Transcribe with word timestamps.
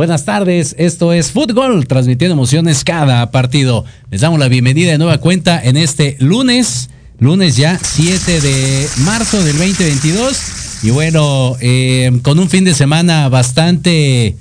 Buenas 0.00 0.24
tardes, 0.24 0.74
esto 0.78 1.12
es 1.12 1.30
Fútbol, 1.30 1.86
transmitiendo 1.86 2.32
emociones 2.32 2.84
cada 2.84 3.30
partido. 3.30 3.84
Les 4.10 4.22
damos 4.22 4.40
la 4.40 4.48
bienvenida 4.48 4.92
de 4.92 4.96
nueva 4.96 5.18
cuenta 5.18 5.62
en 5.62 5.76
este 5.76 6.16
lunes, 6.20 6.88
lunes 7.18 7.58
ya 7.58 7.78
7 7.78 8.40
de 8.40 8.88
marzo 9.04 9.44
del 9.44 9.58
2022. 9.58 10.84
Y 10.84 10.90
bueno, 10.90 11.54
eh, 11.60 12.18
con 12.22 12.38
un 12.38 12.48
fin 12.48 12.64
de 12.64 12.72
semana 12.72 13.28
bastante, 13.28 14.36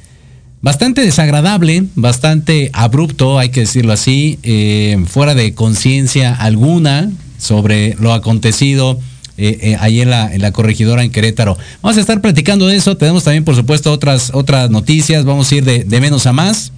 bastante 0.61 1.01
desagradable, 1.01 1.83
bastante 1.95 2.69
abrupto, 2.71 3.37
hay 3.37 3.49
que 3.49 3.59
decirlo 3.59 3.91
así, 3.91 4.39
eh, 4.43 5.03
fuera 5.07 5.35
de 5.35 5.55
conciencia 5.55 6.35
alguna 6.35 7.11
sobre 7.37 7.97
lo 7.99 8.13
acontecido 8.13 8.97
eh, 9.39 9.57
eh, 9.61 9.77
ahí 9.79 10.01
en 10.01 10.09
la, 10.09 10.51
corregidora 10.51 11.03
en 11.03 11.11
Querétaro. 11.11 11.57
Vamos 11.81 11.97
a 11.97 12.01
estar 12.01 12.21
platicando 12.21 12.67
de 12.67 12.75
eso. 12.75 12.97
Tenemos 12.97 13.23
también, 13.23 13.43
por 13.43 13.55
supuesto, 13.55 13.91
otras, 13.91 14.31
otras 14.33 14.69
noticias. 14.69 15.25
Vamos 15.25 15.51
a 15.51 15.55
ir 15.55 15.63
de, 15.63 15.83
de 15.83 16.01
menos 16.01 16.25
a 16.27 16.33
más. 16.33 16.71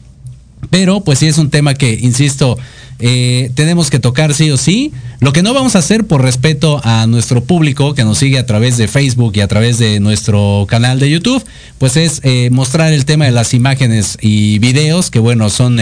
Pero 0.70 1.02
pues 1.02 1.20
sí 1.20 1.28
es 1.28 1.38
un 1.38 1.50
tema 1.50 1.74
que, 1.74 1.98
insisto, 2.02 2.58
eh, 3.00 3.52
tenemos 3.56 3.90
que 3.90 4.00
tocar 4.00 4.34
sí 4.34 4.52
o 4.52 4.58
sí. 4.58 4.94
Lo 5.20 5.34
que 5.34 5.42
no 5.42 5.54
vamos 5.54 5.76
a 5.76 5.80
hacer 5.80 6.06
por 6.06 6.22
respeto 6.22 6.80
a 6.84 7.08
nuestro 7.08 7.44
público 7.44 7.96
que 7.96 8.04
nos 8.04 8.20
sigue 8.20 8.38
a 8.38 8.46
través 8.46 8.78
de 8.78 8.88
Facebook 8.88 9.34
y 9.36 9.42
a 9.42 9.48
través 9.48 9.80
de 9.80 10.00
nuestro 10.00 10.66
canal 10.70 11.00
de 11.00 11.10
YouTube, 11.10 11.44
pues 11.80 11.98
es 11.98 12.22
eh, 12.24 12.50
mostrar 12.52 12.94
el 12.94 13.06
tema 13.06 13.26
de 13.26 13.32
las 13.32 13.54
imágenes 13.54 14.18
y 14.22 14.60
videos 14.60 15.10
que 15.10 15.20
bueno, 15.20 15.50
son 15.50 15.80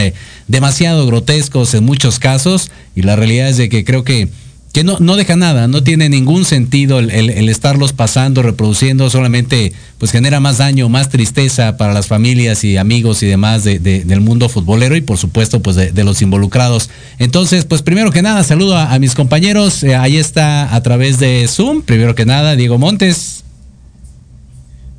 demasiado 0.48 1.06
grotescos 1.06 1.74
en 1.74 1.84
muchos 1.84 2.20
casos 2.20 2.72
y 2.96 3.02
la 3.02 3.16
realidad 3.16 3.50
es 3.50 3.58
de 3.58 3.70
que 3.70 3.84
creo 3.84 4.04
que 4.04 4.30
que 4.72 4.84
no, 4.84 4.98
no 5.00 5.16
deja 5.16 5.36
nada, 5.36 5.68
no 5.68 5.82
tiene 5.82 6.10
ningún 6.10 6.46
sentido 6.46 7.00
el, 7.00 7.10
el, 7.10 7.50
estarlos 7.50 7.92
pasando, 7.92 8.44
reproduciendo, 8.44 9.10
solamente 9.10 9.74
pues 9.98 10.12
genera 10.12 10.40
más 10.40 10.60
daño, 10.60 10.90
más 10.90 11.10
tristeza 11.10 11.76
para 11.76 11.94
las 11.94 12.08
familias 12.08 12.64
y 12.64 12.78
amigos 12.78 13.24
y 13.24 13.26
demás 13.26 13.64
de, 13.64 13.80
de, 13.80 14.04
del 14.04 14.22
mundo 14.22 14.48
futbolero 14.48 14.96
y 14.96 15.02
por 15.02 15.18
supuesto 15.18 15.62
pues 15.62 15.76
de, 15.76 16.04
los 16.04 16.22
involucrados. 16.22 16.90
Entonces, 17.18 17.66
pues 17.66 17.82
primero 17.82 18.12
que 18.12 18.22
nada, 18.22 18.44
saludo 18.44 18.78
a, 18.78 18.94
a 18.94 19.00
mis 19.00 19.16
compañeros, 19.16 19.84
eh, 19.84 19.96
ahí 19.96 20.18
está 20.18 20.76
a 20.76 20.84
través 20.84 21.20
de 21.20 21.48
Zoom, 21.48 21.82
primero 21.82 22.14
que 22.14 22.26
nada, 22.26 22.56
Diego 22.56 22.78
Montes. 22.78 23.44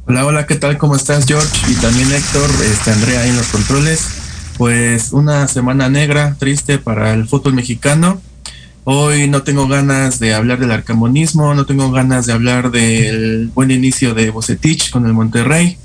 Hola, 0.06 0.26
hola, 0.26 0.46
¿qué 0.46 0.56
tal? 0.56 0.78
¿Cómo 0.78 0.96
estás, 0.96 1.26
George? 1.26 1.48
Y 1.70 1.74
también 1.74 2.10
Héctor, 2.10 2.50
este, 2.72 2.90
Andrea 2.90 3.20
ahí 3.20 3.30
en 3.30 3.36
los 3.36 3.46
controles. 3.46 4.08
Pues 4.58 5.12
una 5.12 5.46
semana 5.46 5.88
negra, 5.88 6.34
triste 6.38 6.78
para 6.78 7.14
el 7.14 7.28
fútbol 7.28 7.54
mexicano 7.54 8.20
Hoy 8.84 9.28
no 9.28 9.42
tengo 9.42 9.68
ganas 9.68 10.18
de 10.20 10.32
hablar 10.32 10.58
del 10.58 10.72
arcamonismo, 10.72 11.54
no 11.54 11.66
tengo 11.66 11.90
ganas 11.90 12.24
de 12.24 12.32
hablar 12.32 12.70
del 12.70 13.48
buen 13.54 13.70
inicio 13.70 14.14
de 14.14 14.30
Bocetich 14.30 14.90
con 14.90 15.04
el 15.04 15.12
Monterrey. 15.12 15.76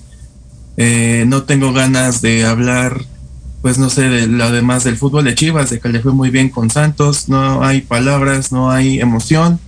Eh, 0.78 1.26
no 1.28 1.44
tengo 1.44 1.74
ganas 1.74 2.22
de 2.22 2.46
hablar, 2.46 3.02
pues 3.62 3.78
no 3.78 3.90
sé, 3.90 4.04
de 4.10 4.28
lo 4.28 4.50
demás 4.50 4.86
del 4.86 4.96
fútbol 4.96 5.26
de 5.26 5.36
Chivas, 5.36 5.72
de 5.72 5.82
que 5.82 5.90
le 5.90 6.00
fue 6.00 6.14
muy 6.14 6.30
bien 6.30 6.50
con 6.50 6.70
Santos. 6.70 7.28
No 7.28 7.66
hay 7.66 7.82
palabras, 7.82 8.54
no 8.54 8.72
hay 8.72 9.02
emoción. 9.02 9.60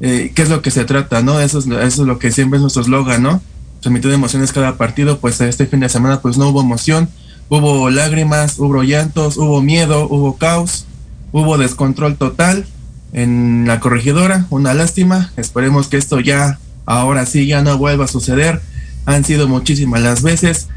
Eh, 0.00 0.32
¿Qué 0.34 0.40
es 0.40 0.48
lo 0.48 0.62
que 0.62 0.70
se 0.70 0.86
trata, 0.86 1.22
no? 1.22 1.40
Eso 1.40 1.58
es, 1.58 1.66
eso 1.66 2.02
es 2.02 2.08
lo 2.08 2.18
que 2.18 2.32
siempre 2.32 2.56
es 2.56 2.62
nuestro 2.62 2.80
eslogan, 2.80 3.22
¿no? 3.22 3.42
Transmitiendo 3.80 4.14
emociones 4.14 4.52
cada 4.52 4.78
partido, 4.78 5.18
pues 5.18 5.38
este 5.42 5.66
fin 5.66 5.80
de 5.80 5.90
semana 5.90 6.22
pues 6.22 6.38
no 6.38 6.48
hubo 6.48 6.62
emoción, 6.62 7.10
hubo 7.50 7.90
lágrimas, 7.90 8.58
hubo 8.58 8.82
llantos, 8.82 9.36
hubo 9.36 9.60
miedo, 9.60 10.08
hubo 10.08 10.38
caos 10.38 10.86
hubo 11.34 11.58
descontrol 11.58 12.16
total 12.16 12.64
en 13.12 13.64
la 13.66 13.80
corregidora, 13.80 14.46
una 14.50 14.72
lástima, 14.72 15.32
esperemos 15.36 15.88
que 15.88 15.96
esto 15.96 16.20
ya, 16.20 16.60
ahora 16.86 17.26
sí, 17.26 17.48
ya 17.48 17.60
no 17.60 17.76
vuelva 17.76 18.04
a 18.04 18.08
suceder, 18.08 18.60
han 19.04 19.24
sido 19.24 19.48
muchísimas 19.48 20.00
las 20.00 20.22
veces, 20.22 20.68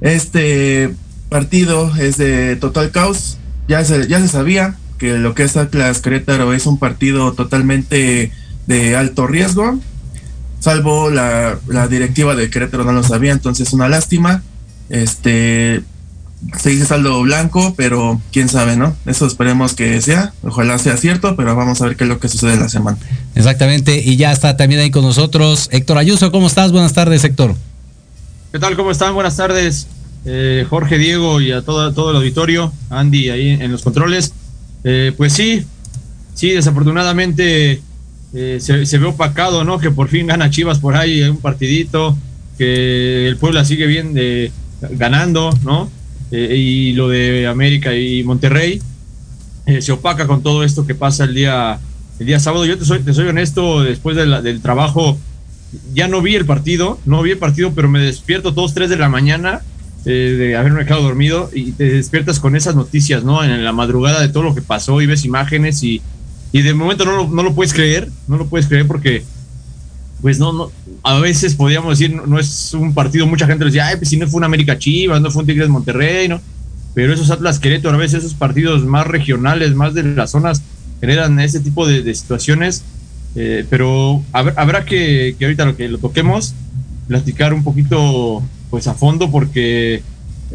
este 0.00 0.94
partido 1.28 1.94
es 1.96 2.16
de 2.16 2.56
total 2.56 2.92
caos, 2.92 3.36
ya 3.68 3.84
se, 3.84 4.08
ya 4.08 4.18
se 4.18 4.28
sabía 4.28 4.76
que 4.96 5.18
lo 5.18 5.34
que 5.34 5.42
es 5.42 5.58
Atlas 5.58 6.00
Querétaro 6.00 6.54
es 6.54 6.64
un 6.64 6.78
partido 6.78 7.34
totalmente 7.34 8.32
de 8.66 8.96
alto 8.96 9.26
riesgo, 9.26 9.78
salvo 10.60 11.10
la, 11.10 11.58
la 11.66 11.88
directiva 11.88 12.34
de 12.34 12.48
Querétaro 12.48 12.84
no 12.84 12.92
lo 12.92 13.02
sabía, 13.02 13.32
entonces 13.32 13.74
una 13.74 13.90
lástima, 13.90 14.42
este 14.88 15.82
se 16.58 16.70
dice 16.70 16.86
saldo 16.86 17.22
blanco, 17.22 17.74
pero 17.76 18.20
quién 18.32 18.48
sabe, 18.48 18.76
¿no? 18.76 18.96
Eso 19.06 19.26
esperemos 19.26 19.74
que 19.74 20.00
sea, 20.00 20.32
ojalá 20.42 20.78
sea 20.78 20.96
cierto, 20.96 21.34
pero 21.36 21.56
vamos 21.56 21.80
a 21.80 21.86
ver 21.86 21.96
qué 21.96 22.04
es 22.04 22.08
lo 22.08 22.20
que 22.20 22.28
sucede 22.28 22.54
en 22.54 22.60
la 22.60 22.68
semana. 22.68 22.98
Exactamente, 23.34 24.02
y 24.02 24.16
ya 24.16 24.32
está 24.32 24.56
también 24.56 24.80
ahí 24.80 24.90
con 24.90 25.02
nosotros 25.02 25.68
Héctor 25.72 25.98
Ayuso, 25.98 26.30
¿cómo 26.30 26.46
estás? 26.46 26.72
Buenas 26.72 26.92
tardes, 26.92 27.24
Héctor. 27.24 27.54
¿Qué 28.52 28.58
tal? 28.58 28.76
¿Cómo 28.76 28.90
están? 28.90 29.14
Buenas 29.14 29.36
tardes, 29.36 29.86
eh, 30.24 30.66
Jorge, 30.68 30.98
Diego 30.98 31.40
y 31.40 31.52
a 31.52 31.62
todo, 31.62 31.92
todo 31.92 32.10
el 32.10 32.16
auditorio, 32.16 32.72
Andy 32.90 33.30
ahí 33.30 33.50
en 33.50 33.72
los 33.72 33.82
controles. 33.82 34.32
Eh, 34.84 35.12
pues 35.16 35.32
sí, 35.32 35.64
sí, 36.34 36.50
desafortunadamente 36.50 37.82
eh, 38.34 38.58
se, 38.60 38.86
se, 38.86 38.98
ve 38.98 39.06
opacado, 39.06 39.64
¿no? 39.64 39.78
Que 39.78 39.90
por 39.90 40.08
fin 40.08 40.26
gana 40.26 40.50
Chivas 40.50 40.78
por 40.78 40.96
ahí 40.96 41.22
un 41.22 41.38
partidito, 41.38 42.16
que 42.56 43.26
el 43.26 43.36
Puebla 43.36 43.64
sigue 43.64 43.86
bien 43.86 44.14
de, 44.14 44.52
ganando, 44.92 45.50
¿no? 45.64 45.90
Eh, 46.30 46.56
y 46.56 46.92
lo 46.92 47.08
de 47.08 47.46
América 47.46 47.94
y 47.94 48.24
Monterrey 48.24 48.80
eh, 49.66 49.82
se 49.82 49.92
opaca 49.92 50.26
con 50.26 50.42
todo 50.42 50.64
esto 50.64 50.86
que 50.86 50.94
pasa 50.94 51.24
el 51.24 51.34
día 51.34 51.78
el 52.18 52.26
día 52.26 52.40
sábado. 52.40 52.64
Yo 52.64 52.78
te 52.78 52.84
soy, 52.84 53.00
te 53.00 53.12
soy 53.12 53.28
honesto, 53.28 53.82
después 53.82 54.16
de 54.16 54.26
la, 54.26 54.42
del 54.42 54.60
trabajo 54.60 55.18
ya 55.92 56.08
no 56.08 56.22
vi 56.22 56.34
el 56.34 56.46
partido, 56.46 56.98
no 57.04 57.22
vi 57.22 57.32
el 57.32 57.38
partido, 57.38 57.72
pero 57.74 57.88
me 57.88 58.00
despierto 58.00 58.54
todos 58.54 58.74
tres 58.74 58.88
de 58.88 58.96
la 58.96 59.08
mañana 59.08 59.60
eh, 60.04 60.34
de 60.38 60.56
haberme 60.56 60.84
quedado 60.84 61.02
dormido 61.02 61.50
y 61.52 61.72
te 61.72 61.84
despiertas 61.90 62.38
con 62.38 62.56
esas 62.56 62.76
noticias, 62.76 63.24
¿no? 63.24 63.42
En 63.42 63.64
la 63.64 63.72
madrugada 63.72 64.20
de 64.20 64.28
todo 64.28 64.44
lo 64.44 64.54
que 64.54 64.62
pasó 64.62 65.02
y 65.02 65.06
ves 65.06 65.24
imágenes 65.24 65.82
y, 65.82 66.00
y 66.52 66.62
de 66.62 66.74
momento 66.74 67.04
no 67.04 67.16
lo, 67.16 67.28
no 67.28 67.42
lo 67.42 67.54
puedes 67.54 67.74
creer, 67.74 68.08
no 68.28 68.36
lo 68.38 68.46
puedes 68.46 68.68
creer 68.68 68.86
porque 68.86 69.24
pues 70.26 70.40
no, 70.40 70.52
no, 70.52 70.72
a 71.04 71.20
veces 71.20 71.54
podríamos 71.54 71.96
decir, 71.96 72.12
no, 72.12 72.26
no 72.26 72.40
es 72.40 72.74
un 72.74 72.92
partido, 72.94 73.28
mucha 73.28 73.46
gente 73.46 73.64
decía, 73.64 73.86
ay, 73.86 73.94
pues 73.94 74.08
si 74.08 74.16
no 74.16 74.26
fue 74.26 74.38
un 74.38 74.44
América 74.44 74.76
Chivas, 74.76 75.20
no 75.20 75.30
fue 75.30 75.42
un 75.42 75.46
Tigres 75.46 75.68
Monterrey, 75.68 76.26
¿no? 76.26 76.40
Pero 76.94 77.14
esos 77.14 77.30
Atlas 77.30 77.60
Querétaro, 77.60 77.94
a 77.94 77.98
veces 77.98 78.24
esos 78.24 78.34
partidos 78.34 78.84
más 78.84 79.06
regionales, 79.06 79.76
más 79.76 79.94
de 79.94 80.02
las 80.02 80.32
zonas, 80.32 80.62
generan 81.00 81.38
ese 81.38 81.60
tipo 81.60 81.86
de, 81.86 82.02
de 82.02 82.12
situaciones. 82.12 82.82
Eh, 83.36 83.64
pero 83.70 84.20
habrá, 84.32 84.54
habrá 84.56 84.84
que, 84.84 85.36
que, 85.38 85.44
ahorita 85.44 85.64
lo 85.64 85.76
que 85.76 85.86
lo 85.86 85.98
toquemos, 85.98 86.54
platicar 87.06 87.54
un 87.54 87.62
poquito 87.62 88.42
pues 88.68 88.88
a 88.88 88.94
fondo, 88.94 89.30
porque 89.30 90.02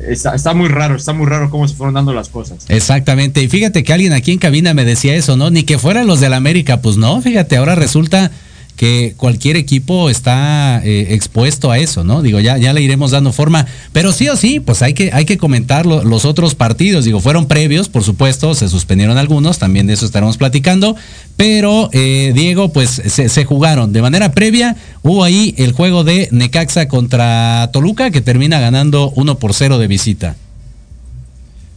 está, 0.05 0.35
está 0.35 0.53
muy 0.53 0.67
raro, 0.67 0.97
está 0.97 1.13
muy 1.13 1.27
raro 1.27 1.49
cómo 1.49 1.65
se 1.65 1.75
fueron 1.75 1.93
dando 1.93 2.11
las 2.11 2.27
cosas. 2.27 2.65
Exactamente. 2.67 3.41
Y 3.41 3.47
fíjate 3.47 3.85
que 3.85 3.93
alguien 3.93 4.11
aquí 4.11 4.33
en 4.33 4.37
cabina 4.37 4.73
me 4.73 4.83
decía 4.83 5.15
eso, 5.15 5.37
¿no? 5.37 5.49
Ni 5.49 5.63
que 5.63 5.79
fueran 5.79 6.07
los 6.07 6.19
del 6.19 6.33
América, 6.33 6.81
pues 6.81 6.97
no, 6.97 7.21
fíjate, 7.21 7.55
ahora 7.55 7.75
resulta 7.75 8.31
que 8.75 9.13
cualquier 9.15 9.57
equipo 9.57 10.09
está 10.09 10.81
eh, 10.83 11.07
expuesto 11.13 11.69
a 11.69 11.77
eso, 11.77 12.03
¿no? 12.03 12.21
Digo, 12.23 12.39
ya, 12.39 12.57
ya 12.57 12.73
le 12.73 12.81
iremos 12.81 13.11
dando 13.11 13.31
forma, 13.31 13.67
pero 13.93 14.11
sí 14.11 14.27
o 14.29 14.35
sí, 14.35 14.59
pues 14.59 14.81
hay 14.81 14.93
que, 14.95 15.11
hay 15.13 15.25
que 15.25 15.37
comentar 15.37 15.85
lo- 15.85 16.03
los 16.03 16.25
otros 16.25 16.55
partidos, 16.55 17.05
digo, 17.05 17.19
fueron 17.19 17.47
previos, 17.47 17.89
por 17.89 18.03
supuesto, 18.03 18.55
se 18.55 18.67
suspendieron 18.69 19.17
algunos, 19.19 19.59
también 19.59 19.85
de 19.85 19.93
eso 19.93 20.05
estaremos 20.05 20.37
platicando, 20.37 20.95
pero 21.37 21.89
eh, 21.93 22.31
Diego, 22.33 22.73
pues 22.73 22.89
se, 23.05 23.29
se 23.29 23.45
jugaron 23.45 23.93
de 23.93 24.01
manera 24.01 24.31
previa, 24.31 24.75
hubo 25.03 25.23
ahí 25.23 25.53
el 25.57 25.73
juego 25.73 26.03
de 26.03 26.27
Necaxa 26.31 26.87
contra 26.87 27.69
Toluca, 27.71 28.09
que 28.09 28.21
termina 28.21 28.59
ganando 28.59 29.11
1 29.15 29.37
por 29.37 29.53
0 29.53 29.77
de 29.77 29.87
visita. 29.87 30.35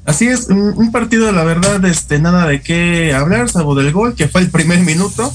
Así 0.07 0.27
es, 0.27 0.49
un, 0.51 0.59
un 0.77 0.93
partido, 0.93 1.33
la 1.33 1.45
verdad, 1.45 1.83
este, 1.87 2.19
nada 2.19 2.47
de 2.47 2.61
qué 2.61 3.15
hablar, 3.15 3.49
salvo 3.49 3.75
del 3.75 3.91
gol, 3.93 4.15
que 4.15 4.29
fue 4.29 4.43
el 4.43 4.51
primer 4.51 4.81
minuto, 4.81 5.33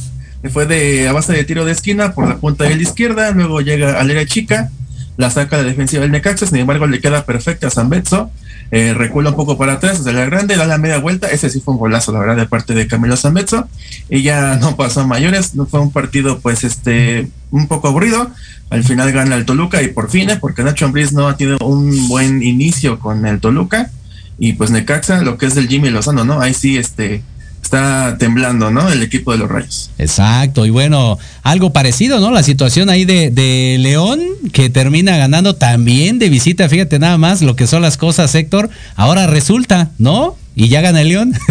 fue 0.48 0.66
de 0.66 1.08
a 1.08 1.14
base 1.14 1.34
de 1.34 1.44
tiro 1.44 1.66
de 1.66 1.74
esquina 1.74 2.14
por 2.14 2.28
la 2.28 2.38
punta 2.38 2.64
de 2.64 2.76
la 2.76 2.82
izquierda, 2.82 3.32
luego 3.32 3.60
llega 3.60 4.00
al 4.00 4.10
área 4.10 4.26
chica, 4.26 4.70
la 5.18 5.30
saca 5.30 5.58
la 5.58 5.64
defensiva 5.64 6.04
del 6.04 6.12
Necaxa, 6.12 6.48
sin 6.48 6.60
embargo 6.60 6.88
le 6.88 7.02
queda 7.02 7.26
perfecta 7.26 7.68
a 7.68 7.70
San 7.70 7.90
Betso, 7.90 8.32
eh, 8.72 8.94
recula 8.94 9.32
un 9.32 9.36
poco 9.36 9.58
para 9.58 9.74
atrás 9.74 9.98
desde 9.98 10.18
la 10.18 10.26
grande, 10.26 10.56
da 10.56 10.66
la 10.66 10.78
media 10.78 11.00
vuelta, 11.00 11.28
ese 11.28 11.50
sí 11.50 11.60
fue 11.60 11.74
un 11.74 11.80
golazo, 11.80 12.14
la 12.14 12.20
verdad, 12.20 12.38
de 12.38 12.46
parte 12.46 12.74
de 12.74 12.88
Camilo 12.88 13.18
San 13.18 13.34
Betso, 13.34 13.68
y 14.10 14.22
ya 14.22 14.56
no 14.56 14.78
pasó 14.78 15.02
a 15.02 15.08
mayores, 15.08 15.52
fue 15.70 15.82
un 15.82 15.92
partido 15.92 16.40
pues 16.40 16.64
este 16.64 17.28
un 17.52 17.68
poco 17.68 17.90
aburrido, 17.90 18.32
al 18.70 18.84
final 18.86 19.12
gana 19.12 19.36
el 19.36 19.46
Toluca 19.46 19.82
y 19.82 19.90
por 19.90 20.10
fin, 20.10 20.30
eh, 20.30 20.38
porque 20.40 20.64
Nacho 20.64 20.86
Ambriz 20.86 21.12
no 21.12 21.28
ha 21.28 21.36
tenido 21.36 21.58
un 21.66 22.08
buen 22.08 22.42
inicio 22.42 23.00
con 23.00 23.26
el 23.26 23.42
Toluca, 23.42 23.92
y 24.38 24.54
pues 24.54 24.72
Necaxa, 24.72 25.22
lo 25.22 25.38
que 25.38 25.48
es 25.48 25.56
del 25.56 25.68
Jimmy 25.68 25.90
Lozano, 25.90 26.24
¿no? 26.24 26.40
Ahí 26.40 26.54
sí, 26.54 26.78
este, 26.78 27.24
está 27.70 28.18
temblando, 28.18 28.72
¿no? 28.72 28.90
El 28.90 29.04
equipo 29.04 29.32
de 29.32 29.38
los 29.38 29.50
Rayos. 29.50 29.92
Exacto, 30.00 30.66
y 30.66 30.72
bueno, 30.72 31.20
algo 31.44 31.72
parecido, 31.72 32.20
¿no? 32.20 32.32
La 32.32 32.42
situación 32.42 32.90
ahí 32.90 33.06
de, 33.06 33.30
de 33.30 33.78
León, 33.80 34.20
que 34.52 34.70
termina 34.70 35.18
ganando 35.18 35.56
también 35.56 36.18
de 36.18 36.30
visita, 36.30 36.68
fíjate 36.68 36.98
nada 36.98 37.18
más 37.18 37.42
lo 37.42 37.56
que 37.56 37.68
son 37.68 37.82
las 37.82 37.98
cosas, 37.98 38.34
Héctor. 38.34 38.70
Ahora 38.96 39.28
resulta, 39.28 39.92
¿no? 40.00 40.36
Y 40.56 40.70
ya 40.70 40.82
gana 40.82 41.02
el 41.02 41.10
León. 41.10 41.34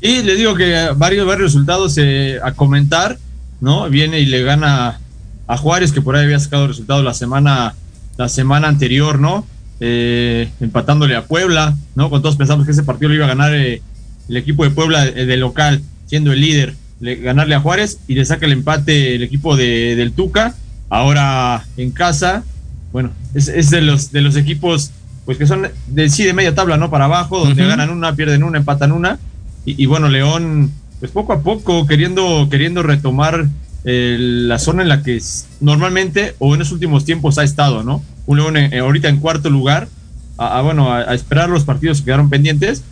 Y 0.00 0.22
le 0.22 0.36
digo 0.36 0.54
que 0.54 0.90
varios, 0.96 1.26
varios 1.26 1.52
resultados 1.52 1.96
eh, 1.98 2.38
a 2.40 2.52
comentar, 2.52 3.18
¿no? 3.60 3.88
Viene 3.88 4.20
y 4.20 4.26
le 4.26 4.42
gana 4.42 5.00
a 5.48 5.56
Juárez, 5.56 5.90
que 5.90 6.00
por 6.00 6.14
ahí 6.14 6.24
había 6.24 6.38
sacado 6.38 6.68
resultados 6.68 7.02
la 7.02 7.14
semana, 7.14 7.74
la 8.16 8.28
semana 8.28 8.68
anterior, 8.68 9.18
¿no? 9.18 9.46
Eh, 9.80 10.48
empatándole 10.60 11.16
a 11.16 11.24
Puebla, 11.24 11.74
¿no? 11.96 12.08
Con 12.08 12.22
todos 12.22 12.36
pensamos 12.36 12.66
que 12.66 12.72
ese 12.72 12.84
partido 12.84 13.08
lo 13.08 13.16
iba 13.16 13.24
a 13.24 13.28
ganar 13.28 13.54
eh, 13.54 13.82
el 14.28 14.36
equipo 14.36 14.64
de 14.64 14.70
Puebla 14.70 15.06
eh, 15.06 15.26
de 15.26 15.36
local, 15.36 15.82
siendo 16.06 16.32
el 16.32 16.40
líder, 16.40 16.74
le- 17.00 17.16
ganarle 17.16 17.54
a 17.54 17.60
Juárez 17.60 17.98
y 18.08 18.14
le 18.14 18.24
saca 18.24 18.46
el 18.46 18.52
empate 18.52 19.14
el 19.14 19.22
equipo 19.22 19.56
de, 19.56 19.96
del 19.96 20.12
Tuca. 20.12 20.54
Ahora 20.88 21.64
en 21.76 21.90
casa, 21.90 22.44
bueno, 22.92 23.10
es, 23.34 23.48
es 23.48 23.70
de 23.70 23.80
los 23.80 24.12
de 24.12 24.20
los 24.20 24.36
equipos 24.36 24.90
pues 25.24 25.38
que 25.38 25.46
son 25.46 25.66
de 25.88 26.08
sí 26.08 26.22
de 26.22 26.32
media 26.32 26.54
tabla, 26.54 26.76
¿no? 26.76 26.88
Para 26.88 27.06
abajo, 27.06 27.40
donde 27.40 27.66
ganan 27.66 27.90
una, 27.90 28.14
pierden 28.14 28.44
una, 28.44 28.58
empatan 28.58 28.92
una. 28.92 29.18
Y, 29.64 29.82
y 29.82 29.86
bueno, 29.86 30.08
León, 30.08 30.70
pues 31.00 31.10
poco 31.10 31.32
a 31.32 31.42
poco, 31.42 31.84
queriendo, 31.88 32.46
queriendo 32.48 32.84
retomar 32.84 33.48
eh, 33.84 34.16
la 34.20 34.60
zona 34.60 34.82
en 34.82 34.88
la 34.88 35.02
que 35.02 35.20
normalmente 35.60 36.36
o 36.38 36.54
en 36.54 36.60
los 36.60 36.70
últimos 36.70 37.04
tiempos 37.04 37.38
ha 37.38 37.42
estado, 37.42 37.82
¿no? 37.82 38.04
Un 38.26 38.36
León 38.38 38.56
eh, 38.56 38.78
ahorita 38.78 39.08
en 39.08 39.18
cuarto 39.18 39.50
lugar, 39.50 39.88
a, 40.38 40.58
a, 40.58 40.62
bueno, 40.62 40.92
a, 40.92 40.98
a 41.00 41.14
esperar 41.14 41.48
los 41.48 41.64
partidos 41.64 41.98
que 41.98 42.04
quedaron 42.06 42.30
pendientes, 42.30 42.84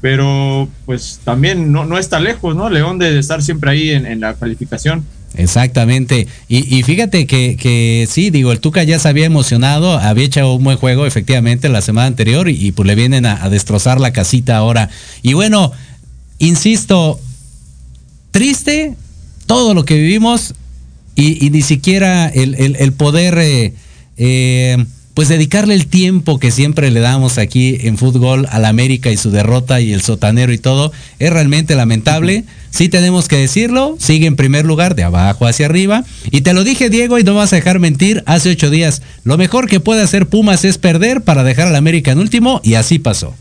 pero 0.00 0.68
pues 0.86 1.20
también 1.24 1.72
no, 1.72 1.84
no 1.84 1.98
está 1.98 2.20
lejos, 2.20 2.56
¿no? 2.56 2.70
León 2.70 2.98
de 2.98 3.18
estar 3.18 3.42
siempre 3.42 3.70
ahí 3.70 3.90
en, 3.90 4.06
en 4.06 4.20
la 4.20 4.34
calificación. 4.34 5.04
Exactamente. 5.36 6.26
Y, 6.48 6.76
y 6.76 6.82
fíjate 6.82 7.26
que, 7.26 7.56
que 7.56 8.08
sí, 8.10 8.30
digo, 8.30 8.50
el 8.50 8.58
Tuca 8.60 8.82
ya 8.82 8.98
se 8.98 9.08
había 9.08 9.26
emocionado, 9.26 9.96
había 9.98 10.24
hecho 10.24 10.54
un 10.54 10.64
buen 10.64 10.76
juego 10.76 11.06
efectivamente 11.06 11.68
la 11.68 11.82
semana 11.82 12.08
anterior 12.08 12.48
y, 12.48 12.72
pues 12.72 12.86
le 12.86 12.94
vienen 12.96 13.26
a, 13.26 13.44
a 13.44 13.48
destrozar 13.50 14.00
la 14.00 14.12
casita 14.12 14.56
ahora. 14.56 14.90
Y 15.22 15.34
bueno, 15.34 15.70
insisto, 16.38 17.20
triste 18.30 18.94
todo 19.46 19.74
lo 19.74 19.84
que 19.84 19.94
vivimos 19.96 20.54
y, 21.14 21.44
y 21.44 21.50
ni 21.50 21.62
siquiera 21.62 22.28
el, 22.28 22.54
el- 22.56 22.76
el 22.76 22.92
poder 22.92 23.38
eh, 23.38 23.74
eh, 24.16 24.84
pues 25.14 25.28
dedicarle 25.28 25.74
el 25.74 25.86
tiempo 25.86 26.38
que 26.38 26.50
siempre 26.50 26.90
le 26.90 27.00
damos 27.00 27.38
aquí 27.38 27.78
en 27.80 27.98
fútbol 27.98 28.46
al 28.50 28.64
América 28.64 29.10
y 29.10 29.16
su 29.16 29.30
derrota 29.30 29.80
y 29.80 29.92
el 29.92 30.02
sotanero 30.02 30.52
y 30.52 30.58
todo 30.58 30.92
es 31.18 31.32
realmente 31.32 31.74
lamentable. 31.74 32.44
Sí 32.70 32.88
tenemos 32.88 33.26
que 33.26 33.36
decirlo, 33.36 33.96
sigue 33.98 34.26
en 34.26 34.36
primer 34.36 34.64
lugar 34.64 34.94
de 34.94 35.02
abajo 35.02 35.46
hacia 35.46 35.66
arriba. 35.66 36.04
Y 36.30 36.42
te 36.42 36.52
lo 36.52 36.64
dije 36.64 36.90
Diego 36.90 37.18
y 37.18 37.24
no 37.24 37.34
vas 37.34 37.52
a 37.52 37.56
dejar 37.56 37.80
mentir 37.80 38.22
hace 38.26 38.50
ocho 38.50 38.70
días. 38.70 39.02
Lo 39.24 39.36
mejor 39.36 39.68
que 39.68 39.80
puede 39.80 40.02
hacer 40.02 40.26
Pumas 40.26 40.64
es 40.64 40.78
perder 40.78 41.22
para 41.22 41.42
dejar 41.42 41.66
al 41.68 41.76
América 41.76 42.12
en 42.12 42.18
último 42.18 42.60
y 42.62 42.74
así 42.74 42.98
pasó. 42.98 43.34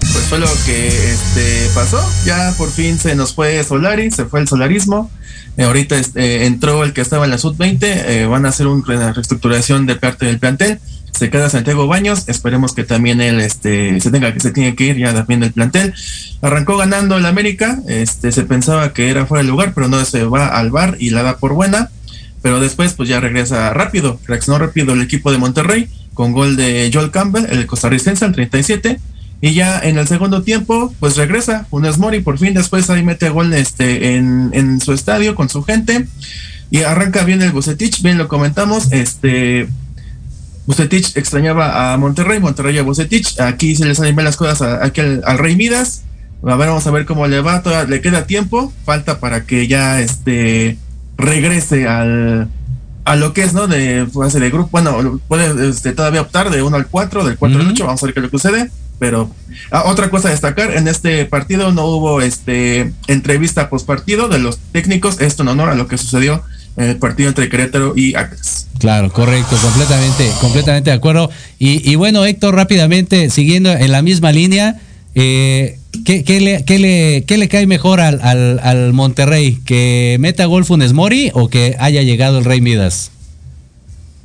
Pues 0.00 0.24
fue 0.26 0.38
lo 0.38 0.48
que 0.66 0.88
este, 0.88 1.68
pasó. 1.74 2.00
Ya 2.26 2.54
por 2.58 2.70
fin 2.70 2.98
se 2.98 3.16
nos 3.16 3.34
fue 3.34 3.64
Solari, 3.64 4.10
se 4.10 4.26
fue 4.26 4.40
el 4.40 4.48
solarismo. 4.48 5.10
Eh, 5.56 5.64
ahorita 5.64 5.96
este, 5.98 6.46
entró 6.46 6.82
el 6.82 6.92
que 6.92 7.00
estaba 7.00 7.24
en 7.24 7.30
la 7.30 7.38
sub-20. 7.38 7.78
eh, 7.82 8.26
van 8.26 8.46
a 8.46 8.48
hacer 8.48 8.66
una 8.66 9.12
reestructuración 9.12 9.86
de 9.86 9.96
parte 9.96 10.26
del 10.26 10.38
plantel. 10.38 10.80
Se 11.12 11.30
queda 11.30 11.48
Santiago 11.48 11.86
Baños. 11.86 12.24
Esperemos 12.28 12.74
que 12.74 12.82
también 12.82 13.20
él 13.20 13.40
este, 13.40 14.00
se 14.00 14.10
tenga 14.10 14.32
que 14.32 14.40
se 14.40 14.50
tiene 14.50 14.74
que 14.74 14.86
ir 14.86 14.96
ya 14.98 15.14
también 15.14 15.40
del 15.40 15.52
plantel. 15.52 15.94
Arrancó 16.42 16.76
ganando 16.76 17.16
el 17.16 17.26
América. 17.26 17.78
Este, 17.86 18.32
se 18.32 18.42
pensaba 18.42 18.92
que 18.92 19.10
era 19.10 19.26
fuera 19.26 19.44
de 19.44 19.48
lugar, 19.48 19.72
pero 19.74 19.86
no 19.86 20.04
se 20.04 20.24
va 20.24 20.48
al 20.48 20.70
bar 20.70 20.96
y 20.98 21.10
la 21.10 21.22
da 21.22 21.38
por 21.38 21.54
buena. 21.54 21.90
Pero 22.42 22.58
después, 22.60 22.94
pues 22.94 23.08
ya 23.08 23.20
regresa 23.20 23.70
rápido. 23.70 24.20
Reaccionó 24.26 24.58
rápido 24.58 24.92
el 24.92 25.02
equipo 25.02 25.30
de 25.30 25.38
Monterrey 25.38 25.88
con 26.14 26.32
gol 26.32 26.56
de 26.56 26.90
Joel 26.92 27.10
Campbell, 27.10 27.46
el 27.48 27.66
costarricense, 27.66 28.24
al 28.24 28.32
37. 28.32 28.98
Y 29.46 29.52
ya 29.52 29.78
en 29.78 29.98
el 29.98 30.08
segundo 30.08 30.42
tiempo, 30.42 30.94
pues 31.00 31.16
regresa 31.18 31.66
Funes 31.68 31.98
Mori, 31.98 32.20
por 32.20 32.38
fin 32.38 32.54
después 32.54 32.88
ahí 32.88 33.02
mete 33.02 33.28
gol 33.28 33.52
este, 33.52 34.16
en, 34.16 34.48
en 34.54 34.80
su 34.80 34.92
estadio 34.94 35.34
con 35.34 35.50
su 35.50 35.62
gente. 35.62 36.06
Y 36.70 36.78
arranca 36.82 37.24
bien 37.24 37.42
el 37.42 37.52
Bucetich, 37.52 38.00
bien 38.00 38.16
lo 38.16 38.26
comentamos. 38.26 38.90
Este 38.90 39.68
Bucetich 40.66 41.14
extrañaba 41.16 41.92
a 41.92 41.98
Monterrey, 41.98 42.40
Monterrey 42.40 42.78
a 42.78 42.82
Bucetich. 42.82 43.38
Aquí 43.38 43.76
se 43.76 43.84
le 43.84 43.94
salen 43.94 44.16
bien 44.16 44.24
las 44.24 44.36
cosas 44.38 44.62
a- 44.62 44.82
aquí 44.82 45.02
al, 45.02 45.22
al 45.26 45.36
Rey 45.36 45.56
Midas. 45.56 46.04
A 46.42 46.56
ver, 46.56 46.68
vamos 46.68 46.86
a 46.86 46.90
ver 46.90 47.04
cómo 47.04 47.26
le 47.26 47.40
va. 47.42 47.62
Todavía 47.62 47.88
le 47.90 48.00
queda 48.00 48.26
tiempo, 48.26 48.72
falta 48.86 49.20
para 49.20 49.44
que 49.44 49.66
ya 49.68 50.00
este 50.00 50.78
regrese 51.18 51.86
al 51.86 52.48
a 53.04 53.16
lo 53.16 53.34
que 53.34 53.42
es, 53.42 53.52
¿no? 53.52 53.66
De 53.66 54.06
fase 54.10 54.40
de 54.40 54.48
grupo. 54.48 54.70
Bueno, 54.72 55.20
puede 55.28 55.68
este, 55.68 55.92
todavía 55.92 56.22
optar 56.22 56.48
de 56.48 56.62
1 56.62 56.74
al 56.74 56.86
4, 56.86 57.24
del 57.26 57.36
4 57.36 57.58
al 57.58 57.64
Ujú. 57.66 57.72
8. 57.74 57.86
Vamos 57.86 58.02
a 58.02 58.06
ver 58.06 58.14
qué 58.14 58.20
es 58.20 58.24
lo 58.24 58.30
que 58.30 58.38
sucede. 58.38 58.70
Pero 58.98 59.30
ah, 59.70 59.84
otra 59.86 60.08
cosa 60.10 60.28
a 60.28 60.30
destacar, 60.30 60.76
en 60.76 60.88
este 60.88 61.24
partido 61.26 61.72
no 61.72 61.86
hubo 61.86 62.20
este 62.22 62.92
entrevista 63.08 63.68
post 63.68 63.86
partido 63.86 64.28
de 64.28 64.38
los 64.38 64.58
técnicos, 64.72 65.20
esto 65.20 65.42
en 65.42 65.48
honor 65.48 65.68
a 65.70 65.74
lo 65.74 65.88
que 65.88 65.98
sucedió 65.98 66.42
en 66.76 66.84
el 66.90 66.96
partido 66.96 67.28
entre 67.28 67.48
Querétaro 67.48 67.92
y 67.96 68.14
Atlas. 68.14 68.66
Claro, 68.78 69.12
correcto, 69.12 69.56
completamente, 69.62 70.28
completamente 70.40 70.90
de 70.90 70.96
acuerdo. 70.96 71.30
Y, 71.58 71.88
y 71.88 71.94
bueno, 71.96 72.24
Héctor, 72.24 72.54
rápidamente, 72.54 73.30
siguiendo 73.30 73.70
en 73.72 73.92
la 73.92 74.02
misma 74.02 74.32
línea, 74.32 74.80
eh, 75.14 75.78
¿qué, 76.04 76.24
qué 76.24 76.40
le, 76.40 76.64
qué 76.64 76.78
le- 76.78 77.24
qué 77.26 77.36
le 77.38 77.48
cae 77.48 77.66
mejor 77.66 78.00
al, 78.00 78.20
al- 78.22 78.60
al 78.62 78.92
Monterrey? 78.92 79.60
¿Que 79.64 80.16
meta 80.20 80.46
gol 80.46 80.64
Funes 80.64 80.92
Mori 80.92 81.30
o 81.34 81.48
que 81.48 81.76
haya 81.78 82.02
llegado 82.02 82.38
el 82.38 82.44
Rey 82.44 82.60
Midas? 82.60 83.10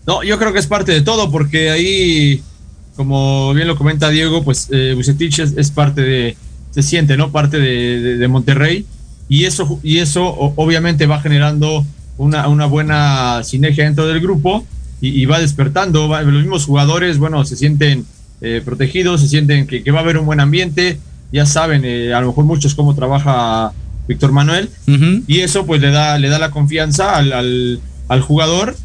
No, 0.08 0.24
yo 0.24 0.40
creo 0.40 0.52
que 0.54 0.60
es 0.60 0.68
parte 0.68 0.92
de 0.92 1.02
todo, 1.02 1.30
porque 1.32 1.70
ahí, 1.70 2.42
como 3.00 3.54
bien 3.54 3.66
lo 3.70 3.78
comenta 3.78 4.10
Diego, 4.10 4.44
pues 4.44 4.68
eh, 4.72 4.94
es, 5.00 5.40
es 5.56 5.72
parte 5.72 6.02
de, 6.02 6.36
se 6.72 6.84
siente, 6.84 7.16
¿no? 7.16 7.32
Parte 7.32 7.58
de, 7.58 8.02
de- 8.02 8.18
de 8.18 8.28
Monterrey, 8.28 8.86
y 9.30 9.46
eso, 9.46 9.80
y 9.84 10.00
eso 10.00 10.26
obviamente 10.58 11.06
va 11.06 11.22
generando 11.22 11.86
una, 12.18 12.50
una 12.50 12.66
buena 12.66 13.42
sinergia 13.46 13.86
dentro 13.86 14.06
del 14.06 14.20
grupo 14.20 14.66
y, 15.00 15.22
y 15.22 15.26
va 15.26 15.40
despertando. 15.40 16.10
va- 16.10 16.24
los 16.24 16.42
mismos 16.42 16.66
jugadores, 16.66 17.20
bueno, 17.20 17.46
se 17.46 17.56
sienten 17.56 18.06
eh, 18.42 18.62
protegidos, 18.66 19.22
se 19.22 19.30
sienten 19.30 19.66
que, 19.66 19.82
que 19.82 19.92
va 19.92 20.00
a 20.00 20.02
haber 20.04 20.18
un 20.18 20.26
buen 20.26 20.42
ambiente, 20.42 21.00
ya 21.32 21.46
saben, 21.46 21.84
eh, 21.86 22.14
a 22.14 22.20
lo 22.20 22.28
mejor 22.28 22.44
muchos 22.44 22.76
cómo 22.76 22.96
trabaja 22.96 23.72
Víctor 24.10 24.34
Manuel, 24.34 24.70
y 25.26 25.40
eso 25.40 25.66
pues 25.66 25.80
le 25.80 25.92
da, 25.92 26.20
le 26.20 26.28
da 26.28 26.38
la 26.38 26.52
confianza 26.52 27.16
al, 27.16 27.32
al, 27.32 27.80
al 28.10 28.22
jugador. 28.22 28.76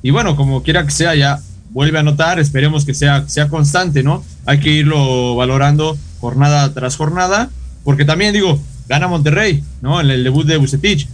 Y 0.00 0.10
bueno, 0.10 0.36
como 0.36 0.62
quiera 0.62 0.84
que 0.84 0.92
sea, 0.92 1.16
ya 1.16 1.40
vuelve 1.74 1.98
a 1.98 2.00
anotar, 2.00 2.38
esperemos 2.38 2.86
que 2.86 2.94
sea, 2.94 3.24
sea 3.28 3.48
constante, 3.48 4.02
¿no? 4.02 4.24
Hay 4.46 4.60
que 4.60 4.70
irlo 4.70 5.34
valorando 5.34 5.98
jornada 6.20 6.72
tras 6.72 6.96
jornada, 6.96 7.50
porque 7.82 8.06
también 8.06 8.32
digo, 8.32 8.58
gana 8.88 9.08
Monterrey, 9.08 9.62
¿no? 9.82 10.00
En 10.00 10.08
el 10.08 10.24
debut 10.24 10.46
de 10.46 10.56
Bucetich, 10.56 11.08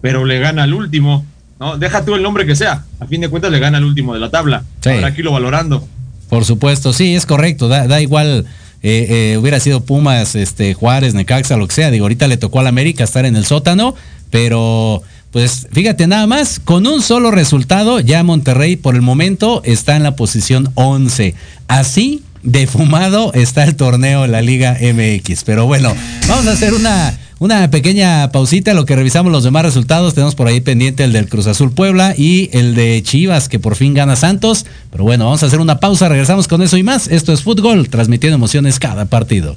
pero 0.00 0.24
le 0.24 0.40
gana 0.40 0.64
al 0.64 0.74
último, 0.74 1.24
¿no? 1.60 1.76
Deja 1.76 2.04
tú 2.04 2.14
el 2.14 2.22
nombre 2.22 2.46
que 2.46 2.56
sea, 2.56 2.84
a 2.98 3.06
fin 3.06 3.20
de 3.20 3.28
cuentas 3.28 3.52
le 3.52 3.60
gana 3.60 3.78
al 3.78 3.84
último 3.84 4.14
de 4.14 4.20
la 4.20 4.30
tabla, 4.30 4.64
Sí. 4.80 4.88
Habrá 4.90 5.14
que 5.14 5.20
irlo 5.20 5.32
valorando. 5.32 5.86
Por 6.30 6.44
supuesto, 6.44 6.92
sí, 6.92 7.14
es 7.14 7.26
correcto, 7.26 7.68
da, 7.68 7.86
da 7.86 8.00
igual. 8.00 8.46
Eh, 8.82 9.32
eh, 9.32 9.38
hubiera 9.38 9.60
sido 9.60 9.84
Pumas, 9.84 10.34
este, 10.34 10.74
Juárez, 10.74 11.14
Necaxa, 11.14 11.56
lo 11.56 11.66
que 11.66 11.74
sea. 11.74 11.90
Digo, 11.90 12.04
ahorita 12.04 12.26
le 12.28 12.36
tocó 12.36 12.60
al 12.60 12.66
América 12.66 13.04
estar 13.04 13.24
en 13.24 13.34
el 13.36 13.44
sótano, 13.44 13.94
pero 14.30 15.02
pues 15.30 15.66
fíjate 15.72 16.06
nada 16.06 16.26
más, 16.26 16.60
con 16.60 16.86
un 16.86 17.02
solo 17.02 17.30
resultado, 17.30 18.00
ya 18.00 18.22
Monterrey 18.22 18.76
por 18.76 18.94
el 18.94 19.02
momento 19.02 19.60
está 19.64 19.96
en 19.96 20.02
la 20.02 20.16
posición 20.16 20.70
11. 20.74 21.34
Así 21.68 22.22
de 22.42 22.66
fumado 22.66 23.32
está 23.34 23.64
el 23.64 23.74
torneo 23.74 24.24
en 24.24 24.32
la 24.32 24.40
Liga 24.40 24.78
MX. 24.80 25.44
Pero 25.44 25.66
bueno, 25.66 25.94
vamos 26.28 26.46
a 26.46 26.52
hacer 26.52 26.72
una, 26.72 27.18
una 27.38 27.70
pequeña 27.70 28.30
pausita, 28.30 28.72
lo 28.72 28.86
que 28.86 28.96
revisamos 28.96 29.32
los 29.32 29.44
demás 29.44 29.64
resultados. 29.64 30.14
Tenemos 30.14 30.34
por 30.34 30.46
ahí 30.46 30.60
pendiente 30.60 31.04
el 31.04 31.12
del 31.12 31.28
Cruz 31.28 31.48
Azul 31.48 31.72
Puebla 31.72 32.14
y 32.16 32.48
el 32.52 32.74
de 32.74 33.02
Chivas, 33.02 33.48
que 33.48 33.58
por 33.58 33.74
fin 33.74 33.94
gana 33.94 34.16
Santos. 34.16 34.64
Pero 34.90 35.04
bueno, 35.04 35.24
vamos 35.24 35.42
a 35.42 35.46
hacer 35.46 35.60
una 35.60 35.80
pausa, 35.80 36.08
regresamos 36.08 36.48
con 36.48 36.62
eso 36.62 36.76
y 36.76 36.82
más. 36.82 37.08
Esto 37.08 37.32
es 37.32 37.42
Fútbol, 37.42 37.88
transmitiendo 37.88 38.36
emociones 38.36 38.78
cada 38.78 39.06
partido. 39.06 39.56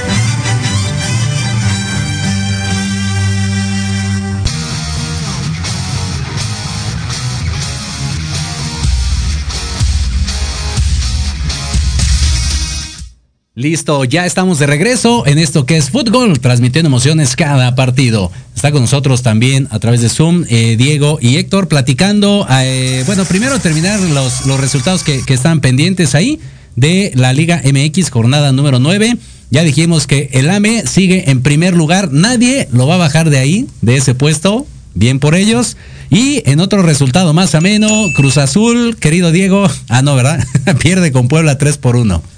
Listo, 13.53 14.05
ya 14.05 14.25
estamos 14.25 14.59
de 14.59 14.65
regreso 14.65 15.27
en 15.27 15.37
esto 15.37 15.65
que 15.65 15.75
es 15.75 15.89
fútbol, 15.89 16.39
transmitiendo 16.39 16.87
emociones 16.87 17.35
cada 17.35 17.75
partido. 17.75 18.31
Está 18.55 18.71
con 18.71 18.79
nosotros 18.79 19.23
también 19.23 19.67
a 19.71 19.79
través 19.79 19.99
de 19.99 20.07
Zoom 20.07 20.45
eh, 20.47 20.77
Diego 20.77 21.19
y 21.21 21.35
Héctor 21.35 21.67
platicando. 21.67 22.47
eh, 22.49 23.03
bueno, 23.05 23.25
primero 23.25 23.59
terminar 23.59 23.99
los, 23.99 24.45
los 24.45 24.57
resultados 24.57 25.03
que, 25.03 25.21
que 25.25 25.33
están 25.33 25.59
pendientes 25.59 26.15
ahí 26.15 26.39
de 26.77 27.11
la 27.13 27.33
Liga 27.33 27.61
MX, 27.65 28.09
jornada 28.09 28.53
número 28.53 28.79
9. 28.79 29.17
Ya 29.49 29.63
dijimos 29.63 30.07
que 30.07 30.29
el 30.31 30.49
AME 30.49 30.87
sigue 30.87 31.29
en 31.29 31.41
primer 31.41 31.75
lugar, 31.75 32.13
nadie 32.13 32.69
lo 32.71 32.87
va 32.87 32.95
a 32.95 32.99
bajar 32.99 33.29
de 33.29 33.39
ahí, 33.39 33.67
de 33.81 33.97
ese 33.97 34.15
puesto. 34.15 34.65
Bien 34.93 35.19
por 35.19 35.35
ellos. 35.35 35.75
Y 36.09 36.41
en 36.49 36.61
otro 36.61 36.83
resultado 36.83 37.33
más 37.33 37.53
ameno, 37.53 37.89
Cruz 38.15 38.37
Azul, 38.37 38.95
querido 38.95 39.33
Diego. 39.33 39.69
Ah, 39.89 40.01
no, 40.01 40.15
¿verdad? 40.15 40.41
Pierde 40.79 41.11
con 41.11 41.27
Puebla 41.27 41.57
3 41.57 41.77
por 41.79 41.97
1. 41.97 42.30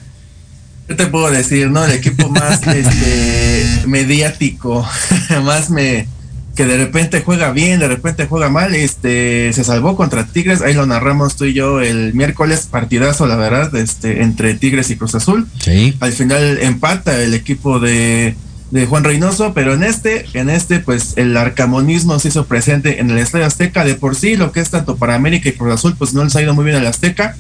¿Qué 0.88 0.96
te 0.96 1.08
puedo 1.08 1.32
decir, 1.32 1.70
no? 1.70 1.86
El 1.86 1.92
equipo 1.92 2.30
más 2.30 2.66
este, 2.68 3.88
mediático, 3.88 4.88
más 5.44 5.70
me 5.70 6.08
que 6.56 6.66
de 6.66 6.78
repente 6.78 7.22
juega 7.22 7.52
bien, 7.52 7.80
de 7.80 7.88
repente 7.88 8.28
juega 8.28 8.50
mal, 8.50 8.76
este 8.76 9.52
se 9.54 9.64
salvó 9.64 9.96
contra 9.96 10.26
Tigres, 10.28 10.62
ahí 10.62 10.74
lo 10.74 10.86
narramos 10.86 11.36
tú 11.36 11.46
y 11.46 11.54
yo 11.54 11.82
el 11.82 12.14
miércoles, 12.14 12.68
partidazo 12.70 13.26
la 13.26 13.36
verdad, 13.36 13.76
este 13.76 14.22
entre 14.22 14.54
Tigres 14.54 14.92
y 14.92 14.96
Cruz 14.96 15.16
Azul. 15.16 15.48
Sí. 15.60 15.96
Al 16.00 16.14
final 16.14 16.60
empata 16.62 17.20
el 17.22 17.34
equipo 17.34 17.80
de, 17.80 18.36
de 18.70 18.86
Juan 18.86 19.04
Reynoso, 19.04 19.54
pero 19.54 19.74
en 19.74 19.84
este, 19.84 20.26
en 20.34 20.50
este, 20.50 20.80
pues 20.80 21.14
el 21.16 21.36
arcamonismo 21.38 22.20
se 22.20 22.28
hizo 22.28 22.46
presente 22.46 23.00
en 23.00 23.10
el 23.10 23.18
Estadio 23.18 23.48
Azteca, 23.48 23.84
de 23.84 23.96
por 23.96 24.16
sí 24.16 24.36
lo 24.36 24.52
que 24.52 24.60
es 24.60 24.70
tanto 24.70 24.98
para 24.98 25.16
América 25.16 25.50
y 25.50 25.54
Cruz 25.54 25.74
Azul, 25.74 25.96
pues 25.98 26.14
no 26.14 26.24
les 26.24 26.36
ha 26.36 26.42
ido 26.42 26.54
muy 26.54 26.66
bien 26.66 26.78
al 26.78 26.88
Azteca. 26.88 27.36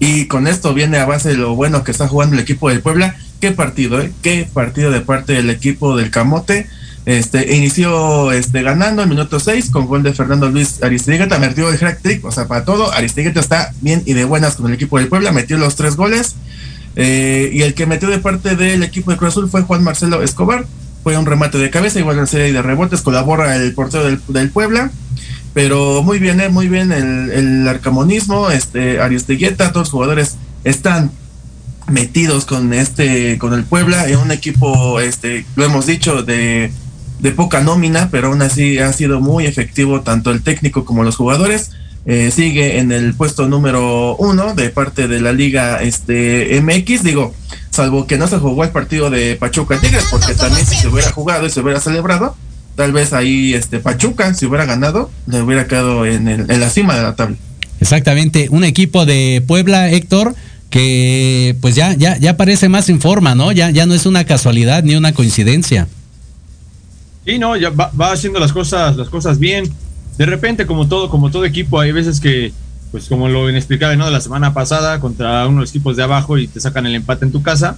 Y 0.00 0.26
con 0.26 0.46
esto 0.46 0.74
viene 0.74 0.98
a 0.98 1.06
base 1.06 1.34
lo 1.34 1.54
bueno 1.54 1.82
que 1.82 1.90
está 1.90 2.06
jugando 2.08 2.34
el 2.34 2.42
equipo 2.42 2.68
del 2.68 2.80
Puebla. 2.80 3.16
Qué 3.40 3.52
partido, 3.52 4.00
¿eh? 4.00 4.12
Qué 4.22 4.48
partido 4.52 4.90
de 4.90 5.00
parte 5.00 5.32
del 5.32 5.50
equipo 5.50 5.96
del 5.96 6.10
Camote. 6.10 6.66
Este, 7.04 7.56
inició 7.56 8.32
este, 8.32 8.62
ganando 8.62 9.02
el 9.02 9.08
minuto 9.08 9.40
6 9.40 9.70
con 9.70 9.86
gol 9.86 10.02
de 10.02 10.12
Fernando 10.12 10.50
Luis 10.50 10.82
Aristigueta, 10.82 11.38
metió 11.38 11.70
el 11.70 11.78
hack 11.78 12.02
trick, 12.02 12.22
o 12.22 12.30
sea, 12.30 12.46
para 12.46 12.66
todo, 12.66 12.92
Aristigueta 12.92 13.40
está 13.40 13.72
bien 13.80 14.02
y 14.04 14.12
de 14.12 14.26
buenas 14.26 14.56
con 14.56 14.66
el 14.66 14.74
equipo 14.74 14.98
del 14.98 15.08
Puebla, 15.08 15.32
metió 15.32 15.56
los 15.56 15.74
tres 15.74 15.96
goles. 15.96 16.36
Eh, 16.96 17.50
y 17.52 17.62
el 17.62 17.74
que 17.74 17.86
metió 17.86 18.08
de 18.08 18.18
parte 18.18 18.56
del 18.56 18.82
equipo 18.82 19.10
de 19.10 19.16
Cruz 19.16 19.30
Azul 19.30 19.48
fue 19.48 19.62
Juan 19.62 19.84
Marcelo 19.84 20.22
Escobar. 20.22 20.66
Fue 21.02 21.16
un 21.16 21.24
remate 21.24 21.56
de 21.56 21.70
cabeza, 21.70 21.98
igual 21.98 22.18
una 22.18 22.26
serie 22.26 22.52
de 22.52 22.60
rebotes, 22.60 23.00
colabora 23.00 23.56
el 23.56 23.72
portero 23.72 24.04
del, 24.04 24.20
del 24.28 24.50
Puebla. 24.50 24.90
Pero 25.58 26.04
muy 26.04 26.20
bien, 26.20 26.40
eh, 26.40 26.50
muy 26.50 26.68
bien 26.68 26.92
el, 26.92 27.32
el 27.32 27.66
arcamonismo, 27.66 28.48
este 28.48 29.00
Aristeguieta, 29.00 29.72
todos 29.72 29.88
los 29.88 29.90
jugadores 29.90 30.36
están 30.62 31.10
metidos 31.88 32.44
con 32.44 32.72
este, 32.72 33.38
con 33.38 33.52
el 33.54 33.64
Puebla, 33.64 34.08
en 34.08 34.18
un 34.18 34.30
equipo, 34.30 35.00
este, 35.00 35.44
lo 35.56 35.64
hemos 35.64 35.86
dicho, 35.86 36.22
de, 36.22 36.70
de 37.18 37.30
poca 37.32 37.60
nómina, 37.60 38.08
pero 38.12 38.28
aún 38.28 38.40
así 38.40 38.78
ha 38.78 38.92
sido 38.92 39.20
muy 39.20 39.46
efectivo 39.46 40.02
tanto 40.02 40.30
el 40.30 40.44
técnico 40.44 40.84
como 40.84 41.02
los 41.02 41.16
jugadores. 41.16 41.72
Eh, 42.06 42.30
sigue 42.30 42.78
en 42.78 42.92
el 42.92 43.14
puesto 43.14 43.48
número 43.48 44.14
uno 44.14 44.54
de 44.54 44.70
parte 44.70 45.08
de 45.08 45.20
la 45.20 45.32
liga 45.32 45.82
este 45.82 46.62
MX, 46.62 47.02
digo, 47.02 47.34
salvo 47.70 48.06
que 48.06 48.16
no 48.16 48.28
se 48.28 48.38
jugó 48.38 48.62
el 48.62 48.70
partido 48.70 49.10
de 49.10 49.34
Pachuca 49.34 49.80
Tigres, 49.80 50.06
porque 50.08 50.34
también 50.34 50.64
si 50.64 50.76
se 50.76 50.86
hubiera 50.86 51.10
jugado 51.10 51.46
y 51.46 51.50
se 51.50 51.58
hubiera 51.58 51.80
celebrado, 51.80 52.36
tal 52.78 52.92
vez 52.92 53.12
ahí 53.12 53.54
este 53.54 53.80
Pachuca, 53.80 54.32
si 54.34 54.46
hubiera 54.46 54.64
ganado, 54.64 55.10
le 55.26 55.42
hubiera 55.42 55.66
quedado 55.66 56.06
en, 56.06 56.28
el, 56.28 56.48
en 56.48 56.60
la 56.60 56.70
cima 56.70 56.94
de 56.94 57.02
la 57.02 57.16
tabla. 57.16 57.36
Exactamente, 57.80 58.46
un 58.52 58.62
equipo 58.62 59.04
de 59.04 59.42
Puebla, 59.44 59.90
Héctor, 59.90 60.36
que 60.70 61.56
pues 61.60 61.74
ya, 61.74 61.94
ya, 61.94 62.16
ya 62.18 62.36
parece 62.36 62.68
más 62.68 62.88
en 62.88 63.00
forma, 63.00 63.34
¿no? 63.34 63.50
Ya, 63.50 63.70
ya 63.70 63.84
no 63.84 63.94
es 63.94 64.06
una 64.06 64.22
casualidad 64.22 64.84
ni 64.84 64.94
una 64.94 65.12
coincidencia. 65.12 65.88
Sí, 67.26 67.40
no, 67.40 67.56
ya 67.56 67.70
va, 67.70 67.90
va 68.00 68.12
haciendo 68.12 68.38
las 68.38 68.52
cosas, 68.52 68.96
las 68.96 69.08
cosas 69.08 69.40
bien. 69.40 69.68
De 70.16 70.26
repente, 70.26 70.64
como 70.64 70.86
todo, 70.86 71.10
como 71.10 71.32
todo 71.32 71.44
equipo, 71.44 71.80
hay 71.80 71.90
veces 71.90 72.20
que, 72.20 72.52
pues 72.92 73.08
como 73.08 73.28
lo 73.28 73.50
inexplicable, 73.50 73.96
¿no? 73.96 74.06
De 74.06 74.12
la 74.12 74.20
semana 74.20 74.54
pasada 74.54 75.00
contra 75.00 75.48
uno 75.48 75.56
de 75.56 75.60
los 75.62 75.70
equipos 75.70 75.96
de 75.96 76.04
abajo 76.04 76.38
y 76.38 76.46
te 76.46 76.60
sacan 76.60 76.86
el 76.86 76.94
empate 76.94 77.24
en 77.24 77.32
tu 77.32 77.42
casa. 77.42 77.76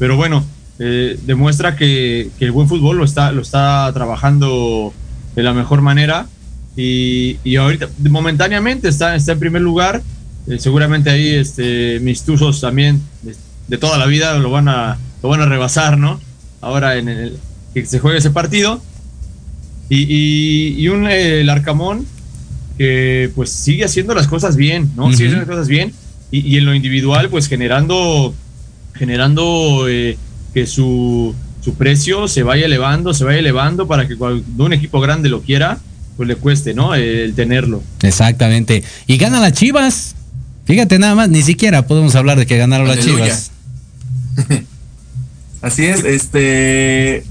Pero 0.00 0.16
bueno, 0.16 0.44
eh, 0.82 1.18
demuestra 1.26 1.76
que, 1.76 2.30
que, 2.38 2.46
el 2.46 2.52
buen 2.52 2.66
fútbol 2.66 2.96
lo 2.96 3.04
está, 3.04 3.32
lo 3.32 3.42
está 3.42 3.90
trabajando 3.92 4.94
de 5.36 5.42
la 5.42 5.52
mejor 5.52 5.82
manera. 5.82 6.26
Y, 6.74 7.36
y 7.44 7.56
ahorita, 7.56 7.90
momentáneamente, 8.08 8.88
está, 8.88 9.14
está 9.14 9.32
en 9.32 9.40
primer 9.40 9.60
lugar. 9.60 10.02
Eh, 10.48 10.58
seguramente 10.58 11.10
ahí 11.10 11.34
este, 11.34 12.00
mis 12.00 12.22
tuzos 12.22 12.62
también 12.62 13.02
de, 13.20 13.36
de, 13.68 13.76
toda 13.76 13.98
la 13.98 14.06
vida 14.06 14.38
lo 14.38 14.50
van 14.50 14.68
a, 14.68 14.96
lo 15.22 15.28
van 15.28 15.42
a 15.42 15.46
rebasar, 15.46 15.98
¿no? 15.98 16.18
Ahora 16.62 16.96
en 16.96 17.10
el 17.10 17.36
que 17.74 17.84
se 17.84 17.98
juegue 17.98 18.16
ese 18.16 18.30
partido. 18.30 18.82
Y, 19.90 20.06
y, 20.08 20.80
y 20.80 20.88
un 20.88 21.06
eh, 21.08 21.42
el 21.42 21.50
Arcamón 21.50 22.06
que 22.78 23.30
pues 23.34 23.50
sigue 23.50 23.84
haciendo 23.84 24.14
las 24.14 24.28
cosas 24.28 24.56
bien, 24.56 24.90
¿no? 24.96 25.04
Uh 25.04 25.08
-huh. 25.08 25.14
Sigue 25.14 25.28
haciendo 25.28 25.46
las 25.46 25.56
cosas 25.56 25.68
bien. 25.68 25.92
Y, 26.30 26.54
y, 26.54 26.56
en 26.56 26.64
lo 26.64 26.74
individual, 26.74 27.28
pues 27.28 27.48
generando, 27.48 28.32
generando 28.94 29.86
eh, 29.88 30.16
que 30.52 30.66
su, 30.66 31.34
su 31.62 31.74
precio 31.74 32.28
se 32.28 32.42
vaya 32.42 32.66
elevando, 32.66 33.14
se 33.14 33.24
vaya 33.24 33.38
elevando 33.38 33.86
para 33.86 34.06
que 34.08 34.16
cuando 34.16 34.64
un 34.64 34.72
equipo 34.72 35.00
grande 35.00 35.28
lo 35.28 35.42
quiera, 35.42 35.78
pues 36.16 36.28
le 36.28 36.36
cueste, 36.36 36.74
¿no? 36.74 36.94
El 36.94 37.34
tenerlo. 37.34 37.82
Exactamente. 38.02 38.82
Y 39.06 39.16
gana 39.16 39.40
las 39.40 39.52
Chivas. 39.52 40.14
Fíjate 40.64 40.98
nada 40.98 41.14
más, 41.14 41.28
ni 41.28 41.42
siquiera 41.42 41.86
podemos 41.86 42.14
hablar 42.14 42.38
de 42.38 42.46
que 42.46 42.56
ganaron 42.56 42.88
Aleluya. 42.88 43.26
las 43.26 43.50
Chivas. 44.36 44.64
Así 45.62 45.84
es, 45.86 46.04
este 46.04 47.24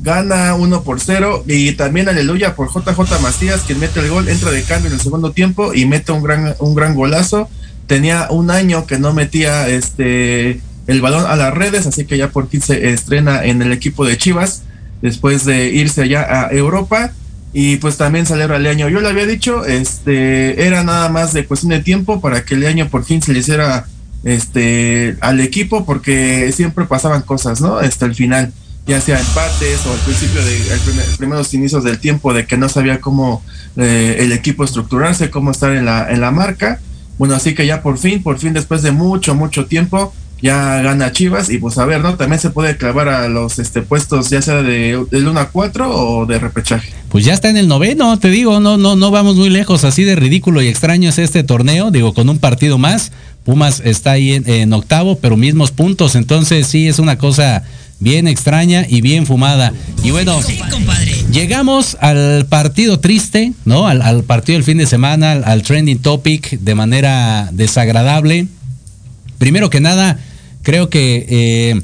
gana 0.00 0.54
1 0.54 0.82
por 0.82 1.00
0 1.00 1.44
y 1.46 1.72
también 1.72 2.08
aleluya 2.08 2.54
por 2.54 2.68
JJ 2.68 3.20
Macías 3.22 3.62
quien 3.62 3.80
mete 3.80 4.00
el 4.00 4.10
gol, 4.10 4.28
entra 4.28 4.50
de 4.50 4.62
cambio 4.62 4.88
en 4.88 4.94
el 4.94 5.00
segundo 5.00 5.32
tiempo 5.32 5.74
y 5.74 5.86
mete 5.86 6.12
un 6.12 6.22
gran 6.22 6.54
un 6.58 6.74
gran 6.74 6.94
golazo. 6.94 7.48
Tenía 7.86 8.28
un 8.30 8.50
año 8.50 8.86
que 8.86 8.98
no 8.98 9.12
metía 9.12 9.68
este 9.68 10.60
el 10.86 11.00
balón 11.00 11.26
a 11.26 11.36
las 11.36 11.52
redes, 11.52 11.86
así 11.86 12.04
que 12.04 12.16
ya 12.16 12.30
por 12.30 12.48
fin 12.48 12.60
se 12.60 12.90
estrena 12.90 13.44
en 13.44 13.62
el 13.62 13.72
equipo 13.72 14.04
de 14.04 14.16
Chivas 14.16 14.62
después 15.02 15.44
de 15.44 15.68
irse 15.68 16.02
allá 16.02 16.22
a 16.22 16.50
Europa 16.52 17.12
y 17.52 17.76
pues 17.76 17.96
también 17.96 18.26
celebra 18.26 18.56
el 18.56 18.66
año. 18.66 18.88
Yo 18.88 19.00
le 19.00 19.08
había 19.08 19.26
dicho, 19.26 19.64
este 19.64 20.66
era 20.66 20.84
nada 20.84 21.08
más 21.08 21.32
de 21.32 21.46
cuestión 21.46 21.70
de 21.70 21.80
tiempo 21.80 22.20
para 22.20 22.44
que 22.44 22.54
el 22.54 22.66
año 22.66 22.88
por 22.88 23.04
fin 23.04 23.22
se 23.22 23.32
le 23.32 23.40
hiciera 23.40 23.86
este 24.24 25.16
al 25.20 25.40
equipo 25.40 25.84
porque 25.84 26.52
siempre 26.52 26.84
pasaban 26.84 27.22
cosas, 27.22 27.60
¿no? 27.60 27.78
Hasta 27.78 28.06
el 28.06 28.14
final 28.14 28.52
ya 28.86 29.00
sea 29.00 29.18
empates 29.18 29.84
o 29.86 29.92
al 29.92 29.98
principio 29.98 30.44
de 30.44 30.78
primer, 30.84 31.06
primeros 31.16 31.52
inicios 31.54 31.82
del 31.82 31.98
tiempo 31.98 32.32
de 32.32 32.46
que 32.46 32.56
no 32.56 32.68
sabía 32.68 33.00
cómo 33.00 33.42
eh, 33.76 34.16
el 34.20 34.32
equipo 34.32 34.62
estructurarse, 34.64 35.30
cómo 35.30 35.50
estar 35.50 35.72
en 35.72 35.84
la, 35.86 36.10
en 36.10 36.20
la 36.20 36.30
marca. 36.30 36.80
Bueno, 37.18 37.34
así 37.34 37.54
que 37.54 37.66
ya 37.66 37.82
por 37.82 37.98
fin, 37.98 38.22
por 38.22 38.38
fin 38.38 38.52
después 38.52 38.82
de 38.82 38.92
mucho, 38.92 39.34
mucho 39.34 39.66
tiempo, 39.66 40.14
ya 40.42 40.82
gana 40.82 41.12
Chivas 41.12 41.50
y 41.50 41.58
pues 41.58 41.78
a 41.78 41.84
ver, 41.84 42.02
¿no? 42.02 42.14
También 42.14 42.40
se 42.40 42.50
puede 42.50 42.76
clavar 42.76 43.08
a 43.08 43.28
los 43.28 43.58
este 43.58 43.82
puestos 43.82 44.30
ya 44.30 44.42
sea 44.42 44.62
de 44.62 45.04
del 45.10 45.28
1 45.28 45.40
a 45.40 45.48
4 45.48 45.90
o 45.90 46.26
de 46.26 46.38
repechaje. 46.38 46.92
Pues 47.08 47.24
ya 47.24 47.32
está 47.32 47.48
en 47.48 47.56
el 47.56 47.68
noveno, 47.68 48.18
te 48.18 48.30
digo, 48.30 48.60
no 48.60 48.76
no 48.76 48.96
no 48.96 49.10
vamos 49.10 49.36
muy 49.36 49.48
lejos, 49.48 49.84
así 49.84 50.04
de 50.04 50.16
ridículo 50.16 50.60
y 50.62 50.68
extraño 50.68 51.08
es 51.08 51.18
este 51.18 51.42
torneo, 51.42 51.90
digo, 51.90 52.12
con 52.12 52.28
un 52.28 52.38
partido 52.38 52.78
más, 52.78 53.12
Pumas 53.44 53.80
está 53.84 54.12
ahí 54.12 54.32
en, 54.32 54.48
en 54.48 54.72
octavo, 54.72 55.18
pero 55.20 55.36
mismos 55.36 55.70
puntos, 55.70 56.16
entonces 56.16 56.66
sí 56.66 56.88
es 56.88 56.98
una 56.98 57.16
cosa 57.16 57.62
bien 58.00 58.28
extraña 58.28 58.84
y 58.88 59.00
bien 59.00 59.26
fumada. 59.26 59.72
Y 60.02 60.10
bueno, 60.10 60.42
sí, 60.42 60.58
llegamos 61.30 61.96
al 62.00 62.46
partido 62.46 63.00
triste, 63.00 63.52
¿no? 63.64 63.86
Al, 63.86 64.02
al, 64.02 64.24
partido 64.24 64.56
del 64.58 64.64
fin 64.64 64.78
de 64.78 64.86
semana, 64.86 65.32
al, 65.32 65.44
al 65.44 65.62
trending 65.62 66.00
topic 66.00 66.58
de 66.58 66.74
manera 66.74 67.48
desagradable. 67.52 68.48
Primero 69.38 69.70
que 69.70 69.80
nada, 69.80 70.18
creo 70.66 70.90
que 70.90 71.24
eh, 71.28 71.80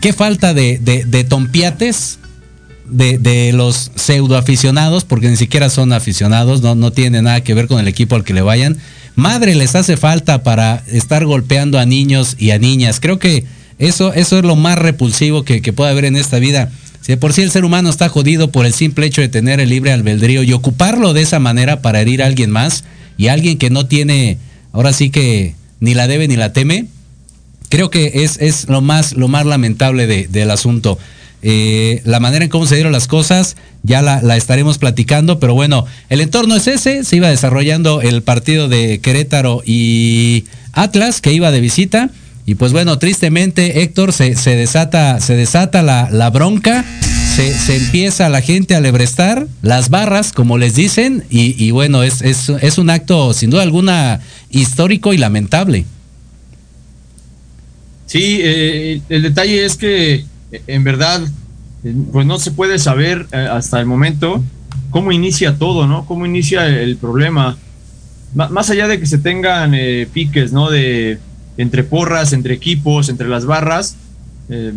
qué 0.00 0.12
falta 0.12 0.54
de, 0.54 0.80
de, 0.80 1.22
tompiates 1.22 2.18
de, 2.90 3.52
los 3.54 3.92
pseudo 3.94 4.36
aficionados, 4.36 5.04
porque 5.04 5.28
ni 5.28 5.36
siquiera 5.36 5.70
son 5.70 5.92
aficionados, 5.92 6.62
no, 6.62 6.74
no 6.74 6.90
tiene 6.90 7.22
nada 7.22 7.44
que 7.44 7.54
ver 7.54 7.68
con 7.68 7.78
el 7.78 7.86
equipo 7.86 8.16
al 8.16 8.24
que 8.24 8.34
le 8.34 8.42
vayan. 8.42 8.76
Madre 9.14 9.54
les 9.54 9.76
hace 9.76 9.96
falta 9.96 10.42
para 10.42 10.82
estar 10.88 11.24
golpeando 11.26 11.78
a 11.78 11.86
niños 11.86 12.34
y 12.40 12.50
a 12.50 12.58
niñas. 12.58 12.98
Creo 12.98 13.20
que 13.20 13.44
eso, 13.78 14.12
eso 14.14 14.36
es 14.36 14.44
lo 14.44 14.56
más 14.56 14.78
repulsivo 14.78 15.44
que, 15.44 15.60
puede 15.72 15.92
haber 15.92 16.06
en 16.06 16.16
esta 16.16 16.40
vida. 16.40 16.72
Si 17.02 17.12
de 17.12 17.18
por 17.18 17.32
sí 17.32 17.42
el 17.42 17.52
ser 17.52 17.64
humano 17.64 17.88
está 17.88 18.08
jodido 18.08 18.50
por 18.50 18.66
el 18.66 18.74
simple 18.74 19.06
hecho 19.06 19.20
de 19.20 19.28
tener 19.28 19.60
el 19.60 19.68
libre 19.68 19.92
albedrío 19.92 20.42
y 20.42 20.52
ocuparlo 20.52 21.12
de 21.12 21.22
esa 21.22 21.38
manera 21.38 21.82
para 21.82 22.00
herir 22.00 22.24
a 22.24 22.26
alguien 22.26 22.50
más 22.50 22.82
y 23.16 23.28
alguien 23.28 23.58
que 23.58 23.70
no 23.70 23.86
tiene, 23.86 24.38
ahora 24.72 24.92
sí 24.92 25.10
que 25.10 25.54
ni 25.78 25.94
la 25.94 26.08
debe 26.08 26.26
ni 26.26 26.34
la 26.34 26.52
teme, 26.52 26.88
creo 27.72 27.88
que 27.88 28.12
es, 28.22 28.36
es 28.38 28.68
lo, 28.68 28.82
más, 28.82 29.14
lo 29.14 29.28
más 29.28 29.46
lamentable 29.46 30.06
de, 30.06 30.28
del 30.28 30.50
asunto. 30.50 30.98
Eh, 31.40 32.02
la 32.04 32.20
manera 32.20 32.44
en 32.44 32.50
cómo 32.50 32.66
se 32.66 32.74
dieron 32.74 32.92
las 32.92 33.06
cosas 33.06 33.56
ya 33.82 34.02
la, 34.02 34.20
la, 34.20 34.36
estaremos 34.36 34.76
platicando, 34.76 35.40
pero 35.40 35.54
bueno, 35.54 35.86
el 36.10 36.20
entorno 36.20 36.54
es 36.54 36.66
ese, 36.66 37.02
se 37.02 37.16
iba 37.16 37.30
desarrollando 37.30 38.02
el 38.02 38.20
partido 38.20 38.68
de 38.68 39.00
Querétaro 39.00 39.62
y 39.64 40.44
Atlas 40.74 41.22
que 41.22 41.32
iba 41.32 41.50
de 41.50 41.60
visita 41.60 42.10
y 42.44 42.56
pues 42.56 42.72
bueno, 42.72 42.98
tristemente, 42.98 43.80
Héctor, 43.82 44.12
se, 44.12 44.36
se 44.36 44.54
desata, 44.54 45.18
se 45.20 45.34
desata 45.34 45.80
la, 45.80 46.10
la 46.10 46.28
bronca, 46.28 46.84
se, 47.34 47.54
se, 47.54 47.76
empieza 47.76 48.28
la 48.28 48.42
gente 48.42 48.74
a 48.74 48.80
lebrestar, 48.80 49.46
las 49.62 49.88
barras, 49.88 50.32
como 50.32 50.58
les 50.58 50.74
dicen, 50.74 51.24
y, 51.30 51.54
y 51.64 51.70
bueno, 51.70 52.02
es, 52.02 52.20
es, 52.20 52.50
es, 52.50 52.76
un 52.76 52.90
acto 52.90 53.32
sin 53.32 53.48
duda 53.48 53.62
alguna 53.62 54.20
histórico 54.50 55.14
y 55.14 55.16
lamentable. 55.16 55.86
Sí, 58.12 58.40
eh, 58.42 59.00
el 59.08 59.22
detalle 59.22 59.64
es 59.64 59.78
que 59.78 60.26
en 60.66 60.84
verdad, 60.84 61.22
pues 62.12 62.26
no 62.26 62.38
se 62.38 62.50
puede 62.50 62.78
saber 62.78 63.26
eh, 63.32 63.48
hasta 63.50 63.80
el 63.80 63.86
momento 63.86 64.44
cómo 64.90 65.12
inicia 65.12 65.56
todo, 65.56 65.86
¿no? 65.86 66.04
Cómo 66.04 66.26
inicia 66.26 66.68
el 66.68 66.98
problema. 66.98 67.56
Más 68.34 68.68
allá 68.68 68.86
de 68.86 69.00
que 69.00 69.06
se 69.06 69.16
tengan 69.16 69.72
eh, 69.74 70.06
piques, 70.12 70.52
¿no? 70.52 70.68
De 70.68 71.20
entre 71.56 71.84
porras, 71.84 72.34
entre 72.34 72.52
equipos, 72.52 73.08
entre 73.08 73.28
las 73.28 73.46
barras, 73.46 73.96
eh, 74.50 74.74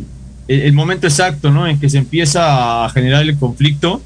el, 0.47 0.71
momento 0.71 1.05
exacto 1.05 1.51
¿no? 1.51 1.67
en 1.67 1.77
que 1.77 1.89
se 1.89 1.97
empieza 1.97 2.85
a 2.85 2.89
generar 2.89 3.23
el 3.23 3.37
conflicto. 3.37 4.01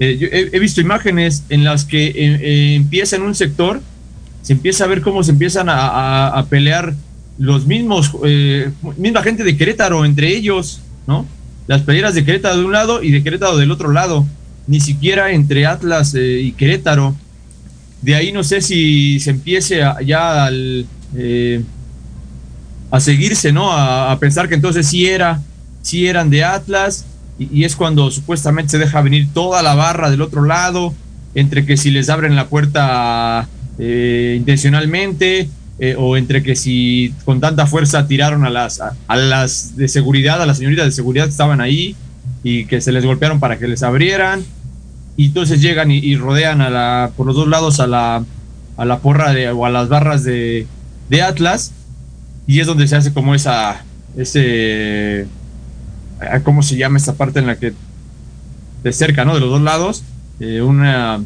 Eh, 0.00 0.18
yo 0.18 0.26
he, 0.32 0.58
visto 0.58 0.80
imágenes 0.80 1.44
en 1.48 1.62
las 1.62 1.84
que 1.84 2.06
eh, 2.06 2.14
eh, 2.16 2.74
empieza 2.74 3.14
en 3.14 3.22
un 3.22 3.36
sector, 3.36 3.80
se 4.42 4.52
empieza 4.52 4.82
a 4.82 4.88
ver 4.88 5.00
cómo 5.00 5.22
se 5.22 5.30
empiezan 5.30 5.68
a 5.68 6.44
pelear 6.50 6.94
los 7.38 7.66
mismos, 7.66 8.12
eh, 8.24 8.70
misma 8.96 9.22
gente 9.22 9.44
de 9.44 9.56
Querétaro 9.56 10.04
entre 10.04 10.28
ellos, 10.28 10.80
¿no? 11.06 11.26
Las 11.66 11.82
peleas 11.82 12.14
de 12.14 12.24
Querétaro 12.24 12.58
de 12.58 12.64
un 12.64 12.72
lado 12.72 13.02
y 13.02 13.10
de 13.10 13.22
Querétaro 13.22 13.56
del 13.56 13.70
otro 13.70 13.92
lado, 13.92 14.26
ni 14.66 14.80
siquiera 14.80 15.32
entre 15.32 15.66
Atlas 15.66 16.14
eh, 16.14 16.40
y 16.40 16.52
Querétaro. 16.52 17.14
De 18.00 18.14
ahí 18.14 18.32
no 18.32 18.42
sé 18.42 18.60
si 18.60 19.20
se 19.20 19.30
empiece 19.30 19.80
ya 20.04 20.44
al, 20.44 20.86
eh, 21.16 21.62
a 22.90 23.00
seguirse, 23.00 23.52
¿no? 23.52 23.72
A, 23.72 24.18
pensar 24.18 24.48
que 24.48 24.56
entonces 24.56 24.86
sí 24.88 25.06
era, 25.06 25.40
sí 25.82 26.06
eran 26.06 26.28
de 26.28 26.44
Atlas, 26.44 27.06
y, 27.38 27.64
es 27.64 27.76
cuando 27.76 28.10
supuestamente 28.10 28.72
se 28.72 28.78
deja 28.78 29.00
venir 29.00 29.28
toda 29.32 29.62
la 29.62 29.74
barra 29.74 30.10
del 30.10 30.20
otro 30.20 30.44
lado, 30.44 30.92
entre 31.34 31.64
que 31.64 31.76
si 31.76 31.90
les 31.90 32.10
abren 32.10 32.36
la 32.36 32.48
puerta 32.48 33.48
intencionalmente, 33.78 35.48
eh, 35.84 35.96
o 35.98 36.16
entre 36.16 36.44
que 36.44 36.54
si 36.54 37.12
con 37.24 37.40
tanta 37.40 37.66
fuerza 37.66 38.06
tiraron 38.06 38.44
a 38.44 38.50
las, 38.50 38.80
a, 38.80 39.16
las 39.16 39.74
de 39.74 39.88
seguridad, 39.88 40.40
a 40.40 40.46
las 40.46 40.58
señoritas 40.58 40.84
de 40.84 40.92
seguridad 40.92 41.24
que 41.24 41.32
estaban 41.32 41.60
ahí, 41.60 41.96
y 42.44 42.66
que 42.66 42.80
se 42.80 42.92
les 42.92 43.04
golpearon 43.04 43.40
para 43.40 43.58
que 43.58 43.66
les 43.66 43.82
abrieran, 43.82 44.44
y 45.16 45.26
entonces 45.26 45.60
llegan 45.60 45.90
y, 45.90 46.14
rodean 46.14 46.60
a 46.60 46.70
la, 46.70 47.10
por 47.16 47.26
los 47.26 47.34
dos 47.34 47.48
lados 47.48 47.80
a 47.80 47.88
la, 47.88 48.24
a 48.76 48.84
la 48.84 49.00
porra 49.00 49.32
de, 49.32 49.50
o 49.50 49.66
a 49.66 49.70
las 49.70 49.88
barras 49.88 50.22
de, 50.22 50.68
de 51.08 51.22
Atlas. 51.22 51.72
Y 52.46 52.60
es 52.60 52.68
donde 52.68 52.86
se 52.86 52.94
hace 52.94 53.12
como 53.12 53.34
esa 53.34 53.82
ese 54.16 55.26
cómo 56.44 56.62
se 56.62 56.76
llama 56.76 56.98
esta 56.98 57.14
parte 57.14 57.40
en 57.40 57.48
la 57.48 57.56
que 57.56 57.72
de 58.84 58.92
cerca 58.92 59.24
no 59.24 59.34
de 59.34 59.40
los 59.40 59.50
dos 59.50 59.62
lados 59.62 60.04
eh, 60.38 60.60
una 60.62 61.20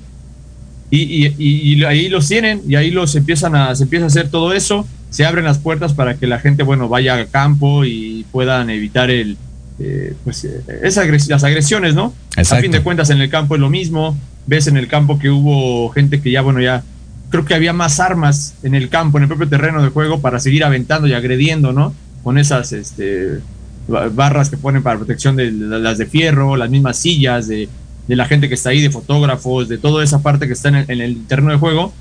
y, 0.90 1.26
y, 1.26 1.34
y, 1.38 1.84
ahí 1.84 2.08
los 2.08 2.28
tienen 2.28 2.62
y 2.68 2.76
ahí 2.76 2.90
los 2.90 3.14
empiezan 3.16 3.56
a 3.56 3.74
se 3.74 3.84
empieza 3.84 4.04
a 4.04 4.08
hacer 4.08 4.28
todo 4.30 4.52
eso 4.52 4.86
se 5.10 5.24
abren 5.24 5.44
las 5.44 5.58
puertas 5.58 5.94
para 5.94 6.16
que 6.16 6.26
la 6.26 6.38
gente 6.38 6.62
bueno 6.62 6.88
vaya 6.88 7.14
al 7.14 7.28
campo 7.28 7.84
y 7.84 8.24
puedan 8.30 8.70
evitar 8.70 9.10
el 9.10 9.36
eh, 9.78 10.14
pues 10.24 10.44
eh, 10.44 10.62
es 10.82 10.96
agres 10.96 11.28
las 11.28 11.44
agresiones, 11.44 11.94
¿no? 11.94 12.14
Exacto. 12.36 12.54
A 12.56 12.60
fin 12.62 12.70
de 12.70 12.80
cuentas 12.80 13.10
en 13.10 13.20
el 13.20 13.28
campo 13.28 13.56
es 13.56 13.60
lo 13.60 13.68
mismo, 13.68 14.16
ves 14.46 14.68
en 14.68 14.76
el 14.78 14.88
campo 14.88 15.18
que 15.18 15.28
hubo 15.28 15.90
gente 15.90 16.20
que 16.22 16.30
ya, 16.30 16.40
bueno, 16.40 16.60
ya 16.62 16.82
creo 17.28 17.44
que 17.44 17.54
había 17.54 17.74
más 17.74 18.00
armas 18.00 18.54
en 18.62 18.74
el 18.74 18.88
campo, 18.88 19.18
en 19.18 19.24
el 19.24 19.28
propio 19.28 19.48
terreno 19.48 19.82
de 19.82 19.90
juego 19.90 20.20
para 20.20 20.38
seguir 20.40 20.64
aventando 20.64 21.06
y 21.08 21.12
agrediendo, 21.12 21.72
¿no? 21.74 21.92
Con 22.22 22.38
esas 22.38 22.72
este, 22.72 23.40
ba- 23.86 24.08
barras 24.08 24.48
que 24.48 24.56
ponen 24.56 24.82
para 24.82 24.96
protección 24.96 25.36
de, 25.36 25.50
de 25.50 25.78
las 25.78 25.98
de 25.98 26.06
fierro, 26.06 26.56
las 26.56 26.70
mismas 26.70 26.98
sillas 26.98 27.46
de, 27.46 27.68
de 28.08 28.16
la 28.16 28.26
gente 28.26 28.48
que 28.48 28.54
está 28.54 28.70
ahí, 28.70 28.80
de 28.80 28.90
fotógrafos, 28.90 29.68
de 29.68 29.78
toda 29.78 30.04
esa 30.04 30.22
parte 30.22 30.46
que 30.46 30.52
está 30.52 30.68
en 30.68 30.76
el, 30.76 30.90
en 30.90 31.00
el 31.00 31.26
terreno 31.26 31.50
de 31.50 31.58
juego. 31.58 31.92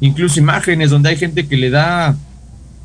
Incluso 0.00 0.38
imágenes 0.38 0.90
donde 0.90 1.08
hay 1.08 1.16
gente 1.16 1.46
que 1.46 1.56
le 1.56 1.70
da 1.70 2.16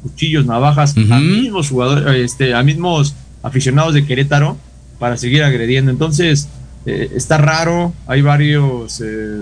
cuchillos, 0.01 0.45
navajas 0.45 0.95
a 0.97 1.19
mismos 1.19 1.69
jugadores, 1.69 2.31
este, 2.31 2.53
a 2.53 2.63
mismos 2.63 3.15
aficionados 3.41 3.93
de 3.93 4.05
Querétaro 4.05 4.57
para 4.99 5.17
seguir 5.17 5.43
agrediendo. 5.43 5.91
Entonces, 5.91 6.49
eh, 6.85 7.09
está 7.15 7.37
raro, 7.37 7.93
hay 8.07 8.21
varios, 8.21 9.01
eh, 9.01 9.41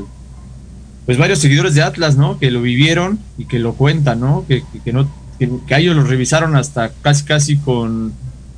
pues 1.06 1.18
varios 1.18 1.40
seguidores 1.40 1.74
de 1.76 1.82
Atlas, 1.82 2.18
¿no? 2.18 2.38
Que 2.40 2.52
lo 2.52 2.62
vivieron 2.62 3.20
y 3.38 3.46
que 3.46 3.60
lo 3.60 3.74
cuentan, 3.74 4.20
¿no? 4.20 4.46
Que, 4.48 4.64
que, 4.72 4.80
que 4.84 4.94
no, 4.94 5.10
que, 5.40 5.50
que 5.68 5.76
a 5.76 5.80
ellos 5.80 5.96
los 5.96 6.08
revisaron 6.10 6.56
hasta 6.56 6.92
casi, 7.02 7.24
casi 7.24 7.58
con 7.58 8.14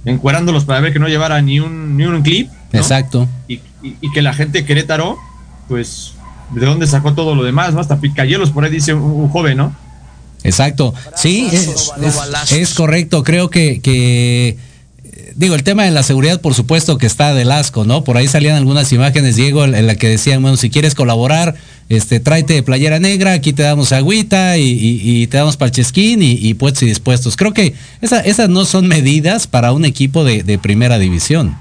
encuerándolos 0.05 0.65
para 0.65 0.81
ver 0.81 0.91
que 0.91 0.99
no 0.99 1.07
llevara 1.07 1.41
ni 1.41 1.59
un, 1.59 1.95
ni 1.95 2.05
un 2.05 2.21
clip. 2.21 2.49
¿no? 2.71 2.79
Exacto. 2.79 3.27
Y, 3.47 3.59
y- 3.83 3.95
y 4.01 4.11
que 4.11 4.21
la 4.21 4.33
gente 4.33 4.59
de 4.59 4.65
Querétaro, 4.65 5.17
pues, 5.67 6.13
¿de 6.51 6.65
dónde 6.65 6.87
sacó 6.87 7.13
todo 7.13 7.35
lo 7.35 7.43
demás? 7.43 7.73
¿no? 7.73 7.79
Hasta 7.79 7.99
picayelos 7.99 8.51
por 8.51 8.63
ahí 8.63 8.71
dice 8.71 8.93
un, 8.93 9.03
un 9.03 9.29
joven, 9.29 9.57
¿no? 9.57 9.75
Exacto. 10.43 10.93
Sí, 11.15 11.47
es, 11.51 11.91
es- 12.01 12.51
es 12.51 12.73
correcto. 12.73 13.23
Creo 13.23 13.49
que, 13.49 13.79
que, 13.81 14.57
digo, 15.35 15.55
el 15.55 15.63
tema 15.63 15.83
de 15.83 15.91
la 15.91 16.03
seguridad, 16.03 16.41
por 16.41 16.53
supuesto 16.53 16.97
que 16.97 17.05
está 17.05 17.33
del 17.33 17.51
asco, 17.51 17.85
¿no? 17.85 18.03
Por 18.03 18.17
ahí 18.17 18.27
salían 18.27 18.55
algunas 18.57 18.91
imágenes, 18.91 19.35
Diego, 19.37 19.63
en 19.63 19.87
la 19.87 19.95
que 19.95 20.09
decían, 20.09 20.41
bueno, 20.41 20.57
si 20.57 20.69
quieres 20.69 20.95
colaborar, 20.95 21.55
este, 21.89 22.19
tráete 22.19 22.61
playera 22.63 22.99
negra, 22.99 23.33
aquí 23.33 23.53
te 23.53 23.63
damos 23.63 23.91
agüita 23.93 24.57
y, 24.57 24.63
y- 24.63 25.21
y 25.23 25.27
te 25.27 25.37
damos 25.37 25.55
palchesquín 25.57 26.21
y, 26.21 26.31
y 26.33 26.53
puestos 26.55 26.83
y 26.83 26.87
dispuestos. 26.87 27.37
Creo 27.37 27.53
que 27.53 27.73
esa- 28.01 28.19
esas 28.21 28.49
no 28.49 28.65
son 28.65 28.87
medidas 28.87 29.47
para 29.47 29.71
un 29.71 29.85
equipo 29.85 30.23
de, 30.25 30.43
de 30.43 30.57
primera 30.57 30.99
división. 30.99 31.55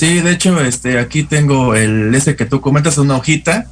Sí, 0.00 0.22
de 0.22 0.30
hecho, 0.30 0.58
este, 0.62 0.98
aquí 0.98 1.24
tengo 1.24 1.74
el 1.74 2.14
ese 2.14 2.34
que 2.34 2.46
tú 2.46 2.62
comentas, 2.62 2.96
una 2.96 3.16
hojita 3.16 3.66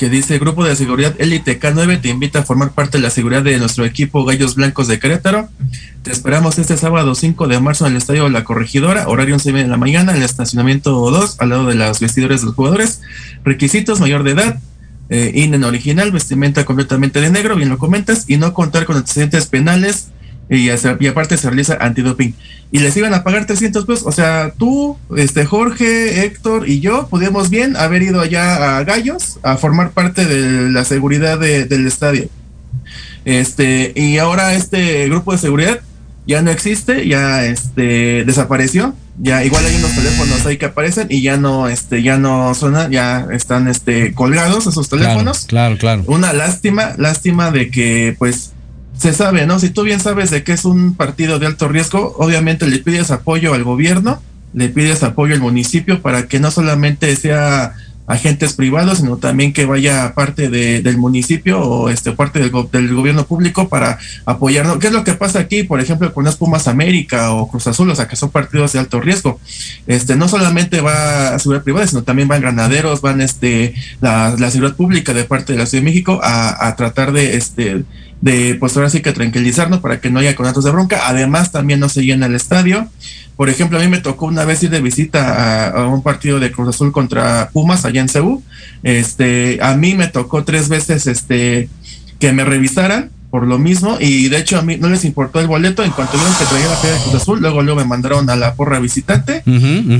que 0.00 0.08
dice 0.08 0.40
Grupo 0.40 0.64
de 0.64 0.74
Seguridad 0.74 1.14
Elite 1.18 1.60
K9 1.60 2.00
te 2.00 2.08
invita 2.08 2.40
a 2.40 2.42
formar 2.42 2.72
parte 2.72 2.98
de 2.98 3.04
la 3.04 3.10
seguridad 3.10 3.44
de 3.44 3.56
nuestro 3.56 3.84
equipo 3.84 4.24
Gallos 4.24 4.56
Blancos 4.56 4.88
de 4.88 4.98
Querétaro. 4.98 5.48
Te 6.02 6.10
esperamos 6.10 6.58
este 6.58 6.76
sábado 6.76 7.14
5 7.14 7.46
de 7.46 7.60
marzo 7.60 7.86
en 7.86 7.92
el 7.92 7.98
Estadio 7.98 8.28
La 8.30 8.42
Corregidora, 8.42 9.06
horario 9.06 9.36
11 9.36 9.52
de 9.52 9.68
la 9.68 9.76
mañana, 9.76 10.10
en 10.10 10.18
el 10.18 10.24
estacionamiento 10.24 10.90
2, 10.90 11.36
al 11.38 11.50
lado 11.50 11.66
de 11.68 11.76
las 11.76 12.00
vestidores 12.00 12.40
de 12.40 12.46
los 12.46 12.56
jugadores. 12.56 13.00
Requisitos, 13.44 14.00
mayor 14.00 14.24
de 14.24 14.32
edad, 14.32 14.60
eh, 15.08 15.30
en 15.36 15.62
original, 15.62 16.10
vestimenta 16.10 16.64
completamente 16.64 17.20
de 17.20 17.30
negro, 17.30 17.54
bien 17.54 17.68
lo 17.68 17.78
comentas, 17.78 18.24
y 18.26 18.38
no 18.38 18.54
contar 18.54 18.86
con 18.86 18.96
antecedentes 18.96 19.46
penales, 19.46 20.08
y, 20.50 20.68
aparte 21.08 21.36
se 21.36 21.48
realiza 21.48 21.78
antidoping. 21.80 22.34
Y 22.72 22.80
les 22.80 22.96
iban 22.96 23.14
a 23.14 23.22
pagar 23.22 23.46
300 23.46 23.84
pesos, 23.86 24.06
o 24.06 24.12
sea, 24.12 24.52
tú, 24.58 24.98
este 25.16 25.46
Jorge, 25.46 26.24
Héctor 26.24 26.68
y 26.68 26.80
yo 26.80 27.06
podíamos 27.08 27.50
bien 27.50 27.76
haber 27.76 28.02
ido 28.02 28.20
allá 28.20 28.78
a 28.78 28.84
Gallos 28.84 29.38
a 29.42 29.56
formar 29.56 29.90
parte 29.90 30.24
de 30.24 30.70
la 30.70 30.84
seguridad 30.84 31.38
de- 31.38 31.64
del 31.64 31.86
estadio. 31.86 32.28
Este, 33.24 33.92
y 33.94 34.18
ahora 34.18 34.54
este 34.54 35.08
grupo 35.08 35.32
de 35.32 35.38
seguridad 35.38 35.80
ya 36.26 36.42
no 36.42 36.50
existe, 36.50 37.06
ya 37.06 37.44
este 37.44 38.24
desapareció. 38.24 38.94
Ya 39.22 39.44
igual 39.44 39.66
hay 39.66 39.76
unos 39.76 39.94
teléfonos 39.94 40.46
ahí 40.46 40.56
que 40.56 40.66
aparecen 40.66 41.08
y 41.10 41.20
ya 41.22 41.36
no 41.36 41.68
este 41.68 42.02
ya 42.02 42.16
no 42.16 42.54
suenan, 42.54 42.90
ya 42.90 43.26
están 43.32 43.68
este 43.68 44.14
colgados 44.14 44.66
esos 44.66 44.88
teléfonos. 44.88 45.44
Claro, 45.46 45.76
claro. 45.76 46.04
Una 46.06 46.32
lástima, 46.32 46.94
lástima 46.96 47.50
de 47.50 47.70
que 47.70 48.16
pues 48.18 48.52
se 49.00 49.12
sabe, 49.14 49.46
¿no? 49.46 49.58
Si 49.58 49.70
tú 49.70 49.82
bien 49.82 49.98
sabes 50.00 50.30
de 50.30 50.42
que 50.44 50.52
es 50.52 50.64
un 50.64 50.94
partido 50.94 51.38
de 51.38 51.46
alto 51.46 51.68
riesgo, 51.68 52.14
obviamente 52.18 52.66
le 52.66 52.78
pides 52.78 53.10
apoyo 53.10 53.54
al 53.54 53.64
gobierno, 53.64 54.20
le 54.52 54.68
pides 54.68 55.02
apoyo 55.02 55.34
al 55.34 55.40
municipio 55.40 56.02
para 56.02 56.26
que 56.28 56.38
no 56.38 56.50
solamente 56.50 57.14
sea 57.16 57.72
agentes 58.06 58.54
privados, 58.54 58.98
sino 58.98 59.18
también 59.18 59.52
que 59.52 59.66
vaya 59.66 60.14
parte 60.16 60.50
de- 60.50 60.82
del 60.82 60.98
municipio 60.98 61.60
o 61.60 61.88
este 61.90 62.10
parte 62.10 62.40
del 62.40 62.50
gobierno 62.50 63.24
público 63.24 63.68
para 63.68 63.98
apoyarnos. 64.26 64.78
¿Qué 64.78 64.88
es 64.88 64.92
lo 64.92 65.04
que 65.04 65.14
pasa 65.14 65.38
aquí, 65.38 65.62
por 65.62 65.80
ejemplo, 65.80 66.12
con 66.12 66.24
las 66.24 66.36
Pumas 66.36 66.66
América 66.66 67.30
o 67.30 67.48
Cruz 67.48 67.68
Azul, 67.68 67.88
o 67.88 67.94
sea, 67.94 68.08
que 68.08 68.16
son 68.16 68.30
partidos 68.30 68.72
de 68.72 68.80
alto 68.80 69.00
riesgo? 69.00 69.38
Este, 69.86 70.16
no 70.16 70.28
solamente 70.28 70.80
va 70.80 71.36
a 71.36 71.38
seguridad 71.38 71.62
privada, 71.62 71.86
sino 71.86 72.02
también 72.02 72.26
van 72.26 72.40
granaderos, 72.40 73.00
van 73.00 73.20
este, 73.20 73.74
la, 74.00 74.34
la 74.36 74.50
seguridad 74.50 74.74
pública 74.76 75.14
de 75.14 75.22
parte 75.24 75.52
de 75.52 75.60
la 75.60 75.66
Ciudad 75.66 75.84
de 75.84 75.90
México 75.90 76.18
a, 76.20 76.66
a 76.66 76.74
tratar 76.74 77.12
de, 77.12 77.36
este, 77.36 77.84
de, 78.20 78.54
pues 78.56 78.76
ahora 78.76 78.90
sí 78.90 79.00
que 79.00 79.12
tranquilizarnos 79.12 79.80
para 79.80 80.00
que 80.00 80.10
no 80.10 80.18
haya 80.18 80.36
conatos 80.36 80.64
de 80.64 80.70
bronca. 80.70 81.08
Además, 81.08 81.52
también 81.52 81.80
no 81.80 81.88
se 81.88 82.04
llena 82.04 82.26
el 82.26 82.34
estadio. 82.34 82.88
Por 83.36 83.48
ejemplo, 83.48 83.78
a 83.78 83.80
mí 83.80 83.88
me 83.88 83.98
tocó 83.98 84.26
una 84.26 84.44
vez 84.44 84.62
ir 84.62 84.70
de 84.70 84.82
visita 84.82 85.70
a, 85.70 85.88
un 85.88 86.02
partido 86.02 86.38
de 86.40 86.52
Cruz 86.52 86.68
Azul 86.68 86.92
contra 86.92 87.48
Pumas 87.52 87.84
allá 87.84 88.00
en 88.00 88.08
Ceú. 88.08 88.42
Este, 88.82 89.58
a 89.62 89.74
mí 89.76 89.94
me 89.94 90.08
tocó 90.08 90.44
tres 90.44 90.68
veces 90.68 91.06
este, 91.06 91.68
que 92.18 92.32
me 92.32 92.44
revisaran 92.44 93.10
por 93.30 93.46
lo 93.46 93.58
mismo. 93.58 93.96
Y 94.00 94.28
de 94.28 94.38
hecho 94.38 94.58
a 94.58 94.62
mí 94.62 94.76
no 94.76 94.88
les 94.88 95.04
importó 95.04 95.38
el 95.40 95.46
boleto. 95.46 95.82
En 95.84 95.92
cuanto 95.92 96.16
vieron 96.18 96.34
que 96.34 96.44
traía 96.46 96.66
la 96.68 96.76
feria 96.76 96.96
de 96.96 97.02
Cruz 97.02 97.14
Azul 97.22 97.40
luego 97.40 97.62
luego 97.62 97.80
me 97.80 97.86
mandaron 97.86 98.28
a 98.28 98.36
la 98.36 98.54
porra 98.54 98.78
visitante. 98.80 99.42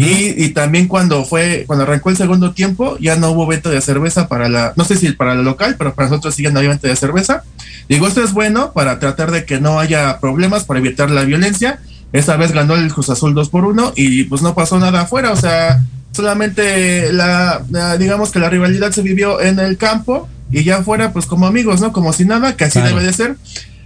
Y, 0.03 0.35
y 0.45 0.49
también 0.51 0.89
cuando 0.89 1.25
fue 1.25 1.65
cuando 1.67 1.85
arrancó 1.85 2.11
el 2.11 2.17
segundo 2.17 2.53
tiempo 2.53 2.97
ya 2.99 3.17
no 3.17 3.31
hubo 3.31 3.47
venta 3.47 3.71
de 3.71 3.81
cerveza 3.81 4.27
para 4.29 4.49
la 4.49 4.73
no 4.77 4.85
sé 4.85 4.97
si 4.97 5.13
para 5.13 5.35
la 5.35 5.43
local 5.43 5.77
pero 5.79 5.95
para 5.95 6.09
nosotros 6.09 6.35
sí 6.35 6.43
ya 6.43 6.51
no 6.51 6.59
había 6.59 6.71
venta 6.71 6.89
de 6.89 6.97
cerveza. 6.97 7.45
Digo 7.89 8.07
esto 8.09 8.23
es 8.23 8.33
bueno 8.33 8.73
para 8.73 8.99
tratar 8.99 9.31
de 9.31 9.45
que 9.45 9.61
no 9.61 9.79
haya 9.81 10.19
problemas 10.21 10.65
para 10.65 10.81
evitar 10.81 11.11
la 11.11 11.23
violencia. 11.25 11.79
Esa 12.13 12.37
vez 12.37 12.51
ganó 12.53 12.75
el 12.75 12.93
Cruz 12.93 13.09
Azul 13.11 13.35
2 13.35 13.49
por 13.51 13.65
1 13.65 13.93
y 13.95 14.25
pues 14.25 14.43
no 14.43 14.55
pasó 14.55 14.79
nada 14.81 15.03
afuera. 15.03 15.31
O 15.33 15.37
sea 15.37 15.81
solamente 16.13 17.13
la, 17.13 17.63
la- 17.71 17.97
digamos 17.97 18.31
que 18.31 18.39
la 18.41 18.51
rivalidad 18.51 18.91
se 18.93 19.03
vivió 19.03 19.41
en 19.41 19.59
el 19.59 19.77
campo 19.77 20.29
y 20.51 20.65
ya 20.65 20.79
afuera 20.79 21.13
pues 21.13 21.27
como 21.27 21.47
amigos 21.47 21.81
no 21.81 21.93
como 21.93 22.13
si 22.13 22.25
nada 22.25 22.57
que 22.57 22.65
así 22.65 22.79
Claro. 22.81 22.97
debe 22.97 23.07
de 23.07 23.13
ser. 23.13 23.37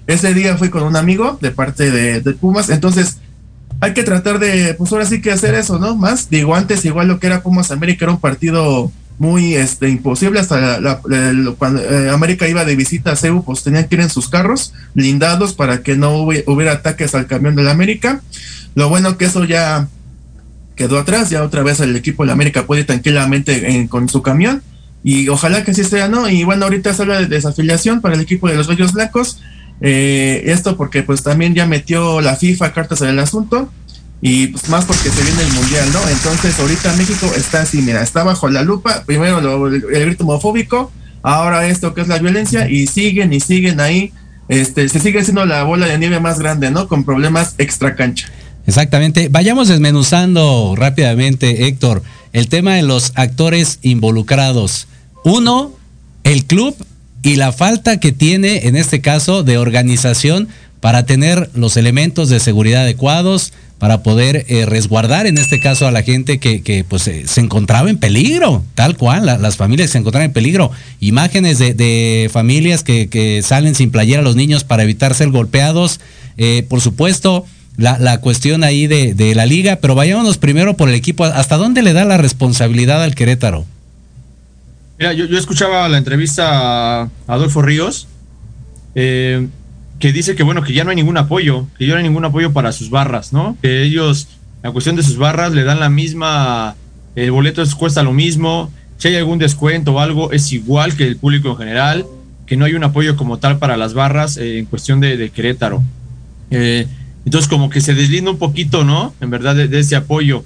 Ese 0.06 0.34
día 0.34 0.56
fui 0.58 0.68
con 0.68 0.82
un 0.82 0.96
amigo 0.96 1.38
de 1.40 1.50
parte 1.50 1.90
de, 1.90 2.20
de 2.20 2.32
Pumas, 2.34 2.68
entonces 2.70 3.18
hay 3.80 3.92
que 3.94 4.02
tratar 4.02 4.38
de, 4.38 4.74
pues 4.74 4.92
ahora 4.92 5.04
sí 5.06 5.20
que 5.20 5.32
hacer 5.32 5.54
eso, 5.54 5.78
¿no? 5.78 5.96
Más, 5.96 6.28
digo, 6.30 6.54
antes 6.54 6.84
igual 6.84 7.08
lo 7.08 7.18
que 7.18 7.26
era 7.26 7.42
Pumas 7.42 7.70
América 7.70 8.04
era 8.04 8.12
un 8.12 8.20
partido 8.20 8.90
muy 9.18 9.54
este 9.54 9.88
imposible. 9.88 10.40
Hasta 10.40 10.80
la- 10.80 11.00
la- 11.06 11.52
cuando 11.56 11.80
eh, 11.82 12.10
América 12.10 12.48
iba 12.48 12.64
de 12.64 12.76
visita 12.76 13.12
a 13.12 13.16
CEU 13.16 13.44
pues 13.44 13.62
tenían 13.62 13.84
que 13.88 13.94
ir 13.94 14.00
en 14.00 14.10
sus 14.10 14.28
carros 14.28 14.72
blindados 14.94 15.54
para 15.54 15.82
que 15.82 15.96
no 15.96 16.16
hubi- 16.18 16.42
hubiera 16.46 16.72
ataques 16.72 17.14
al 17.14 17.26
camión 17.26 17.54
de 17.56 17.62
la 17.62 17.70
América. 17.70 18.20
Lo 18.74 18.88
bueno 18.88 19.16
que 19.16 19.26
eso 19.26 19.44
ya 19.44 19.86
quedó 20.76 20.98
atrás. 20.98 21.30
Ya 21.30 21.42
otra 21.44 21.62
vez 21.62 21.80
el 21.80 21.94
equipo 21.96 22.24
de 22.24 22.28
la 22.28 22.32
América 22.32 22.66
puede 22.66 22.82
ir 22.82 22.86
tranquilamente 22.88 23.70
en- 23.70 23.86
con 23.88 24.08
su 24.08 24.20
camión 24.22 24.62
y 25.04 25.28
ojalá 25.28 25.62
que 25.62 25.70
así 25.72 25.84
sea 25.84 26.08
no 26.08 26.28
y 26.28 26.42
bueno 26.44 26.64
ahorita 26.64 26.92
se 26.94 27.02
habla 27.02 27.20
de 27.20 27.26
desafiliación 27.26 28.00
para 28.00 28.14
el 28.14 28.22
equipo 28.22 28.48
de 28.48 28.54
los 28.56 28.66
Bellos 28.66 28.92
Blancos 28.94 29.38
eh, 29.82 30.44
esto 30.46 30.76
porque 30.76 31.02
pues 31.02 31.22
también 31.22 31.54
ya 31.54 31.66
metió 31.66 32.20
la 32.20 32.36
FIFA 32.36 32.72
cartas 32.72 33.02
en 33.02 33.08
el 33.08 33.18
asunto 33.18 33.70
y 34.22 34.46
pues 34.46 34.68
más 34.70 34.86
porque 34.86 35.10
se 35.10 35.22
viene 35.22 35.42
el 35.42 35.52
mundial, 35.52 35.86
¿no? 35.92 35.98
Entonces 36.08 36.58
ahorita 36.58 36.94
México 36.94 37.30
está 37.36 37.60
así, 37.62 37.82
mira, 37.82 38.02
está 38.02 38.24
bajo 38.24 38.48
la 38.48 38.62
lupa, 38.62 39.02
primero 39.04 39.42
lo- 39.42 39.66
el, 39.66 39.84
el 39.92 40.06
grito 40.06 40.24
homofóbico, 40.24 40.90
ahora 41.22 41.66
esto 41.66 41.92
que 41.92 42.00
es 42.00 42.08
la 42.08 42.18
violencia 42.18 42.70
y 42.70 42.86
siguen 42.86 43.34
y 43.34 43.40
siguen 43.40 43.80
ahí, 43.80 44.12
este, 44.48 44.88
se 44.88 45.00
sigue 45.00 45.22
siendo 45.24 45.44
la 45.44 45.64
bola 45.64 45.86
de 45.86 45.98
nieve 45.98 46.20
más 46.20 46.38
grande, 46.38 46.70
¿no? 46.70 46.88
Con 46.88 47.04
problemas 47.04 47.54
extra 47.58 47.96
cancha. 47.96 48.28
Exactamente. 48.66 49.28
Vayamos 49.30 49.68
desmenuzando 49.68 50.74
rápidamente, 50.74 51.66
Héctor, 51.66 52.02
el 52.32 52.48
tema 52.48 52.76
de 52.76 52.82
los 52.82 53.12
actores 53.16 53.78
involucrados. 53.82 54.86
Uno, 55.24 55.72
el 56.22 56.44
club 56.44 56.76
y 57.22 57.36
la 57.36 57.52
falta 57.52 57.98
que 57.98 58.12
tiene, 58.12 58.66
en 58.68 58.76
este 58.76 59.00
caso, 59.00 59.42
de 59.42 59.58
organización 59.58 60.48
para 60.80 61.06
tener 61.06 61.50
los 61.54 61.76
elementos 61.78 62.28
de 62.28 62.38
seguridad 62.40 62.82
adecuados, 62.82 63.52
para 63.78 64.02
poder 64.02 64.46
eh, 64.48 64.66
resguardar, 64.66 65.26
en 65.26 65.36
este 65.36 65.58
caso, 65.60 65.86
a 65.86 65.90
la 65.90 66.02
gente 66.02 66.38
que, 66.38 66.84
pues, 66.88 67.08
eh, 67.08 67.24
se 67.26 67.40
encontraba 67.40 67.90
en 67.90 67.98
peligro, 67.98 68.62
tal 68.74 68.96
cual, 68.96 69.26
la- 69.26 69.36
las 69.38 69.56
familias 69.56 69.90
se 69.90 69.98
encontraban 69.98 70.26
en 70.26 70.32
peligro. 70.32 70.70
Imágenes 71.00 71.58
de, 71.58 72.30
familias 72.32 72.82
que, 72.82 73.40
salen 73.44 73.74
sin 73.74 73.90
playera 73.90 74.20
a 74.20 74.24
los 74.24 74.36
niños 74.36 74.64
para 74.64 74.84
evitar 74.84 75.14
ser 75.14 75.30
golpeados. 75.30 76.00
Eh, 76.36 76.64
por 76.68 76.80
supuesto, 76.80 77.44
la, 77.76 77.98
la 77.98 78.18
cuestión 78.20 78.62
ahí 78.62 78.86
de, 78.86 79.12
de 79.14 79.34
la 79.34 79.44
liga, 79.44 79.76
pero 79.76 79.94
vayámonos 79.94 80.38
primero 80.38 80.76
por 80.76 80.88
el 80.88 80.94
equipo. 80.94 81.24
¿Hasta 81.24 81.56
dónde 81.56 81.82
le 81.82 81.92
da 81.94 82.04
la 82.04 82.16
responsabilidad 82.16 83.02
al 83.02 83.14
Querétaro? 83.14 83.66
Mira, 84.98 85.12
yo, 85.12 85.24
escuchaba 85.36 85.88
la 85.88 85.98
entrevista 85.98 87.02
a 87.02 87.10
Adolfo 87.26 87.62
Ríos, 87.62 88.06
eh, 88.94 89.48
que 89.98 90.12
dice 90.12 90.36
que 90.36 90.42
bueno, 90.44 90.62
que 90.62 90.72
ya 90.72 90.84
no 90.84 90.90
hay 90.90 90.96
ningún 90.96 91.16
apoyo, 91.16 91.66
que 91.78 91.86
ya 91.86 91.94
no 91.94 91.98
hay 91.98 92.04
ningún 92.04 92.24
apoyo 92.24 92.52
para 92.52 92.72
sus 92.72 92.90
barras, 92.90 93.32
¿no? 93.32 93.56
Que 93.60 93.82
ellos 93.82 94.28
la 94.62 94.70
cuestión 94.70 94.96
de 94.96 95.02
sus 95.02 95.18
barras 95.18 95.52
le 95.52 95.64
dan 95.64 95.80
la 95.80 95.90
misma, 95.90 96.76
el 97.16 97.30
boleto 97.32 97.60
es- 97.62 97.74
cuesta 97.74 98.02
lo 98.02 98.12
mismo, 98.12 98.72
si 98.96 99.08
hay 99.08 99.16
algún 99.16 99.38
descuento 99.38 99.94
o 99.94 100.00
algo 100.00 100.30
es 100.32 100.52
igual 100.52 100.96
que 100.96 101.06
el 101.06 101.16
público 101.16 101.50
en 101.50 101.56
general, 101.56 102.06
que 102.46 102.56
no 102.56 102.64
hay 102.64 102.74
un 102.74 102.84
apoyo 102.84 103.16
como 103.16 103.38
tal 103.38 103.58
para 103.58 103.76
las 103.76 103.94
barras 103.94 104.36
eh, 104.36 104.58
en 104.58 104.66
cuestión 104.66 105.00
de, 105.00 105.30
Querétaro. 105.30 105.82
Eh, 106.50 106.86
entonces 107.24 107.48
como 107.48 107.68
que 107.68 107.80
se 107.80 107.94
deslinda 107.94 108.30
un 108.30 108.38
poquito, 108.38 108.84
¿no? 108.84 109.12
En 109.20 109.30
verdad 109.30 109.56
de 109.56 109.78
ese 109.78 109.96
apoyo. 109.96 110.44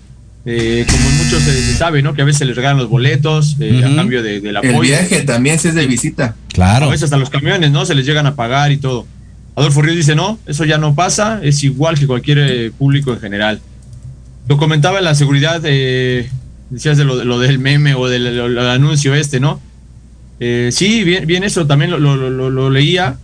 Eh, 0.51 0.87
como 0.91 1.11
muchos 1.23 1.43
se, 1.43 1.53
se 1.53 1.75
sabe, 1.75 2.01
¿no? 2.01 2.15
Que 2.15 2.23
a 2.23 2.25
veces 2.25 2.39
se 2.39 2.45
les 2.47 2.57
regalan 2.57 2.79
los 2.79 2.89
boletos 2.89 3.57
eh, 3.61 3.83
a 3.85 3.95
cambio 3.95 4.23
de- 4.23 4.41
del 4.41 4.51
El 4.51 4.57
apoyo. 4.57 4.81
viaje 4.81 5.21
también 5.23 5.59
si 5.59 5.69
es 5.69 5.75
de 5.75 5.87
visita. 5.87 6.37
Claro. 6.55 6.87
A 6.87 6.89
veces 6.89 7.05
hasta 7.05 7.19
los 7.19 7.29
camiones, 7.29 7.71
¿no? 7.71 7.85
Se 7.85 7.95
les 7.95 8.07
llegan 8.07 8.27
a 8.27 8.35
pagar 8.35 8.73
y 8.73 8.79
todo. 8.79 9.07
Adolfo 9.57 9.83
Ríos 9.83 9.97
dice, 9.97 10.15
no, 10.15 10.39
eso 10.47 10.65
ya 10.65 10.79
no 10.79 10.95
pasa, 10.95 11.41
es 11.43 11.63
igual 11.65 11.99
que 11.99 12.07
cualquier 12.07 12.39
eh, 12.39 12.71
público 12.79 13.13
en 13.13 13.21
general. 13.21 13.61
Lo 14.49 14.57
comentaba 14.57 14.99
en 14.99 15.05
la 15.05 15.15
seguridad, 15.15 15.61
eh, 15.65 16.31
decías 16.71 16.97
de 16.97 17.05
lo, 17.05 17.19
de 17.19 17.27
lo 17.27 17.39
del 17.39 17.59
meme 17.59 17.95
o 17.95 18.09
del 18.09 18.35
lo- 18.37 18.49
lo- 18.49 18.71
anuncio 18.71 19.15
este, 19.15 19.41
¿no? 19.41 19.61
Eh, 20.41 20.71
sí, 20.73 21.05
bien, 21.05 21.27
bien 21.27 21.45
eso, 21.45 21.67
también 21.67 21.91
lo, 21.91 21.99
lo- 21.99 22.31
lo- 22.31 22.49
lo 22.51 22.71
leía, 22.71 23.19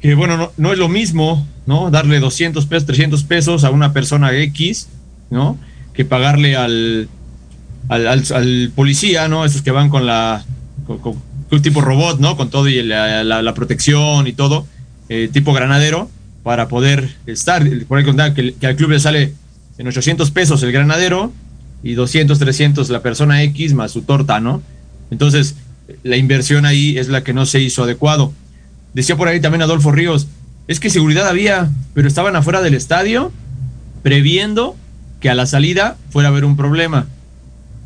que 0.00 0.14
bueno, 0.14 0.36
no, 0.36 0.52
no 0.56 0.72
es 0.72 0.78
lo 0.78 0.88
mismo, 0.88 1.46
¿no? 1.66 1.90
Darle 1.92 2.18
200 2.18 2.66
pesos, 2.66 2.86
300 2.86 3.22
pesos 3.24 3.62
a 3.64 3.70
una 3.70 3.92
persona 3.92 4.32
X, 4.34 4.88
¿no? 5.30 5.58
Que 5.98 6.04
pagarle 6.04 6.54
al, 6.54 7.08
al, 7.88 8.06
al- 8.06 8.72
policía, 8.76 9.26
¿no? 9.26 9.44
Esos 9.44 9.62
que 9.62 9.72
van 9.72 9.88
con 9.90 10.06
la, 10.06 10.44
con, 10.86 11.00
tipo 11.60 11.80
robot, 11.80 12.20
¿no? 12.20 12.36
Con 12.36 12.50
todo 12.50 12.68
y 12.68 12.80
la, 12.84 13.24
la- 13.24 13.54
protección 13.54 14.28
y 14.28 14.32
todo, 14.32 14.64
eh, 15.08 15.28
tipo 15.32 15.52
granadero, 15.52 16.08
para 16.44 16.68
poder 16.68 17.16
estar. 17.26 17.68
Por 17.88 17.98
ahí 17.98 18.04
contar 18.04 18.32
que, 18.32 18.54
que 18.54 18.66
al 18.68 18.76
club 18.76 18.90
le 18.90 19.00
sale 19.00 19.32
en 19.76 19.88
800 19.88 20.30
pesos 20.30 20.62
el 20.62 20.70
granadero 20.70 21.32
y 21.82 21.94
200, 21.94 22.38
300 22.38 22.90
la 22.90 23.02
persona 23.02 23.42
X 23.42 23.74
más 23.74 23.90
su 23.90 24.02
torta, 24.02 24.38
¿no? 24.38 24.62
Entonces, 25.10 25.56
la 26.04 26.16
inversión 26.16 26.64
ahí 26.64 26.96
es 26.96 27.08
la 27.08 27.24
que 27.24 27.32
no 27.32 27.44
se 27.44 27.60
hizo 27.60 27.82
adecuado. 27.82 28.32
Decía 28.94 29.16
por 29.16 29.26
ahí 29.26 29.40
también 29.40 29.62
Adolfo 29.62 29.90
Ríos, 29.90 30.28
es 30.68 30.78
que 30.78 30.90
seguridad 30.90 31.26
había, 31.26 31.70
pero 31.94 32.06
estaban 32.06 32.36
afuera 32.36 32.60
del 32.62 32.74
estadio 32.74 33.32
previendo 34.04 34.76
que 35.20 35.30
a 35.30 35.34
la 35.34 35.46
salida 35.46 35.96
fuera 36.10 36.28
a 36.28 36.32
haber 36.32 36.44
un 36.44 36.56
problema. 36.56 37.06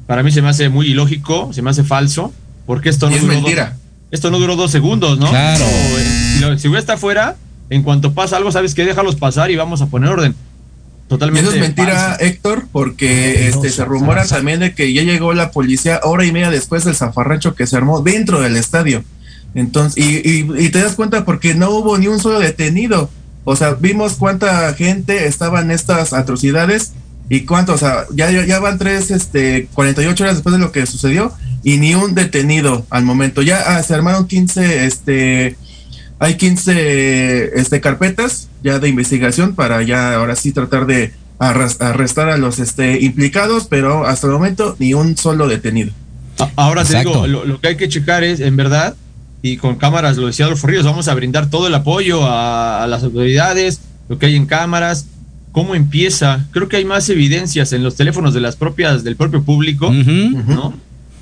Para 0.07 0.23
mí 0.23 0.31
se 0.33 0.43
me 0.43 0.49
hace 0.49 0.69
muy 0.69 0.89
ilógico, 0.89 1.53
se 1.53 1.63
me 1.63 1.71
hace 1.71 1.85
falso, 1.85 2.33
porque 2.67 2.89
esto 2.91 3.09
no 3.09 3.17
es 3.17 3.23
duró 3.23 3.35
mentira. 3.35 3.71
Dos, 3.71 3.79
esto 4.11 4.31
no 4.31 4.39
duró 4.39 4.57
dos 4.57 4.71
segundos, 4.71 5.19
¿no? 5.19 5.31
Claro. 5.31 5.65
No, 6.41 6.53
si 6.55 6.59
seguridad 6.63 6.81
está 6.81 6.93
afuera, 6.95 7.37
en 7.71 7.83
cuanto 7.83 8.13
pasa 8.13 8.37
algo, 8.37 8.53
sabes 8.53 8.75
que 8.75 8.85
déjalos 8.85 9.17
pasar 9.17 9.51
y 9.51 9.57
vamos 9.57 9.81
a 9.81 9.87
poner 9.87 10.11
orden. 10.11 10.35
Totalmente. 11.09 11.49
eso 11.49 11.55
es 11.57 11.61
mentira, 11.63 11.95
falso. 11.95 12.25
Héctor, 12.25 12.67
porque 12.73 13.49
este 13.49 13.69
se 13.71 13.85
rumora 13.85 14.27
también 14.27 14.61
de 14.61 14.75
que 14.75 14.93
ya 14.93 15.03
llegó 15.03 15.35
la 15.35 15.51
policía 15.51 16.01
hora 16.05 16.25
y 16.25 16.33
media 16.33 16.51
después 16.51 16.85
del 16.85 16.95
zafarrancho 16.97 17.55
que 17.55 17.67
se 17.67 17.77
armó 17.77 18.01
dentro 18.01 18.41
del 18.41 18.57
estadio. 18.57 19.05
Entonces, 19.55 20.03
y, 20.03 20.29
y- 20.29 20.47
y 20.67 20.69
te 20.71 20.81
das 20.83 20.95
cuenta 20.95 21.25
porque 21.27 21.55
no 21.55 21.71
hubo 21.71 21.99
ni 21.99 22.07
un 22.07 22.19
solo 22.19 22.39
detenido. 22.41 23.11
O 23.45 23.57
sea, 23.57 23.75
vimos 23.75 24.15
cuánta 24.15 24.73
gente 24.75 25.27
estaba 25.27 25.61
en 25.61 25.71
estas 25.71 26.13
atrocidades 26.15 26.93
y 27.29 27.45
cuánto, 27.47 27.75
o 27.75 27.79
sea, 27.79 28.05
ya, 28.15 28.59
van 28.61 28.79
tres, 28.79 29.11
este, 29.11 29.67
48 29.75 30.25
horas 30.25 30.37
después 30.37 30.53
de 30.53 30.59
lo 30.59 30.73
que 30.73 30.87
sucedió 30.87 31.33
y 31.63 31.79
ni 31.79 31.95
un 31.95 32.15
detenido 32.15 32.85
al 32.91 33.05
momento. 33.05 33.43
Ya 33.43 33.63
ah, 33.67 33.83
se 33.83 33.95
armaron 33.95 34.27
15, 34.27 34.85
este, 34.85 35.57
hay 36.19 36.35
15 36.37 37.59
este, 37.59 37.81
carpetas 37.81 38.49
ya 38.63 38.79
de 38.79 38.89
investigación 38.89 39.55
para 39.55 39.83
ya 39.83 40.15
ahora 40.15 40.37
sí 40.37 40.53
tratar 40.53 40.87
de 40.87 41.13
arrestar 41.39 42.29
a 42.29 42.37
los 42.37 42.59
este, 42.59 43.01
implicados, 43.01 43.67
pero 43.69 44.07
hasta 44.07 44.29
el 44.29 44.33
momento 44.33 44.77
ni 44.79 44.95
un 44.95 45.17
solo 45.17 45.49
detenido. 45.49 45.91
Ahora 46.55 46.85
te 46.85 46.99
digo, 46.99 47.27
lo, 47.27 47.45
lo 47.45 47.61
que 47.61 47.69
hay 47.69 47.77
que 47.77 47.89
checar 47.89 48.25
es, 48.25 48.41
en 48.41 48.57
verdad, 48.57 48.95
y 49.43 49.57
con 49.57 49.77
cámaras, 49.77 50.17
lo 50.17 50.29
decía 50.29 50.45
Adolfo 50.45 50.69
Ríos, 50.69 50.85
vamos 50.85 51.09
a 51.09 51.15
brindar 51.15 51.51
todo 51.51 51.67
el 51.67 51.75
apoyo 51.75 52.25
a, 52.25 52.85
a 52.85 52.87
las 52.87 53.03
autoridades, 53.03 53.81
lo 54.09 54.19
que 54.19 54.27
hay 54.27 54.37
en 54.37 54.47
cámaras, 54.47 55.07
cómo 55.53 55.75
empieza. 55.75 56.47
Creo 56.51 56.69
que 56.69 56.77
hay 56.79 56.85
más 56.85 57.09
evidencias 57.09 57.73
en 57.73 57.83
los 57.85 57.95
teléfonos 57.95 58.35
de 58.35 58.41
las 58.41 58.57
propias, 58.57 59.05
del 59.05 59.17
propio 59.17 59.43
público. 59.43 59.91
¿no? 60.49 60.75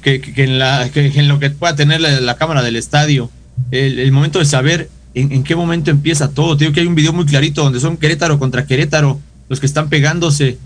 Que, 0.03 0.21
que- 0.21 0.33
que 0.33 0.45
en 0.45 0.59
la, 0.59 0.89
que 0.91 1.07
en 1.07 1.29
lo 1.29 1.39
que 1.39 1.51
pueda 1.51 1.75
tener 1.77 2.01
la, 2.01 2.21
la 2.21 2.37
cámara 2.37 2.63
del 2.63 2.77
estadio. 2.77 3.31
El, 3.71 3.99
el 3.99 4.13
momento 4.13 4.39
de 4.39 4.47
saber 4.47 4.89
en, 5.15 5.33
en 5.33 5.43
qué 5.45 5.55
momento 5.57 5.91
empieza 5.91 6.31
todo. 6.31 6.57
Te 6.57 6.65
digo 6.65 6.73
que 6.75 6.81
hay 6.81 6.87
un 6.87 6.95
video 6.95 7.13
muy 7.13 7.27
clarito 7.27 7.63
donde 7.63 7.81
son 7.81 7.97
Querétaro 7.99 8.39
contra 8.39 8.65
Querétaro, 8.67 9.21
los 9.49 9.61
que 9.61 9.67
están 9.67 9.89
pegándose 9.91 10.57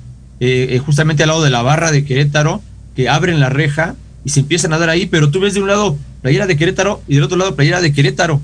eh, 0.41 0.69
eh, 0.71 0.79
justamente 0.79 1.23
al 1.25 1.31
lado 1.31 1.43
de 1.43 1.51
la 1.51 1.63
barra 1.63 1.91
de 1.91 2.05
Querétaro, 2.05 2.63
que 2.95 3.09
abren 3.09 3.41
la 3.41 3.49
reja 3.49 3.97
y 4.25 4.31
se 4.31 4.41
empiezan 4.41 4.73
a 4.73 4.79
dar 4.79 4.91
ahí, 4.91 5.07
pero 5.07 5.31
tú 5.31 5.41
ves 5.41 5.55
de 5.55 5.61
un 5.63 5.69
lado 5.69 5.97
playera 6.23 6.47
de 6.47 6.57
Querétaro 6.57 7.03
y 7.09 7.15
del 7.15 7.25
otro 7.25 7.37
lado 7.39 7.57
playera 7.57 7.81
de 7.81 7.93
Querétaro. 7.93 8.41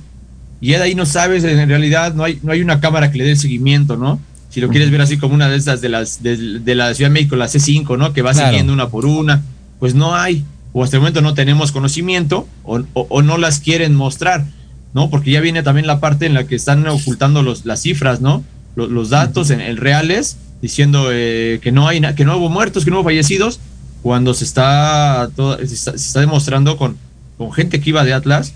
Y 0.61 0.69
ya 0.71 0.79
de 0.79 0.85
ahí 0.85 0.95
no 0.95 1.07
sabes, 1.07 1.45
en 1.45 1.69
realidad 1.69 2.15
no 2.15 2.25
hay, 2.25 2.39
no 2.43 2.53
hay 2.53 2.61
una 2.63 2.81
cámara 2.81 3.11
que 3.13 3.19
le 3.19 3.25
dé 3.25 3.31
el 3.33 3.39
seguimiento, 3.39 3.97
¿no? 3.97 4.21
Si 4.51 4.61
lo 4.61 4.69
quieres 4.69 4.91
ver 4.91 5.01
así 5.01 5.17
como 5.17 5.35
una 5.35 5.49
de 5.49 5.57
estas 5.57 5.81
de 5.81 5.89
las 5.89 6.23
de, 6.23 6.37
de 6.59 6.75
la 6.75 6.93
Ciudad 6.95 7.09
de 7.11 7.15
México, 7.15 7.37
la 7.37 7.47
C5, 7.47 7.97
¿no? 7.97 8.13
Que 8.13 8.21
va 8.23 8.33
Claro. 8.33 8.49
siguiendo 8.49 8.73
una 8.73 8.89
por 8.89 9.07
una, 9.07 9.43
pues 9.79 9.95
no 9.95 10.15
hay, 10.17 10.45
o 10.73 10.83
hasta 10.85 10.97
el 10.97 11.01
momento 11.03 11.23
no 11.23 11.35
tenemos 11.35 11.71
conocimiento, 11.73 12.47
o, 12.65 12.81
o- 12.95 13.07
o 13.09 13.23
no 13.23 13.39
las 13.39 13.61
quieren 13.61 13.95
mostrar, 13.95 14.45
¿no? 14.93 15.09
Porque 15.09 15.31
ya 15.31 15.41
viene 15.41 15.63
también 15.63 15.87
la 15.87 16.01
parte 16.01 16.27
en 16.27 16.35
la 16.35 16.45
que 16.45 16.57
están 16.57 16.87
ocultando 16.89 17.43
los, 17.43 17.65
las 17.65 17.81
cifras, 17.83 18.21
¿no? 18.21 18.43
Los, 18.77 18.91
los 18.91 19.09
datos 19.11 19.51
en, 19.51 19.61
en 19.61 19.77
reales, 19.77 20.37
diciendo 20.61 21.09
eh, 21.13 21.61
que 21.63 21.71
no 21.73 21.87
hay 21.89 22.01
que 22.17 22.25
no 22.25 22.37
hubo 22.37 22.49
muertos, 22.51 22.85
que 22.85 22.91
no 22.91 22.97
hubo 22.99 23.05
fallecidos, 23.05 23.61
cuando 24.03 24.35
se 24.35 24.45
está, 24.45 25.31
todo- 25.37 25.59
se 25.59 25.75
está, 25.75 25.93
se 25.93 26.07
está 26.09 26.21
demostrando 26.21 26.77
con, 26.77 26.97
con 27.39 27.53
gente 27.53 27.81
que 27.81 27.91
iba 27.91 28.05
de 28.05 28.15
Atlas 28.15 28.53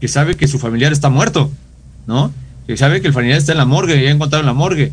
que 0.00 0.06
sabe 0.08 0.36
que 0.36 0.46
su 0.48 0.58
familiar 0.58 0.92
está 0.92 1.10
muerto, 1.10 1.50
¿no? 2.06 2.32
Que 2.66 2.76
sabe 2.76 3.00
que 3.00 3.08
el 3.08 3.12
familiar 3.12 3.38
está 3.38 3.52
en 3.52 3.58
la 3.58 3.64
morgue, 3.64 4.02
ya 4.02 4.10
encontraron 4.10 4.46
la 4.46 4.52
morgue, 4.52 4.92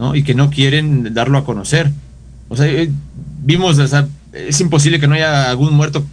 ¿no? 0.00 0.16
Y 0.16 0.24
que 0.24 0.34
no 0.34 0.50
quieren 0.50 1.12
darlo 1.14 1.38
a 1.38 1.44
conocer. 1.44 1.92
O 2.48 2.56
sea, 2.56 2.66
eh, 2.66 2.90
vimos, 3.44 3.78
o 3.78 3.86
sea, 3.86 4.08
es 4.32 4.60
imposible 4.60 4.98
que 4.98 5.06
no 5.06 5.14
haya 5.14 5.48
algún 5.50 5.74
muerto 5.74 6.04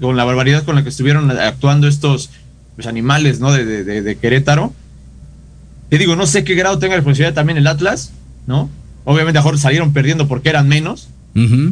con 0.00 0.16
la 0.16 0.24
barbaridad 0.24 0.62
con 0.64 0.76
la 0.76 0.82
que 0.82 0.90
estuvieron 0.90 1.30
actuando 1.30 1.88
estos 1.88 2.28
pues, 2.76 2.86
animales, 2.86 3.40
¿no? 3.40 3.50
De, 3.50 3.64
de- 3.64 4.02
de- 4.02 4.16
Querétaro. 4.18 4.72
Te 5.88 5.98
digo, 5.98 6.16
no 6.16 6.26
sé 6.26 6.44
qué 6.44 6.54
grado 6.54 6.78
tenga 6.78 6.96
responsabilidad 6.96 7.34
también 7.34 7.56
el 7.56 7.66
Atlas, 7.66 8.12
¿no? 8.46 8.68
Obviamente 9.04 9.38
a 9.38 9.42
lo 9.42 9.46
mejor 9.46 9.58
salieron 9.58 9.92
perdiendo 9.92 10.28
porque 10.28 10.50
eran 10.50 10.68
menos, 10.68 11.08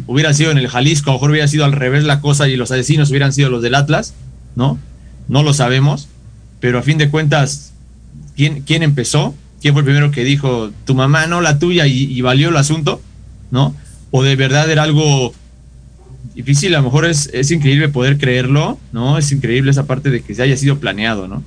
hubiera 0.09 0.35
sido 0.35 0.51
en 0.51 0.59
el 0.59 0.69
Jalisco, 0.69 1.11
a 1.11 1.12
lo 1.12 1.19
mejor 1.19 1.31
hubiera 1.31 1.49
sido 1.49 1.65
al 1.65 1.73
revés 1.73 2.03
la 2.05 2.21
cosa 2.21 2.49
y 2.49 2.57
los 2.57 2.71
asesinos 2.73 3.11
hubieran 3.11 3.33
sido 3.33 3.49
los 3.51 3.62
del 3.62 3.75
Atlas, 3.77 4.15
¿no? 4.57 4.79
No 5.29 5.43
lo 5.43 5.53
sabemos, 5.55 6.09
pero 6.61 6.79
a 6.79 6.83
fin 6.83 6.99
de 6.99 7.11
cuentas, 7.11 7.73
¿quién, 8.37 8.62
quién 8.62 8.83
empezó? 8.83 9.35
¿Quién 9.62 9.72
fue 9.75 9.81
el 9.81 9.87
primero 9.87 10.11
que 10.11 10.25
dijo, 10.25 10.70
tu 10.85 10.94
mamá, 10.94 11.27
no 11.29 11.40
la 11.40 11.59
tuya, 11.59 11.87
y, 11.87 12.12
y 12.12 12.20
valió 12.20 12.51
el 12.51 12.57
asunto? 12.57 13.01
¿No? 13.51 13.75
O 14.11 14.22
de 14.22 14.37
verdad 14.37 14.70
era 14.70 14.83
algo 14.83 15.33
difícil, 16.35 16.75
a 16.75 16.79
lo 16.79 16.85
mejor 16.85 17.07
es, 17.07 17.31
es 17.33 17.51
increíble 17.51 17.88
poder 17.88 18.18
creerlo, 18.18 18.79
¿no? 18.92 19.18
Es 19.18 19.31
increíble 19.33 19.70
esa 19.70 19.87
parte 19.87 20.11
de 20.11 20.22
que 20.22 20.35
se 20.35 20.42
haya 20.42 20.57
sido 20.57 20.79
planeado, 20.79 21.29
¿no? 21.29 21.42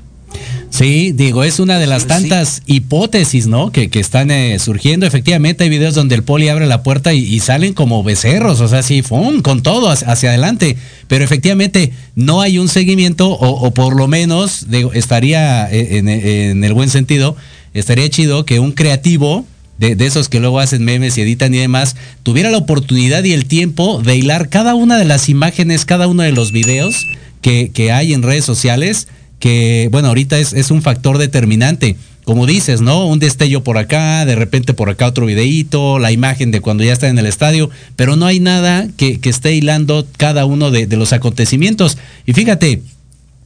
Sí, 0.70 1.14
digo, 1.14 1.44
es 1.44 1.60
una 1.60 1.80
de 1.80 1.88
las 1.88 2.08
tantas 2.08 2.62
hipótesis, 2.66 3.48
¿no? 3.48 3.72
Que, 3.72 3.90
que 3.90 4.00
están 4.00 4.30
eh, 4.32 4.60
surgiendo. 4.60 5.06
Efectivamente, 5.06 5.64
hay 5.64 5.70
videos 5.70 5.96
donde 5.96 6.16
el 6.16 6.24
poli 6.24 6.50
abre 6.50 6.66
la 6.66 6.84
puerta 6.84 7.14
y, 7.14 7.20
y 7.20 7.40
salen 7.40 7.74
como 7.74 8.04
becerros, 8.04 8.60
o 8.60 8.68
sea, 8.68 8.84
sí, 8.84 9.02
¡fum! 9.02 9.42
con 9.42 9.64
todo 9.64 9.90
hacia, 9.90 10.12
hacia 10.12 10.30
adelante. 10.30 10.76
Pero 11.08 11.24
efectivamente, 11.24 11.94
no 12.16 12.42
hay 12.42 12.58
un 12.58 12.68
seguimiento, 12.68 13.30
o, 13.30 13.66
o 13.66 13.74
por 13.74 13.96
lo 13.96 14.08
menos, 14.08 14.66
digo, 14.70 14.92
estaría, 14.92 15.72
eh, 15.72 15.98
en, 15.98 16.10
en 16.10 16.64
el 16.64 16.74
buen 16.74 16.90
sentido, 16.90 17.38
estaría 17.80 18.10
chido 18.10 18.46
que 18.46 18.60
un 18.60 18.72
creativo. 18.72 19.46
De, 19.78 19.98
esos 20.06 20.30
que 20.30 20.40
luego 20.40 20.62
hacen 20.62 20.86
memes 20.86 21.18
y 21.18 21.22
editan 21.22 21.54
y 21.54 21.58
demás, 21.58 21.98
tuviera 22.24 22.50
la 22.50 22.60
oportunidad 22.60 23.26
y 23.26 23.34
el 23.34 23.46
tiempo 23.46 24.02
de 24.02 24.16
hilar 24.16 24.48
cada 24.48 24.74
una 24.74 24.98
de 24.98 25.04
las 25.04 25.28
imágenes, 25.28 25.84
cada 25.84 26.08
uno 26.08 26.24
de 26.24 26.32
los 26.32 26.54
videos 26.54 26.96
que, 27.42 27.72
que 27.74 27.92
hay 27.92 28.14
en 28.14 28.24
redes 28.24 28.46
sociales 28.46 29.10
que, 29.40 29.90
bueno, 29.92 30.08
ahorita 30.08 30.40
es, 30.40 30.54
es 30.54 30.72
un 30.72 30.82
factor 30.82 31.18
determinante. 31.18 31.96
Como 32.24 32.48
dices, 32.48 32.82
¿no? 32.82 33.06
Un 33.06 33.20
destello 33.20 33.64
por 33.64 33.78
acá, 33.78 34.26
de 34.26 34.36
repente 34.36 34.74
por 34.74 34.90
acá 34.90 35.06
otro 35.06 35.28
videíto, 35.28 36.00
la 36.00 36.12
imagen 36.12 36.50
de 36.50 36.60
cuando 36.60 36.84
ya 36.84 36.94
está 36.94 37.08
en 37.08 37.20
el 37.20 37.28
estadio, 37.28 37.70
pero 37.96 38.16
no 38.16 38.26
hay 38.26 38.40
nada 38.40 38.88
que, 38.98 39.20
que 39.20 39.30
esté 39.30 39.54
hilando 39.54 40.08
cada 40.18 40.46
uno 40.46 40.72
de 40.72 40.88
los 40.98 41.14
acontecimientos. 41.14 41.98
Y 42.26 42.34
fíjate, 42.34 42.82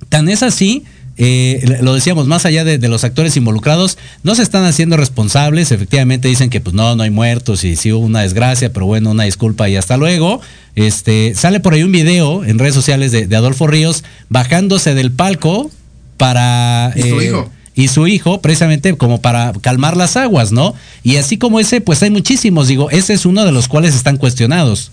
tan 0.08 0.30
es 0.30 0.44
así, 0.44 0.84
eh, 1.22 1.80
lo 1.82 1.94
decíamos, 1.94 2.28
más 2.28 2.46
allá 2.46 2.64
de, 2.64 2.78
de, 2.78 2.88
los 2.88 3.04
actores 3.04 3.36
involucrados, 3.36 3.98
no 4.24 4.36
se 4.36 4.42
están 4.42 4.64
haciendo 4.64 4.96
responsables. 4.96 5.74
Efectivamente 5.74 6.30
dicen 6.30 6.50
que 6.50 6.62
pues 6.62 6.74
no, 6.74 6.96
no 6.96 7.04
hay 7.04 7.10
muertos 7.10 7.66
y 7.66 7.76
sí 7.76 7.92
hubo 7.92 8.06
una 8.06 8.22
desgracia, 8.22 8.72
pero 8.72 8.86
bueno, 8.86 9.12
una 9.12 9.26
disculpa 9.26 9.68
y 9.68 9.76
hasta 9.76 9.98
luego. 9.98 10.40
Este, 10.76 11.34
sale 11.36 11.60
por 11.60 11.74
ahí 11.74 11.84
un 11.84 11.92
video 11.92 12.46
en 12.46 12.58
redes 12.58 12.74
sociales 12.74 13.12
de, 13.12 13.28
de 13.28 13.36
Adolfo 13.36 13.68
Ríos 13.68 14.06
bajándose 14.30 14.96
del 14.96 15.12
palco 15.12 15.70
para... 16.16 16.94
¿Y 16.96 17.02
su 17.02 17.22
hijo? 17.22 17.52
y 17.76 17.88
su 17.90 18.08
hijo, 18.08 18.42
precisamente 18.42 18.96
como 18.96 19.22
para 19.22 19.54
calmar 19.62 19.96
las 19.96 20.18
aguas, 20.18 20.52
¿no? 20.52 20.74
Y 21.04 21.18
así 21.18 21.38
como 21.38 21.60
ese, 21.60 21.80
pues 21.82 22.02
hay 22.04 22.10
muchísimos, 22.10 22.68
digo, 22.68 22.90
ese 22.92 23.14
es 23.14 23.26
uno 23.26 23.46
de 23.46 23.54
los 23.54 23.68
cuales 23.68 23.96
están 23.96 24.18
cuestionados. 24.18 24.92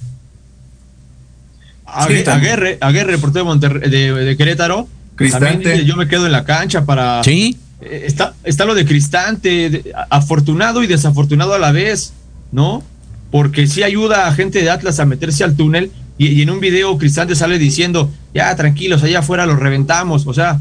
A, 1.84 2.04
Aguerre, 2.04 2.78
Aguerre, 2.80 3.18
portero 3.18 3.44
de, 3.44 3.48
Monterrey, 3.48 3.90
de, 3.90 4.12
de 4.12 4.36
Querétaro, 4.36 4.88
también 5.16 5.84
yo 5.84 5.96
me 5.96 6.08
quedo 6.08 6.26
en 6.26 6.32
la 6.32 6.44
cancha 6.44 6.84
para... 6.84 7.22
Sí. 7.24 7.56
Eh, 7.80 8.04
Está, 8.06 8.34
está 8.44 8.64
lo 8.64 8.74
de 8.74 8.84
Cristante, 8.84 9.70
de- 9.70 9.92
afortunado 10.10 10.82
y 10.82 10.86
desafortunado 10.86 11.54
a 11.54 11.58
la 11.58 11.72
vez, 11.72 12.12
¿no? 12.52 12.82
Porque 13.30 13.66
sí 13.66 13.82
ayuda 13.82 14.28
a 14.28 14.32
gente 14.34 14.62
de 14.62 14.70
Atlas 14.70 14.98
a 15.00 15.04
meterse 15.04 15.44
al 15.44 15.56
túnel 15.56 15.90
y, 16.18 16.28
y 16.28 16.42
en 16.42 16.50
un 16.50 16.60
video 16.60 16.96
Cristante 16.96 17.34
sale 17.34 17.58
diciendo, 17.58 18.10
ya 18.34 18.54
tranquilos, 18.56 19.02
allá 19.02 19.18
afuera 19.18 19.44
los 19.46 19.58
reventamos, 19.58 20.26
o 20.26 20.32
sea, 20.32 20.58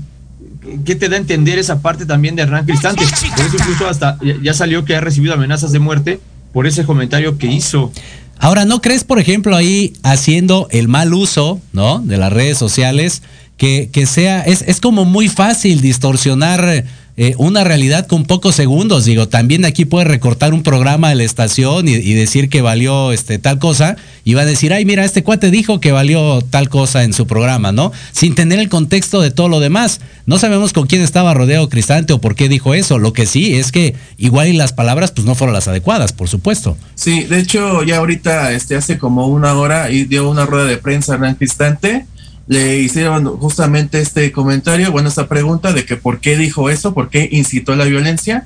¿qué 0.83 0.95
te 0.95 1.07
da 1.07 1.15
a 1.15 1.19
entender 1.19 1.57
esa 1.59 1.81
parte 1.81 2.05
también 2.05 2.35
de 2.35 2.41
Hernán 2.41 2.65
Cristante? 2.65 3.05
Por 3.35 3.45
eso 3.45 3.55
incluso 3.59 3.87
hasta 3.87 4.17
ya- 4.21 4.35
ya 4.41 4.53
salió 4.53 4.83
que 4.83 4.95
ha 4.95 5.01
recibido 5.01 5.33
amenazas 5.35 5.71
de 5.71 5.79
muerte 5.79 6.19
por 6.53 6.67
ese 6.67 6.83
comentario 6.85 7.37
que 7.37 7.47
hizo. 7.47 7.91
Ahora, 8.39 8.65
¿no 8.65 8.81
crees, 8.81 9.05
por 9.05 9.19
ejemplo, 9.19 9.55
ahí 9.55 9.93
haciendo 10.03 10.67
el 10.71 10.89
mal 10.89 11.13
uso, 11.13 11.61
¿no? 11.71 11.99
De 11.99 12.17
las 12.17 12.33
redes 12.33 12.57
sociales, 12.57 13.21
que, 13.57 13.89
que 13.91 14.05
sea, 14.05 14.41
es, 14.41 14.63
es 14.63 14.79
como 14.79 15.05
muy 15.05 15.29
fácil 15.29 15.81
distorsionar 15.81 16.85
eh, 17.17 17.33
una 17.37 17.63
realidad 17.63 18.07
con 18.07 18.25
pocos 18.25 18.55
segundos. 18.55 19.05
Digo, 19.05 19.29
también 19.29 19.63
aquí 19.63 19.85
puedes 19.85 20.05
recortar 20.05 20.53
un 20.53 20.63
programa 20.63 21.07
de 21.09 21.15
la 21.15 21.23
estación 21.23 21.87
y, 21.87 22.13
decir 22.13 22.49
que 22.49 22.61
valió 22.61 23.13
este, 23.13 23.39
tal 23.39 23.57
cosa, 23.57 23.95
y 24.25 24.33
va 24.33 24.41
a 24.41 24.45
decir, 24.45 24.73
ay, 24.73 24.83
mira, 24.83 25.05
este 25.05 25.23
cuate 25.23 25.49
dijo 25.49 25.79
que 25.79 25.93
valió 25.93 26.41
tal 26.41 26.67
cosa 26.67 27.05
en 27.05 27.13
su 27.13 27.25
programa, 27.25 27.71
¿no? 27.71 27.93
Sin 28.11 28.35
tener 28.35 28.59
el 28.59 28.67
contexto 28.67 29.21
de 29.21 29.31
todo 29.31 29.47
lo 29.47 29.61
demás. 29.61 30.01
No 30.25 30.39
sabemos 30.39 30.73
con 30.73 30.87
quién 30.87 31.01
estaba 31.01 31.33
rodeado 31.33 31.69
Cristante 31.69 32.11
o 32.11 32.19
por 32.19 32.35
qué 32.35 32.49
dijo 32.49 32.73
eso. 32.73 32.99
Lo 32.99 33.13
que 33.13 33.25
sí 33.25 33.55
es 33.55 33.71
que 33.71 33.95
igual 34.17 34.49
y 34.49 34.53
las 34.53 34.73
palabras 34.73 35.11
pues 35.11 35.25
no 35.25 35.35
fueron 35.35 35.53
las 35.53 35.69
adecuadas, 35.69 36.11
por 36.11 36.27
supuesto. 36.27 36.75
Sí, 36.95 37.23
de 37.23 37.39
hecho, 37.39 37.83
ya 37.83 37.97
ahorita, 37.97 38.51
este, 38.51 38.75
hace 38.75 38.97
como 38.97 39.27
una 39.27 39.53
hora, 39.53 39.89
y 39.89 40.03
dio 40.03 40.29
una 40.29 40.45
rueda 40.45 40.65
de 40.65 40.77
prensa 40.77 41.13
Hernán 41.13 41.35
Cristante, 41.35 42.07
le 42.47 42.77
hicieron 42.79 43.25
justamente 43.37 43.99
este 43.99 44.31
comentario, 44.31 44.91
bueno, 44.91 45.09
esta 45.09 45.27
pregunta 45.27 45.73
de 45.73 45.85
que 45.85 45.95
por 45.95 46.19
qué 46.19 46.37
dijo 46.37 46.69
eso, 46.69 46.93
por 46.93 47.09
qué 47.09 47.27
incitó 47.31 47.73
a 47.73 47.75
la 47.75 47.85
violencia, 47.85 48.45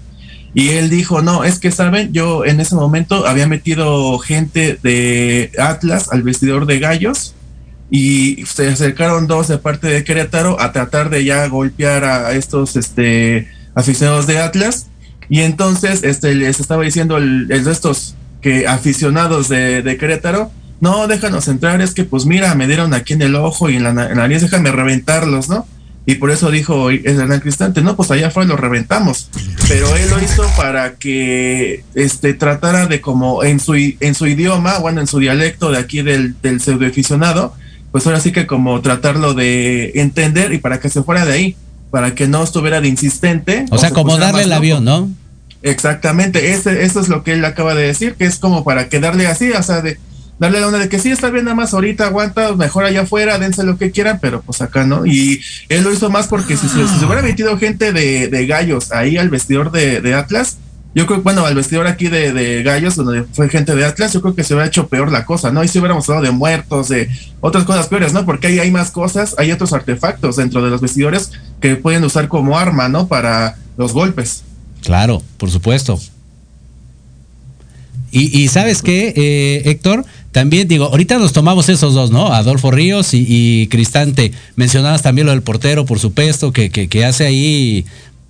y 0.54 0.70
él 0.70 0.89
dijo, 0.89 1.22
no, 1.22 1.43
es 1.43 1.60
que 1.60 1.72
saben, 1.72 2.12
yo 2.12 2.45
en 2.45 2.60
ese 2.60 2.76
momento 2.76 3.28
había 3.28 3.47
metido 3.47 4.18
gente 4.20 4.80
de 4.82 5.52
Atlas 5.60 6.10
al 6.12 6.24
vestidor 6.24 6.66
de 6.66 6.80
gallos, 6.80 7.36
y 7.91 8.45
se 8.45 8.70
acercaron 8.70 9.28
dos 9.28 9.47
de 9.47 9.58
parte 9.58 9.88
de 9.88 10.04
Querétaro 10.04 10.62
a 10.62 10.72
tratar 10.72 11.10
de 11.10 11.26
ya 11.26 11.47
golpear 11.47 12.04
a 12.04 12.34
estos 12.34 12.76
este 12.76 13.47
aficionados 13.74 14.28
de 14.28 14.39
Atlas. 14.39 14.88
Y 15.28 15.41
entonces 15.41 16.04
este 16.04 16.36
les 16.36 16.60
estaba 16.60 16.84
diciendo 16.84 17.18
el, 17.18 17.47
el 17.52 17.68
estos 17.68 18.16
que 18.41 18.68
aficionados 18.68 19.50
de, 19.50 19.82
de 19.82 19.97
Querétaro 19.97 20.52
no 20.82 21.08
déjanos 21.08 21.48
entrar 21.48 21.82
es 21.82 21.94
que 21.94 22.04
pues 22.04 22.26
mira 22.26 22.56
me 22.56 22.68
dieron 22.68 22.94
aquí 22.94 23.14
en 23.14 23.22
el 23.22 23.36
ojo 23.36 23.70
y 23.70 23.76
en 23.76 23.84
la, 23.84 23.94
na- 23.94 24.04
en 24.06 24.18
la 24.18 24.24
nariz 24.28 24.42
déjame 24.42 24.72
reventarlos 24.72 25.50
no 25.50 25.66
y 26.06 26.16
por 26.16 26.32
eso 26.32 26.50
dijo 26.50 26.90
el 26.90 27.06
Hernán 27.06 27.42
Cristante 27.42 27.82
no 27.82 27.96
pues 27.96 28.10
allá 28.12 28.28
afuera 28.28 28.48
los 28.50 28.60
reventamos 28.60 29.30
pero 29.68 29.96
él 29.96 30.10
lo 30.10 30.24
hizo 30.24 30.44
para 30.58 30.94
que 30.96 31.84
este 31.96 32.34
tratara 32.34 32.88
de 32.88 33.02
como 33.02 33.44
en 33.44 33.60
su 33.60 33.76
en 33.76 34.16
su 34.16 34.26
idioma 34.28 34.80
bueno 34.80 35.02
en 35.02 35.08
su 35.08 35.20
dialecto 35.20 35.72
de 35.72 35.78
aquí 35.80 36.02
del, 36.02 36.36
del 36.42 36.62
pseudo 36.62 36.86
aficionado 36.88 37.54
pues 37.92 38.06
ahora 38.06 38.20
sí 38.20 38.32
que 38.32 38.48
como 38.48 38.80
tratarlo 38.82 39.34
de 39.34 39.92
entender 39.96 40.54
y 40.54 40.60
para 40.60 40.80
que 40.80 40.90
se 40.90 41.02
fuera 41.02 41.26
de 41.26 41.34
ahí, 41.34 41.56
para 41.90 42.14
que 42.14 42.28
no 42.28 42.44
estuviera 42.44 42.82
de 42.82 42.88
insistente. 42.88 43.66
O 43.72 43.80
sea, 43.80 43.90
se 43.90 43.96
como 43.96 44.16
darle 44.20 44.44
el 44.44 44.54
avión, 44.54 44.86
¿no? 44.86 45.10
Exactamente, 45.64 46.52
ese, 46.54 46.84
eso 46.84 47.00
es 47.00 47.10
lo 47.10 47.24
que 47.24 47.34
él 47.34 47.44
acaba 47.46 47.76
de 47.76 47.84
decir, 47.88 48.14
que 48.14 48.26
es 48.26 48.38
como 48.38 48.64
para 48.64 48.90
que 48.90 49.00
darle 49.00 49.28
así, 49.28 49.50
o 49.52 49.62
sea, 49.64 49.82
de 49.82 50.00
darle 50.40 50.62
la 50.62 50.68
onda 50.68 50.80
de 50.80 50.90
que 50.90 51.00
sí, 51.00 51.12
está 51.12 51.30
bien, 51.30 51.46
nada 51.46 51.56
más 51.56 51.74
ahorita 51.74 52.08
aguanta, 52.08 52.56
mejor 52.56 52.86
allá 52.86 53.02
afuera, 53.02 53.38
dense 53.38 53.64
lo 53.64 53.78
que 53.78 53.92
quieran, 53.92 54.20
pero 54.22 54.42
pues 54.42 54.62
acá 54.62 54.86
no. 54.86 55.06
Y 55.06 55.42
él 55.68 55.84
lo 55.84 55.92
hizo 55.92 56.10
más 56.10 56.28
porque 56.28 56.58
si 56.58 56.68
se, 56.68 56.80
hubiera 57.06 57.22
metido 57.22 57.58
gente 57.58 57.92
de, 57.92 58.28
de 58.28 58.48
gallos 58.48 58.92
ahí 58.92 59.18
al 59.18 59.30
vestidor 59.30 59.72
de, 59.72 60.02
de 60.02 60.14
Atlas, 60.14 60.58
yo 60.96 61.06
creo, 61.06 61.22
bueno, 61.22 61.46
al 61.46 61.54
vestidor 61.54 61.86
aquí 61.86 62.08
de, 62.08 62.34
de 62.34 62.64
gallos, 62.64 62.96
donde 62.96 63.24
fue 63.24 63.48
gente 63.50 63.76
de 63.76 63.86
Atlas, 63.86 64.14
yo 64.14 64.22
creo 64.22 64.34
que 64.34 64.44
se 64.44 64.54
hubiera 64.56 64.68
hecho 64.68 64.88
peor 64.88 65.12
la 65.12 65.24
cosa, 65.24 65.52
¿no? 65.52 65.64
Y 65.64 65.68
si 65.68 65.78
hubiéramos 65.78 66.10
hablado 66.10 66.26
de 66.26 66.32
muertos, 66.32 66.90
de 66.90 67.10
otras 67.42 67.64
cosas 67.64 67.88
peores, 67.88 68.12
¿no? 68.12 68.26
Porque 68.26 68.48
ahí 68.48 68.60
hay 68.60 68.72
más 68.72 68.90
cosas, 68.90 69.36
hay 69.38 69.52
otros 69.52 69.72
artefactos 69.72 70.38
dentro 70.38 70.64
de 70.64 70.72
los 70.72 70.82
vestidores 70.82 71.32
que 71.62 71.76
pueden 71.76 72.04
usar 72.04 72.28
como 72.28 72.58
arma, 72.58 72.90
¿no? 72.90 73.08
Para 73.08 73.58
los 73.78 73.94
golpes. 73.94 74.44
Claro, 74.82 75.22
por 75.38 75.52
supuesto. 75.52 76.00
Y, 78.12 78.42
y 78.42 78.48
sabes 78.48 78.82
qué, 78.82 79.14
eh, 79.16 79.70
Héctor, 79.70 80.04
también 80.32 80.68
digo, 80.68 80.86
ahorita 80.86 81.18
nos 81.18 81.34
tomamos 81.34 81.70
esos 81.70 81.94
dos, 81.94 82.12
¿no? 82.12 82.28
Adolfo 82.34 82.70
Ríos 82.72 83.14
y, 83.14 83.68
Cristante. 83.72 84.32
Mencionabas 84.56 85.02
también 85.02 85.26
lo 85.26 85.32
del 85.32 85.42
portero, 85.42 85.86
por 85.86 86.00
supuesto, 86.00 86.52
que, 86.54 86.70
que, 86.70 87.06
hace 87.06 87.26
ahí, 87.26 87.86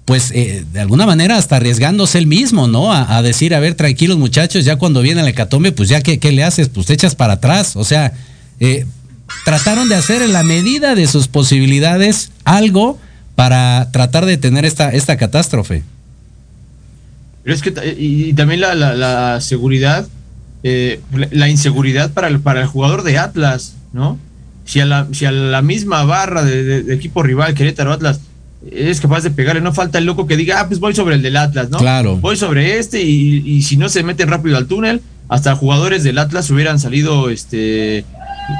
pues, 0.05 0.31
eh, 0.31 0.63
de 0.71 0.79
alguna 0.79 1.05
manera 1.05 1.35
hasta 1.37 1.57
arriesgándose 1.57 2.17
él 2.17 2.27
mismo, 2.27 2.67
¿no? 2.67 2.93
A, 2.93 3.21
decir, 3.21 3.53
a 3.53 3.59
ver, 3.59 3.75
tranquilos 3.75 4.17
muchachos, 4.17 4.63
ya 4.63 4.77
cuando 4.77 5.01
viene 5.01 5.21
el 5.21 5.27
hecatombe, 5.27 5.71
pues 5.73 5.89
ya, 5.89 6.01
¿qué, 6.01 6.19
qué 6.19 6.31
le 6.31 6.43
haces? 6.43 6.69
Pues 6.69 6.85
te 6.87 6.93
echas 6.93 7.15
para 7.15 7.33
atrás. 7.33 7.75
O 7.75 7.83
sea, 7.83 8.13
eh, 8.61 8.85
trataron 9.43 9.89
de 9.89 9.95
hacer 9.95 10.21
en 10.21 10.31
la 10.31 10.43
medida 10.43 10.95
de 10.95 11.05
sus 11.07 11.27
posibilidades 11.27 12.31
algo 12.45 12.97
para 13.35 13.89
tratar 13.91 14.25
de 14.25 14.37
tener 14.37 14.65
esta, 14.65 14.89
esta 14.91 15.17
catástrofe. 15.17 15.83
Pero 17.43 17.55
es 17.55 17.61
que 17.61 17.95
y, 17.97 18.33
también 18.33 18.61
la, 18.61 18.75
la- 18.75 18.93
la 18.95 19.41
seguridad, 19.41 20.07
eh, 20.63 20.99
la, 21.31 21.47
inseguridad 21.49 22.11
para 22.11 22.27
el, 22.27 22.39
para 22.39 22.61
el 22.61 22.67
jugador 22.67 23.03
de 23.03 23.17
Atlas, 23.17 23.75
¿no? 23.93 24.17
Si 24.65 24.79
a 24.79 24.85
la, 24.85 25.07
si 25.13 25.25
a 25.25 25.31
la 25.31 25.61
misma 25.61 26.03
barra 26.03 26.43
de, 26.43 26.63
de- 26.63 26.83
de 26.83 26.93
equipo 26.93 27.23
rival, 27.23 27.53
Querétaro 27.53 27.91
Atlas, 27.91 28.19
es 28.71 28.99
capaz 28.99 29.21
de 29.23 29.31
pegarle, 29.31 29.61
no 29.61 29.73
falta 29.73 29.97
el 29.99 30.05
loco 30.05 30.27
que 30.27 30.35
diga, 30.37 30.59
ah, 30.59 30.67
pues 30.67 30.79
voy 30.79 30.93
sobre 30.93 31.15
el 31.15 31.21
del 31.21 31.37
Atlas, 31.37 31.69
¿no? 31.69 31.77
Claro. 31.77 32.17
Voy 32.17 32.35
sobre 32.35 32.77
este 32.77 33.01
y, 33.01 33.37
y 33.49 33.61
si 33.63 33.77
no 33.77 33.87
se 33.89 34.03
meten 34.03 34.27
rápido 34.29 34.57
al 34.57 34.67
túnel, 34.67 35.01
hasta 35.29 35.55
jugadores 35.55 36.03
del 36.03 36.17
Atlas 36.17 36.49
hubieran 36.51 36.77
salido 36.79 37.29
este, 37.29 38.03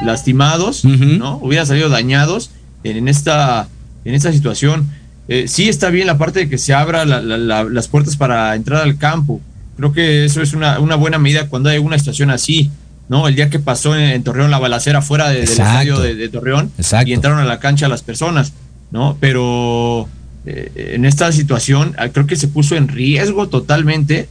lastimados, 0.06 0.86
¿no? 0.86 1.38
Hubieran 1.38 1.68
salido 1.68 1.90
dañados 1.90 2.52
en, 2.84 2.98
en 2.98 3.08
esta, 3.08 3.68
en 4.06 4.14
esta 4.16 4.32
situación. 4.32 4.88
Eh, 5.28 5.48
sí 5.48 5.70
está 5.70 5.90
bien 5.90 6.08
la 6.08 6.18
parte 6.18 6.40
de 6.40 6.50
que 6.50 6.58
se 6.58 6.74
abra 6.74 7.06
la- 7.06 7.22
la- 7.22 7.38
la- 7.38 7.64
las 7.66 7.88
puertas 7.88 8.18
para 8.18 8.56
entrar 8.56 8.82
al 8.82 8.98
campo. 8.98 9.42
Creo 9.80 9.94
que 9.94 10.26
eso 10.26 10.42
es 10.42 10.54
una, 10.54 10.80
una 10.80 10.96
buena 10.96 11.18
medida 11.18 11.48
cuando 11.48 11.70
hay 11.70 11.78
una 11.80 11.98
situación 11.98 12.30
así, 12.30 12.70
¿no? 13.08 13.28
El 13.28 13.36
día 13.36 13.50
que 13.50 13.60
pasó 13.60 13.96
en, 13.96 14.02
en 14.12 14.24
Torreón 14.24 14.52
la 14.52 14.60
balacera 14.60 15.02
fuera 15.02 15.30
de- 15.30 15.36
del 15.40 15.44
estadio 15.50 16.00
de, 16.00 16.16
de 16.16 16.30
Torreón 16.30 16.72
Exacto. 16.78 17.10
y 17.10 17.14
entraron 17.14 17.40
a 17.40 17.46
la 17.46 17.60
cancha 17.60 17.88
las 17.88 18.04
personas, 18.04 18.52
¿no? 18.92 19.18
Pero 19.20 20.08
eh, 20.46 20.92
en 20.96 21.06
esta 21.06 21.32
situación 21.32 21.96
ah, 21.98 22.10
creo 22.10 22.28
que 22.28 22.36
se 22.36 22.48
puso 22.50 22.76
en 22.76 22.88
riesgo 22.90 23.48
totalmente. 23.50 24.28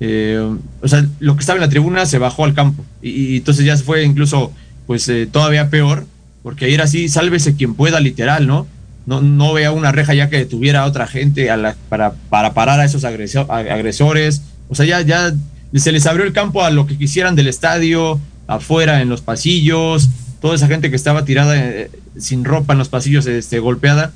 eh, 0.00 0.40
o 0.80 0.88
sea, 0.88 1.04
lo 1.20 1.34
que 1.34 1.40
estaba 1.40 1.56
en 1.58 1.62
la 1.62 1.68
tribuna 1.68 2.06
se 2.06 2.18
bajó 2.18 2.44
al 2.44 2.54
campo 2.54 2.84
y, 3.02 3.10
y 3.10 3.36
entonces 3.38 3.64
ya 3.64 3.76
se 3.76 3.84
fue 3.84 4.04
incluso 4.04 4.52
pues 4.86 5.08
eh, 5.08 5.28
todavía 5.30 5.68
peor, 5.70 6.06
porque 6.42 6.72
era 6.74 6.84
así, 6.84 7.08
sálvese 7.08 7.54
quien 7.56 7.74
pueda, 7.74 8.00
literal, 8.00 8.46
¿no? 8.46 8.66
No, 9.06 9.20
no 9.20 9.52
vea 9.52 9.72
una 9.72 9.90
reja 9.92 10.14
ya 10.14 10.28
que 10.30 10.38
detuviera 10.38 10.82
a 10.82 10.86
otra 10.86 11.06
gente 11.08 11.50
a 11.50 11.56
la- 11.56 11.76
para, 11.88 12.12
para 12.30 12.52
parar 12.54 12.78
a 12.80 12.84
esos 12.84 13.04
agresores. 13.04 14.42
O 14.72 14.74
sea, 14.74 14.86
ya, 14.86 15.02
ya 15.02 15.34
se 15.74 15.92
les 15.92 16.06
abrió 16.06 16.24
el 16.24 16.32
campo 16.32 16.64
a 16.64 16.70
lo 16.70 16.86
que 16.86 16.96
quisieran 16.96 17.36
del 17.36 17.46
estadio, 17.46 18.18
afuera, 18.46 19.02
en 19.02 19.10
los 19.10 19.20
pasillos, 19.20 20.08
toda 20.40 20.54
esa 20.54 20.66
gente 20.66 20.88
que 20.88 20.96
estaba 20.96 21.26
tirada 21.26 21.54
eh, 21.56 21.90
sin 22.18 22.42
ropa 22.42 22.72
en 22.72 22.78
los 22.78 22.88
pasillos, 22.88 23.26
este, 23.26 23.58
golpeada. 23.58 24.12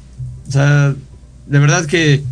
O 0.49 0.53
sea, 0.53 0.95
de 1.47 1.59
verdad 1.59 1.85
que 1.85 2.23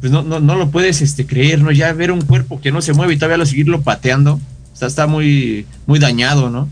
pues 0.00 0.12
no, 0.12 0.22
no, 0.22 0.38
no 0.38 0.54
lo 0.54 0.70
puedes 0.70 1.02
este, 1.02 1.26
creer, 1.26 1.60
¿no? 1.60 1.72
Ya 1.72 1.92
ver 1.92 2.12
un 2.12 2.22
cuerpo 2.22 2.60
que 2.60 2.70
no 2.70 2.82
se 2.82 2.92
mueve 2.92 3.14
y 3.14 3.16
todavía 3.16 3.36
lo 3.36 3.46
seguirlo 3.46 3.82
pateando. 3.82 4.40
O 4.80 4.86
está 4.86 5.08
muy, 5.08 5.66
muy 5.86 5.98
dañado, 5.98 6.50
¿no? 6.50 6.68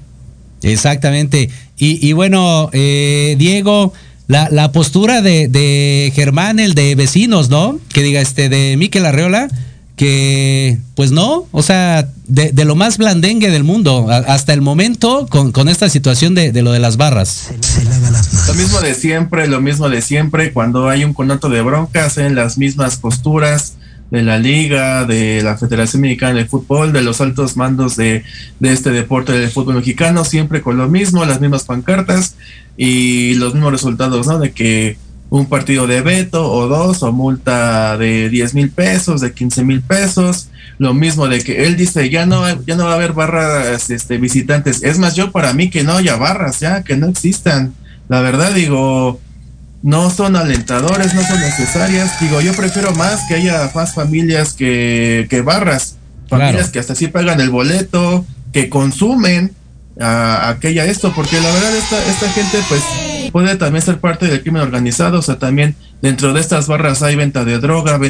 Exactamente. 0.62 1.50
Y, 1.76 2.06
y 2.06 2.12
bueno, 2.12 2.70
eh, 2.72 3.34
Diego, 3.36 3.92
la, 4.28 4.48
la 4.50 4.70
postura 4.70 5.22
de, 5.22 5.48
de 5.48 6.12
Germán, 6.14 6.60
el 6.60 6.74
de 6.74 6.94
vecinos, 6.94 7.50
¿no? 7.50 7.80
Que 7.92 8.04
diga 8.04 8.20
este, 8.20 8.48
de 8.48 8.76
Miquel 8.76 9.06
Arreola, 9.06 9.48
que 10.00 10.78
pues 10.94 11.12
no, 11.12 11.46
o 11.52 11.62
sea, 11.62 12.08
de, 12.26 12.52
de 12.52 12.64
lo 12.64 12.74
más 12.74 12.96
blandengue 12.96 13.50
del 13.50 13.64
mundo, 13.64 14.06
a- 14.10 14.16
hasta 14.16 14.54
el 14.54 14.62
momento, 14.62 15.26
con, 15.28 15.52
con 15.52 15.68
esta 15.68 15.90
situación 15.90 16.34
de, 16.34 16.52
de 16.52 16.62
lo 16.62 16.72
de 16.72 16.78
las 16.78 16.96
barras. 16.96 17.50
Lo 18.48 18.54
mismo 18.54 18.80
de 18.80 18.94
siempre, 18.94 19.46
lo 19.46 19.60
mismo 19.60 19.90
de 19.90 20.00
siempre, 20.00 20.54
cuando 20.54 20.88
hay 20.88 21.04
un 21.04 21.12
conato 21.12 21.50
de 21.50 21.60
broncas 21.60 22.16
en 22.16 22.34
las 22.34 22.56
mismas 22.56 22.96
posturas 22.96 23.74
de 24.10 24.22
la 24.22 24.38
liga, 24.38 25.04
de 25.04 25.42
la 25.42 25.58
Federación 25.58 26.00
Mexicana 26.00 26.32
de 26.38 26.46
Fútbol, 26.46 26.94
de 26.94 27.02
los 27.02 27.20
altos 27.20 27.58
mandos 27.58 27.94
de, 27.96 28.22
de 28.58 28.72
este 28.72 28.92
deporte 28.92 29.32
del 29.32 29.50
fútbol 29.50 29.74
mexicano, 29.74 30.24
siempre 30.24 30.62
con 30.62 30.78
lo 30.78 30.88
mismo, 30.88 31.26
las 31.26 31.42
mismas 31.42 31.64
pancartas 31.64 32.36
y 32.78 33.34
los 33.34 33.52
mismos 33.52 33.72
resultados, 33.72 34.26
¿no? 34.26 34.38
De 34.38 34.52
que 34.52 34.96
un 35.30 35.46
partido 35.46 35.86
de 35.86 36.02
veto 36.02 36.52
o 36.52 36.66
dos 36.66 37.02
o 37.04 37.12
multa 37.12 37.96
de 37.96 38.28
10 38.28 38.54
mil 38.54 38.70
pesos, 38.70 39.20
de 39.20 39.32
15 39.32 39.64
mil 39.64 39.80
pesos. 39.80 40.48
Lo 40.78 40.92
mismo 40.92 41.28
de 41.28 41.40
que 41.40 41.66
él 41.66 41.76
dice, 41.76 42.10
ya 42.10 42.26
no, 42.26 42.44
ya 42.64 42.74
no 42.74 42.84
va 42.84 42.92
a 42.92 42.94
haber 42.94 43.12
barras 43.12 43.90
este, 43.90 44.18
visitantes. 44.18 44.82
Es 44.82 44.98
más, 44.98 45.14
yo 45.14 45.30
para 45.30 45.52
mí 45.52 45.70
que 45.70 45.84
no 45.84 45.92
haya 45.92 46.16
barras, 46.16 46.60
ya, 46.60 46.82
que 46.82 46.96
no 46.96 47.06
existan. 47.06 47.74
La 48.08 48.20
verdad 48.22 48.52
digo, 48.52 49.20
no 49.82 50.10
son 50.10 50.34
alentadores, 50.36 51.14
no 51.14 51.22
son 51.22 51.38
necesarias. 51.38 52.18
Digo, 52.20 52.40
yo 52.40 52.52
prefiero 52.54 52.92
más 52.94 53.20
que 53.28 53.36
haya 53.36 53.70
más 53.74 53.94
familias 53.94 54.54
que, 54.54 55.26
que 55.30 55.42
barras. 55.42 55.96
Familias 56.28 56.70
que 56.70 56.78
hasta 56.78 56.94
sí 56.94 57.08
pagan 57.08 57.40
el 57.40 57.50
boleto, 57.50 58.24
que 58.52 58.68
consumen 58.68 59.52
a, 60.00 60.48
aquella 60.48 60.84
esto, 60.86 61.12
porque 61.14 61.40
la 61.40 61.52
verdad 61.52 61.76
esta, 61.76 62.04
esta 62.06 62.28
gente 62.30 62.58
pues 62.68 62.82
puede 63.30 63.56
también 63.56 63.82
ser 63.82 63.98
parte 63.98 64.26
del 64.26 64.42
crimen 64.42 64.62
organizado, 64.62 65.18
o 65.18 65.22
sea, 65.22 65.38
también 65.38 65.76
dentro 66.02 66.32
de 66.32 66.40
estas 66.40 66.66
barras 66.66 67.02
hay 67.02 67.16
venta 67.16 67.44
de 67.44 67.58
droga, 67.58 68.00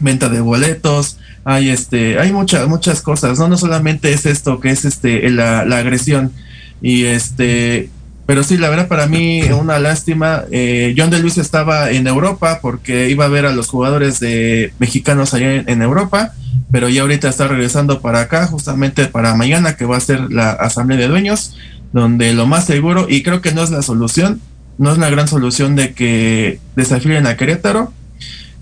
venta 0.00 0.28
de 0.28 0.40
boletos, 0.40 1.18
hay 1.44 1.70
este, 1.70 2.18
hay 2.18 2.32
muchas, 2.32 2.68
muchas 2.68 3.02
cosas, 3.02 3.38
¿no? 3.38 3.48
No 3.48 3.56
solamente 3.56 4.12
es 4.12 4.26
esto 4.26 4.60
que 4.60 4.70
es 4.70 4.84
este 4.84 5.28
la, 5.30 5.64
la 5.64 5.78
agresión. 5.78 6.32
Y 6.80 7.04
este, 7.04 7.90
pero 8.26 8.44
sí, 8.44 8.56
la 8.56 8.70
verdad 8.70 8.88
para 8.88 9.06
mí 9.06 9.42
una 9.58 9.78
lástima. 9.78 10.44
Eh, 10.50 10.94
John 10.96 11.10
de 11.10 11.18
Luis 11.18 11.38
estaba 11.38 11.90
en 11.90 12.06
Europa 12.06 12.60
porque 12.62 13.10
iba 13.10 13.24
a 13.24 13.28
ver 13.28 13.46
a 13.46 13.52
los 13.52 13.68
jugadores 13.68 14.20
de 14.20 14.72
mexicanos 14.78 15.34
allá 15.34 15.54
en, 15.54 15.82
Europa, 15.82 16.32
pero 16.70 16.88
ya 16.88 17.02
ahorita 17.02 17.28
está 17.28 17.48
regresando 17.48 18.00
para 18.00 18.20
acá, 18.20 18.46
justamente 18.46 19.06
para 19.06 19.34
mañana, 19.34 19.76
que 19.76 19.84
va 19.84 19.96
a 19.96 20.00
ser 20.00 20.32
la 20.32 20.50
asamblea 20.50 20.98
de 20.98 21.08
dueños, 21.08 21.56
donde 21.92 22.32
lo 22.32 22.46
más 22.46 22.66
seguro, 22.66 23.06
y 23.08 23.22
creo 23.22 23.40
que 23.40 23.52
no 23.52 23.62
es 23.62 23.70
la 23.70 23.82
solución, 23.82 24.40
no 24.78 24.92
es 24.92 24.98
la 24.98 25.10
gran 25.10 25.28
solución 25.28 25.76
de 25.76 25.92
que 25.92 26.60
desafíen 26.76 27.26
a 27.26 27.36
Querétaro. 27.36 27.92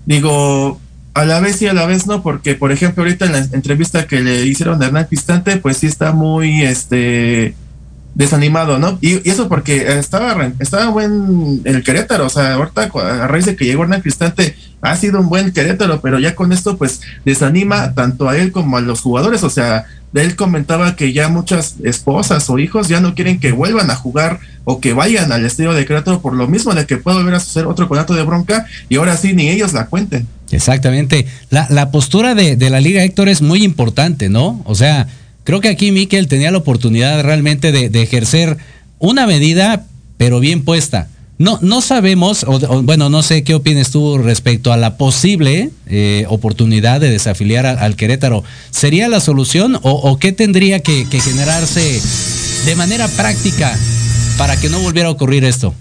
Digo, 0.05 0.79
a 1.13 1.25
la 1.25 1.39
vez 1.39 1.61
y 1.61 1.67
a 1.67 1.73
la 1.73 1.85
vez 1.85 2.07
no, 2.07 2.23
porque 2.23 2.55
por 2.55 2.71
ejemplo 2.71 3.03
ahorita 3.03 3.25
en 3.25 3.31
la 3.33 3.39
entrevista 3.39 4.07
que 4.07 4.21
le 4.21 4.45
hicieron 4.45 4.81
a 4.81 4.87
Hernán 4.87 5.07
Pistante, 5.09 5.57
pues 5.57 5.77
sí 5.77 5.87
está 5.87 6.11
muy, 6.11 6.63
este, 6.63 7.55
desanimado, 8.13 8.77
¿no? 8.77 8.97
Y, 9.01 9.27
eso 9.29 9.47
porque 9.47 9.97
estaba, 9.97 10.51
estaba 10.59 10.89
buen 10.89 11.61
el 11.63 11.83
Querétaro, 11.83 12.25
o 12.25 12.29
sea, 12.29 12.55
ahorita 12.55 12.89
a 12.93 13.27
raíz 13.27 13.45
de 13.45 13.55
que 13.55 13.65
llegó 13.65 13.83
Hernán 13.83 14.01
Cristante 14.01 14.55
ha 14.81 14.95
sido 14.95 15.19
un 15.19 15.29
buen 15.29 15.51
Querétaro, 15.51 16.01
pero 16.01 16.19
ya 16.19 16.35
con 16.35 16.51
esto 16.51 16.77
pues 16.77 17.01
desanima 17.23 17.93
tanto 17.93 18.29
a 18.29 18.37
él 18.37 18.51
como 18.51 18.77
a 18.77 18.81
los 18.81 19.01
jugadores, 19.01 19.43
o 19.43 19.49
sea, 19.49 19.85
él 20.13 20.35
comentaba 20.35 20.95
que 20.95 21.13
ya 21.13 21.29
muchas 21.29 21.75
esposas 21.83 22.49
o 22.49 22.59
hijos 22.59 22.89
ya 22.89 22.99
no 22.99 23.15
quieren 23.15 23.39
que 23.39 23.53
vuelvan 23.53 23.89
a 23.91 23.95
jugar 23.95 24.39
o 24.65 24.81
que 24.81 24.93
vayan 24.93 25.31
al 25.31 25.45
estadio 25.45 25.73
de 25.73 25.85
Querétaro 25.85 26.21
por 26.21 26.33
lo 26.33 26.47
mismo 26.47 26.73
de 26.73 26.85
que 26.85 26.97
puede 26.97 27.17
volver 27.17 27.35
a 27.35 27.39
suceder 27.39 27.67
otro 27.67 27.87
contrato 27.87 28.13
de 28.13 28.23
bronca 28.23 28.65
y 28.89 28.97
ahora 28.97 29.15
sí 29.15 29.33
ni 29.33 29.49
ellos 29.49 29.71
la 29.71 29.85
cuenten. 29.85 30.27
Exactamente. 30.51 31.27
La, 31.49 31.67
la 31.69 31.91
postura 31.91 32.35
de, 32.35 32.57
de 32.57 32.69
la 32.69 32.81
Liga 32.81 33.03
Héctor 33.03 33.29
es 33.29 33.41
muy 33.41 33.63
importante, 33.63 34.27
¿no? 34.27 34.61
O 34.65 34.75
sea, 34.75 35.07
Creo 35.43 35.59
que 35.59 35.69
aquí 35.69 35.91
Miquel 35.91 36.27
tenía 36.27 36.51
la 36.51 36.59
oportunidad 36.59 37.23
realmente 37.23 37.71
de, 37.71 38.01
ejercer 38.01 38.57
una 38.99 39.25
medida, 39.25 39.85
pero 40.17 40.39
bien 40.39 40.63
puesta. 40.63 41.07
No, 41.39 41.57
no 41.63 41.81
sabemos, 41.81 42.45
o, 42.47 42.83
bueno, 42.83 43.09
no 43.09 43.23
sé 43.23 43.43
qué 43.43 43.55
opinas 43.55 43.89
tú 43.89 44.19
respecto 44.19 44.71
a 44.71 44.77
la 44.77 44.97
posible 44.97 45.71
eh, 45.87 46.25
oportunidad 46.29 47.01
de 47.01 47.09
desafiliar 47.09 47.65
al 47.65 47.95
Querétaro. 47.95 48.43
¿Sería 48.69 49.07
la 49.07 49.19
solución 49.19 49.79
o, 49.81 50.19
qué 50.19 50.31
tendría 50.31 50.81
que, 50.81 51.05
generarse 51.05 51.99
de 52.65 52.75
manera 52.75 53.07
práctica 53.07 53.75
para 54.37 54.55
que 54.57 54.69
no 54.69 54.79
volviera 54.79 55.09
a 55.09 55.11
ocurrir 55.11 55.43
esto? 55.43 55.73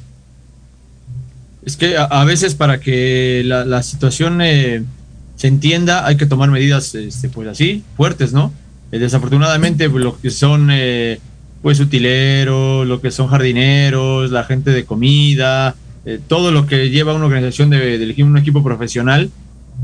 Es 1.67 1.77
que 1.77 1.99
a, 1.99 2.25
veces 2.25 2.55
para 2.55 2.81
que 2.81 3.43
la, 3.45 3.83
situación 3.83 4.41
eh, 4.41 4.83
se 5.37 5.49
entienda 5.49 6.07
hay 6.07 6.17
que 6.17 6.25
tomar 6.25 6.51
medidas, 6.51 6.95
este, 6.95 7.29
pues 7.29 7.49
así, 7.49 7.85
fuertes, 7.99 8.33
¿no? 8.33 8.51
Eh, 8.93 8.99
desafortunadamente, 8.99 9.89
pues, 9.89 10.03
lo 10.05 10.21
que 10.21 10.31
son 10.31 10.69
eh, 10.71 11.21
pues 11.63 11.81
utileros, 11.81 12.87
lo 12.87 13.01
que 13.01 13.11
son 13.11 13.29
jardineros, 13.29 14.31
la 14.31 14.45
gente 14.45 14.71
de 14.71 14.85
comida, 14.85 15.77
eh, 16.05 16.19
todo 16.27 16.51
lo 16.51 16.67
que 16.67 16.91
lleva 16.91 17.15
una 17.15 17.27
organización 17.27 17.71
de, 17.71 17.97
elegir 17.97 18.25
un 18.25 18.39
equipo 18.39 18.63
profesional, 18.65 19.31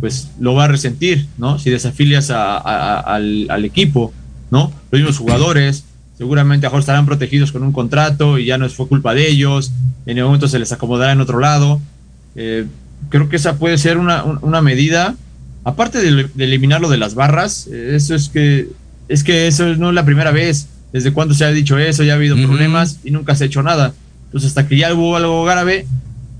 pues 0.01 0.31
lo 0.41 0.55
va 0.55 0.65
a 0.65 0.69
resentir, 0.69 1.27
¿no? 1.39 1.59
Si 1.59 1.71
desafilias 1.71 2.31
al, 2.31 3.65
equipo, 3.65 4.13
¿no? 4.51 4.73
Los 4.91 5.01
mismos 5.01 5.19
jugadores, 5.19 5.85
seguramente 6.19 6.67
mejor 6.67 6.81
estarán 6.81 7.07
protegidos 7.07 7.53
con 7.53 7.63
un 7.63 7.73
contrato 7.73 8.39
y 8.39 8.47
ya 8.47 8.59
no 8.59 8.69
fue 8.69 8.89
culpa 8.89 9.15
de 9.15 9.29
ellos, 9.29 9.73
en 10.07 10.19
el 10.19 10.25
momento 10.25 10.49
se 10.49 10.59
les 10.59 10.73
acomodará 10.73 11.13
en 11.13 11.21
otro 11.21 11.39
lado. 11.39 11.81
creo 12.35 13.29
que 13.29 13.37
esa 13.37 13.59
puede 13.59 13.79
ser 13.79 13.97
una, 13.97 14.63
medida, 14.63 15.15
aparte 15.65 15.99
de, 16.01 16.29
de 16.35 16.45
eliminarlo 16.45 16.91
de 16.91 16.99
las 16.99 17.15
barras, 17.15 17.67
eso 17.69 18.15
es 18.15 18.29
que 18.29 18.69
es 19.09 19.25
que 19.25 19.47
eso 19.47 19.75
no 19.77 19.91
es 19.91 19.95
la 19.95 20.05
primera 20.05 20.31
vez. 20.31 20.69
¿Desde 20.93 21.13
cuando 21.13 21.35
se 21.35 21.45
ha 21.45 21.51
dicho 21.51 21.79
eso? 21.79 22.05
Ya 22.05 22.13
ha 22.13 22.17
habido 22.17 22.37
problemas 22.37 23.01
y 23.05 23.11
nunca 23.11 23.35
se 23.35 23.45
ha 23.45 23.47
hecho 23.47 23.63
nada. 23.63 23.93
Entonces, 24.27 24.49
hasta 24.49 24.67
que 24.67 24.77
ya 24.77 24.93
hubo 24.95 25.17
algo 25.17 25.45
grave, 25.45 25.87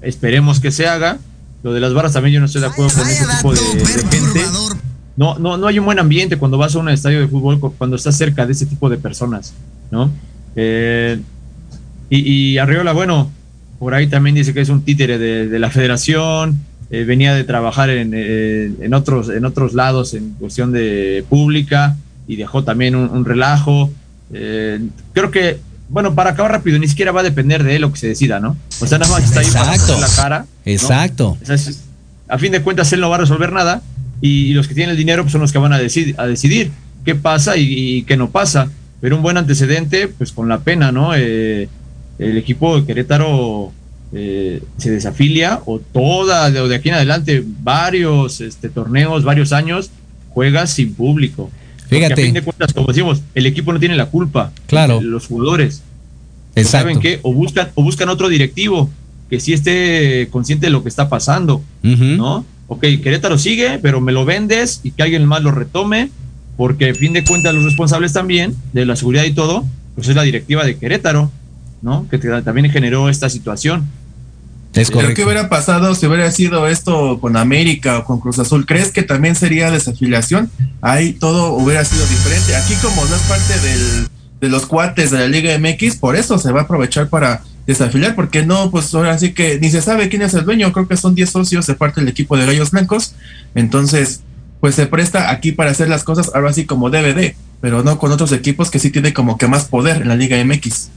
esperemos 0.03 0.61
que 0.61 0.71
se 0.71 0.87
haga. 0.87 1.19
Lo 1.63 1.73
de 1.73 1.81
las 1.81 1.95
barras 1.95 2.13
también 2.13 2.35
yo 2.35 2.41
no 2.41 2.47
estoy 2.47 2.61
de 2.61 2.69
acuerdo 2.69 2.97
con 2.97 3.09
ese 3.09 3.25
tipo 3.27 3.53
de, 3.53 3.59
gente. 3.59 4.41
No, 5.17 5.39
no, 5.39 5.57
no 5.57 5.67
hay 5.67 5.79
un 5.79 5.85
buen 5.85 5.99
ambiente 5.99 6.37
cuando 6.37 6.59
vas 6.59 6.75
a 6.75 6.79
un 6.79 6.89
estadio 6.89 7.21
de 7.21 7.29
fútbol, 7.29 7.59
cuando 7.59 7.97
estás 7.97 8.17
cerca 8.17 8.47
de 8.47 8.53
ese 8.53 8.67
tipo 8.67 8.89
de 8.89 8.99
personas, 8.99 9.55
¿no? 9.91 10.11
Eh, 10.55 11.19
y, 12.09 12.59
Arriola, 12.59 12.93
bueno, 12.93 13.31
por 13.79 13.95
ahí 13.95 14.07
también 14.07 14.37
dice 14.37 14.55
que 14.55 14.61
es 14.61 14.69
un 14.69 14.83
títere 14.83 15.19
de, 15.19 15.59
la 15.59 15.71
federación, 15.71 16.59
eh, 16.91 17.05
venía 17.05 17.35
de 17.35 17.45
trabajar 17.45 17.91
en, 17.91 18.13
eh, 18.15 18.71
en, 18.81 18.95
otros, 18.95 19.29
en 19.29 19.45
otros 19.45 19.75
lados 19.75 20.15
en 20.15 20.31
cuestión 20.35 20.71
de 20.71 21.25
pública, 21.29 21.97
y 22.29 22.37
dejó 22.37 22.65
también 22.65 22.95
un, 22.95 23.25
relajo. 23.25 23.91
Eh, 24.33 24.81
creo 25.13 25.31
que, 25.31 25.59
bueno, 25.89 26.15
para 26.15 26.31
acabar 26.31 26.53
rápido, 26.53 26.79
ni 26.79 26.89
siquiera 26.89 27.13
va 27.13 27.21
a 27.21 27.25
depender 27.25 27.63
de 27.63 27.77
él 27.77 27.83
lo 27.83 27.93
que 27.93 27.99
se 27.99 28.09
decida, 28.09 28.41
¿no? 28.41 28.57
O 28.81 28.87
sea, 28.87 28.99
nada 28.99 29.13
más 29.13 29.25
está 29.25 29.41
ahí 29.41 29.47
para 29.53 30.01
la 30.01 30.09
cara. 30.17 30.47
Exacto. 30.65 31.39
a 32.29 32.39
fin 32.39 32.53
de 32.53 32.63
cuentas, 32.63 32.93
él 32.93 33.01
no 33.01 33.09
va 33.09 33.17
a 33.17 33.21
resolver 33.21 33.53
nada 33.53 33.83
y, 34.21 34.53
los 34.55 34.67
que 34.69 34.75
tienen 34.75 34.91
el 34.93 34.97
dinero 34.97 35.23
pues, 35.23 35.33
son 35.33 35.41
los 35.41 35.53
que 35.53 35.59
van 35.59 35.73
a, 35.73 35.79
decidir 35.79 36.15
a 36.19 36.27
decidir 36.27 36.71
qué 37.05 37.15
pasa 37.15 37.57
y, 37.57 38.03
qué 38.03 38.17
no 38.17 38.31
pasa. 38.31 38.71
Pero 39.01 39.17
un 39.17 39.23
buen 39.23 39.37
antecedente, 39.37 40.09
pues 40.09 40.33
con 40.33 40.49
la 40.49 40.61
pena, 40.61 40.91
¿no? 40.91 41.15
Eh, 41.15 41.69
el 42.19 42.37
equipo 42.39 42.81
de 42.81 42.87
Querétaro 42.87 43.73
eh, 44.13 44.63
se 44.79 44.91
desafilia 44.91 45.61
o 45.67 45.79
toda 45.79 46.51
de, 46.51 46.67
de 46.67 46.75
aquí 46.75 46.89
en 46.89 46.95
adelante 46.95 47.45
varios 47.45 48.41
este, 48.41 48.71
torneos, 48.71 49.23
varios 49.23 49.53
años, 49.53 49.91
juega 50.31 50.67
sin 50.67 50.95
público. 50.95 51.51
Fíjate. 51.89 52.15
a 52.15 52.17
fin 52.17 52.35
de 52.35 52.43
cuentas, 52.43 52.73
como 52.73 52.89
decimos, 52.89 53.23
el 53.35 53.47
equipo 53.47 53.73
no 53.73 53.79
tiene 53.79 53.97
la 53.97 54.07
culpa. 54.07 54.53
Claro. 54.67 55.01
Los 55.01 55.27
jugadores. 55.27 55.83
Exacto. 56.55 56.89
¿Saben 56.89 57.01
qué? 57.01 57.21
O 57.23 57.33
buscan, 57.33 57.69
o 57.75 57.83
buscan 57.83 58.09
otro 58.09 58.29
directivo 58.29 58.91
que 59.29 59.41
sí 59.41 59.53
esté 59.53 60.29
consciente 60.31 60.67
de 60.67 60.71
lo 60.71 60.83
que 60.83 60.89
está 60.89 61.09
pasando. 61.09 61.63
¿No? 61.83 62.45
Ok, 62.69 62.83
Querétaro 63.03 63.39
sigue, 63.39 63.79
pero 63.81 64.01
me 64.01 64.13
lo 64.13 64.25
vendes 64.25 64.81
y 64.83 64.91
que 64.91 65.03
alguien 65.03 65.25
más 65.25 65.43
lo 65.43 65.53
retome, 65.53 66.11
porque 66.57 66.91
a 66.91 66.95
fin 66.95 67.13
de 67.13 67.25
cuentas 67.25 67.55
los 67.55 67.65
responsables 67.65 68.13
también 68.13 68.55
de 68.73 68.87
la 68.87 68.97
seguridad 68.97 69.25
y 69.25 69.33
todo, 69.33 69.65
pues 69.95 70.09
es 70.09 70.17
la 70.17 70.23
directiva 70.23 70.65
de 70.65 70.77
Querétaro, 70.77 71.31
¿no? 71.83 72.09
Que 72.09 72.19
también 72.19 72.71
generó 72.71 73.09
esta 73.09 73.29
situación. 73.29 73.87
¿Qué 75.15 75.25
hubiera 75.25 75.49
pasado 75.49 75.95
si 75.95 76.07
hubiera 76.07 76.31
sido 76.31 76.69
esto 76.69 77.19
con 77.21 77.37
América 77.37 77.99
o 77.99 78.05
con 78.05 78.21
Cruz 78.21 78.39
Azul? 78.39 78.67
¿Crees 78.67 78.93
que 78.93 79.03
también 79.03 79.35
sería 79.35 79.71
desafiliación? 79.71 80.51
Ahí 80.83 81.15
todo 81.15 81.55
hubiera 81.55 81.85
sido 81.85 82.07
diferente. 82.07 82.55
Aquí 82.55 82.75
como 82.83 83.05
no 83.07 83.17
es 83.17 83.23
parte 83.23 83.55
de 84.41 84.49
los 84.49 84.67
cuates 84.67 85.11
de 85.11 85.19
la 85.19 85.29
Liga 85.29 85.59
MX, 85.59 85.97
por 85.97 86.15
eso 86.15 86.39
se 86.39 86.53
va 86.53 86.61
a 86.61 86.65
aprovechar 86.65 87.09
para 87.09 87.43
desafiliar, 87.67 88.15
porque 88.15 88.45
no, 88.45 88.71
pues 88.71 88.95
ahora 88.95 89.19
sí 89.19 89.33
que 89.33 89.59
ni 89.59 89.71
se 89.71 89.83
sabe 89.83 90.09
quién 90.09 90.23
es 90.23 90.35
el 90.35 90.45
dueño, 90.45 90.73
creo 90.73 90.87
que 90.87 90.97
son 90.97 91.15
10 91.15 91.29
socios 91.29 91.67
de 91.67 91.75
parte 91.75 92.01
del 92.01 92.09
equipo 92.09 92.37
de 92.37 92.47
Gallos 92.47 92.71
Blancos, 92.71 93.15
entonces 93.55 94.21
pues 94.61 94.75
se 94.75 94.87
presta 94.87 95.31
aquí 95.31 95.53
para 95.53 95.71
hacer 95.71 95.89
las 95.89 96.05
cosas 96.05 96.31
ahora 96.35 96.53
sí 96.53 96.65
como 96.65 96.91
DVD, 96.91 97.35
pero 97.61 97.83
no 97.83 97.99
con 97.99 98.13
otros 98.13 98.33
equipos 98.33 98.71
que 98.71 98.79
sí 98.79 98.91
tienen 98.91 99.13
como 99.13 99.37
que 99.37 99.49
más 99.49 99.65
poder 99.65 100.03
en 100.03 100.09
la 100.09 100.17
Liga 100.17 100.43
MX. 100.45 100.91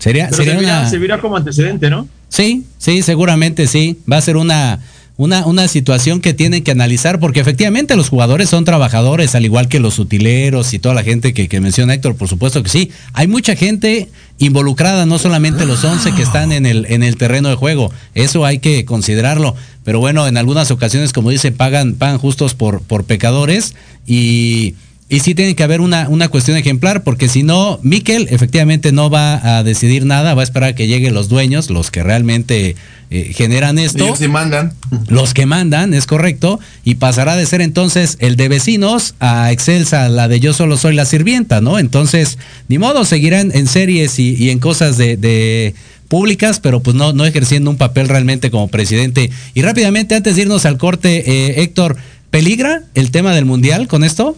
Sería, 0.00 0.30
sería 0.32 0.88
servirá 0.88 1.20
como 1.20 1.36
antecedente, 1.36 1.90
¿no? 1.90 2.08
Sí, 2.28 2.64
sí, 2.78 3.02
seguramente 3.02 3.66
sí. 3.66 3.98
Va 4.10 4.16
a 4.16 4.20
ser 4.22 4.38
una, 4.38 4.80
una, 5.18 5.44
una 5.44 5.68
situación 5.68 6.22
que 6.22 6.32
tienen 6.32 6.64
que 6.64 6.70
analizar 6.70 7.20
porque 7.20 7.40
efectivamente 7.40 7.94
los 7.96 8.08
jugadores 8.08 8.48
son 8.48 8.64
trabajadores, 8.64 9.34
al 9.34 9.44
igual 9.44 9.68
que 9.68 9.78
los 9.78 9.98
utileros 9.98 10.72
y 10.72 10.78
toda 10.78 10.94
la 10.94 11.02
gente 11.02 11.34
que, 11.34 11.48
que 11.48 11.60
menciona 11.60 11.92
Héctor, 11.92 12.16
por 12.16 12.28
supuesto 12.28 12.62
que 12.62 12.70
sí. 12.70 12.90
Hay 13.12 13.28
mucha 13.28 13.54
gente 13.56 14.08
involucrada, 14.38 15.04
no 15.04 15.18
solamente 15.18 15.66
los 15.66 15.84
11 15.84 16.14
que 16.14 16.22
están 16.22 16.50
en 16.52 16.64
el, 16.64 16.86
en 16.88 17.02
el 17.02 17.16
terreno 17.18 17.50
de 17.50 17.56
juego. 17.56 17.92
Eso 18.14 18.46
hay 18.46 18.60
que 18.60 18.86
considerarlo. 18.86 19.54
Pero 19.84 20.00
bueno, 20.00 20.26
en 20.26 20.38
algunas 20.38 20.70
ocasiones, 20.70 21.12
como 21.12 21.28
dice, 21.28 21.52
pagan, 21.52 21.96
pagan 21.96 22.16
justos 22.16 22.54
por, 22.54 22.80
por 22.80 23.04
pecadores 23.04 23.74
y 24.06 24.76
Y 25.12 25.20
sí 25.20 25.34
tiene 25.34 25.56
que 25.56 25.64
haber 25.64 25.80
una, 25.80 26.08
una 26.08 26.28
cuestión 26.28 26.56
ejemplar, 26.56 27.02
porque 27.02 27.28
si 27.28 27.42
no, 27.42 27.80
Miquel 27.82 28.28
efectivamente 28.30 28.92
no 28.92 29.10
va 29.10 29.58
a 29.58 29.64
decidir 29.64 30.06
nada, 30.06 30.34
va 30.34 30.42
a 30.42 30.44
esperar 30.44 30.70
a 30.70 30.74
que 30.76 30.86
lleguen 30.86 31.14
los 31.14 31.28
dueños, 31.28 31.68
los 31.68 31.90
que 31.90 32.04
realmente 32.04 32.76
eh, 33.10 33.32
generan 33.34 33.80
esto. 33.80 34.04
Ellos 34.04 34.20
sí 34.20 34.28
mandan. 34.28 34.72
Los 35.08 35.34
que 35.34 35.46
mandan, 35.46 35.94
es 35.94 36.06
correcto, 36.06 36.60
y 36.84 36.94
pasará 36.94 37.34
de 37.34 37.44
ser 37.44 37.60
entonces 37.60 38.18
el 38.20 38.36
de 38.36 38.48
vecinos 38.48 39.16
a 39.18 39.50
Excelsa, 39.50 40.08
la 40.08 40.28
de 40.28 40.38
yo 40.38 40.52
solo 40.52 40.76
soy 40.76 40.94
la 40.94 41.04
sirvienta, 41.04 41.60
¿no? 41.60 41.80
Entonces, 41.80 42.38
ni 42.68 42.78
modo, 42.78 43.04
seguirán 43.04 43.50
en 43.52 43.66
series 43.66 44.16
y, 44.20 44.36
y 44.36 44.50
en 44.50 44.60
cosas 44.60 44.96
de, 44.96 45.16
de 45.16 45.74
públicas, 46.06 46.60
pero 46.60 46.82
pues 46.82 46.94
no, 46.94 47.12
no 47.12 47.26
ejerciendo 47.26 47.68
un 47.68 47.78
papel 47.78 48.08
realmente 48.08 48.52
como 48.52 48.68
presidente. 48.68 49.30
Y 49.54 49.62
rápidamente, 49.62 50.14
antes 50.14 50.36
de 50.36 50.42
irnos 50.42 50.66
al 50.66 50.78
corte, 50.78 51.24
eh, 51.26 51.62
Héctor, 51.62 51.96
¿peligra 52.30 52.84
el 52.94 53.10
tema 53.10 53.34
del 53.34 53.44
mundial 53.44 53.88
con 53.88 54.04
esto? 54.04 54.36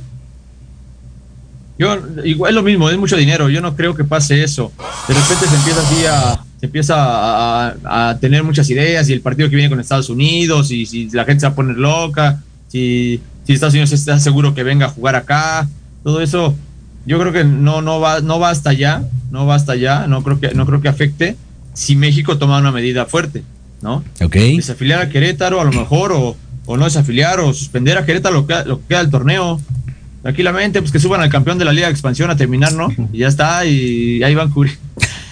Yo, 1.82 1.98
igual 2.24 2.50
es 2.50 2.54
lo 2.54 2.62
mismo, 2.62 2.88
es 2.88 2.96
mucho 2.96 3.16
dinero. 3.16 3.50
Yo 3.50 3.60
no 3.60 3.74
creo 3.74 3.94
que 3.94 4.04
pase 4.04 4.42
eso. 4.42 4.72
De 5.08 5.14
repente 5.14 5.46
se 5.46 5.56
empieza 5.56 5.80
así 5.80 6.06
a, 6.06 6.44
se 6.60 6.66
empieza 6.66 6.94
a, 6.96 8.10
a 8.10 8.18
tener 8.18 8.44
muchas 8.44 8.70
ideas 8.70 9.08
y 9.08 9.12
el 9.12 9.20
partido 9.20 9.50
que 9.50 9.56
viene 9.56 9.68
con 9.68 9.80
Estados 9.80 10.08
Unidos 10.08 10.70
y 10.70 10.86
si 10.86 11.10
la 11.10 11.24
gente 11.24 11.40
se 11.40 11.46
va 11.46 11.52
a 11.52 11.56
poner 11.56 11.76
loca, 11.76 12.40
si, 12.68 13.20
si 13.44 13.52
Estados 13.52 13.74
Unidos 13.74 13.92
está 13.92 14.18
seguro 14.20 14.54
que 14.54 14.62
venga 14.62 14.86
a 14.86 14.90
jugar 14.90 15.16
acá, 15.16 15.68
todo 16.04 16.20
eso, 16.20 16.54
yo 17.04 17.18
creo 17.18 17.32
que 17.32 17.44
no, 17.44 17.82
no 17.82 18.00
va, 18.00 18.20
no 18.20 18.38
va 18.38 18.50
hasta 18.50 18.70
allá, 18.70 19.02
no 19.30 19.44
va 19.44 19.56
hasta 19.56 19.72
allá, 19.72 20.06
no 20.06 20.22
creo 20.22 20.40
que, 20.40 20.54
no 20.54 20.66
creo 20.66 20.80
que 20.80 20.88
afecte 20.88 21.36
si 21.74 21.96
México 21.96 22.38
toma 22.38 22.58
una 22.58 22.70
medida 22.70 23.06
fuerte, 23.06 23.42
¿no? 23.80 24.04
Ok. 24.20 24.36
Desafiliar 24.36 25.02
a 25.02 25.08
Querétaro 25.08 25.60
a 25.60 25.64
lo 25.64 25.72
mejor, 25.72 26.12
o, 26.12 26.36
o 26.66 26.76
no 26.76 26.84
desafiliar, 26.84 27.40
o 27.40 27.52
suspender 27.52 27.98
a 27.98 28.06
Querétaro 28.06 28.34
lo 28.36 28.46
que, 28.46 28.54
lo 28.66 28.80
que 28.80 28.86
queda 28.88 29.00
del 29.00 29.10
torneo. 29.10 29.60
Tranquilamente, 30.22 30.80
pues 30.80 30.92
que 30.92 31.00
suban 31.00 31.20
al 31.20 31.30
campeón 31.30 31.58
de 31.58 31.64
la 31.64 31.72
Liga 31.72 31.88
de 31.88 31.92
Expansión 31.92 32.30
a 32.30 32.36
terminar, 32.36 32.72
¿no? 32.72 32.88
Y 33.12 33.18
ya 33.18 33.28
está, 33.28 33.64
y 33.66 34.22
ahí 34.22 34.34
van 34.34 34.48
a 34.48 34.52
cubrir. 34.52 34.78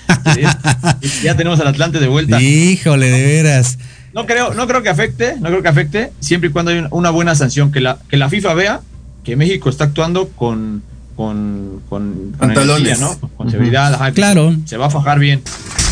ya 1.22 1.36
tenemos 1.36 1.60
al 1.60 1.68
Atlante 1.68 2.00
de 2.00 2.08
vuelta. 2.08 2.40
Híjole, 2.42 3.08
de 3.08 3.22
veras. 3.22 3.78
No 4.12 4.26
creo, 4.26 4.52
no 4.54 4.66
creo 4.66 4.82
que 4.82 4.88
afecte, 4.88 5.36
no 5.38 5.48
creo 5.48 5.62
que 5.62 5.68
afecte, 5.68 6.10
siempre 6.18 6.50
y 6.50 6.52
cuando 6.52 6.72
hay 6.72 6.84
una 6.90 7.10
buena 7.10 7.34
sanción, 7.36 7.70
que 7.70 7.80
la, 7.80 7.98
que 8.08 8.16
la 8.16 8.28
FIFA 8.28 8.54
vea 8.54 8.80
que 9.22 9.36
México 9.36 9.70
está 9.70 9.84
actuando 9.84 10.28
con, 10.30 10.82
con, 11.14 11.80
con, 11.88 12.32
con 12.32 12.48
Pantalones. 12.48 12.98
energía, 12.98 13.06
¿no? 13.22 13.28
Con 13.36 13.50
seguridad, 13.50 13.94
ajá, 13.94 14.10
Claro. 14.10 14.56
Se 14.64 14.76
va 14.76 14.86
a 14.86 14.90
fajar 14.90 15.20
bien. 15.20 15.42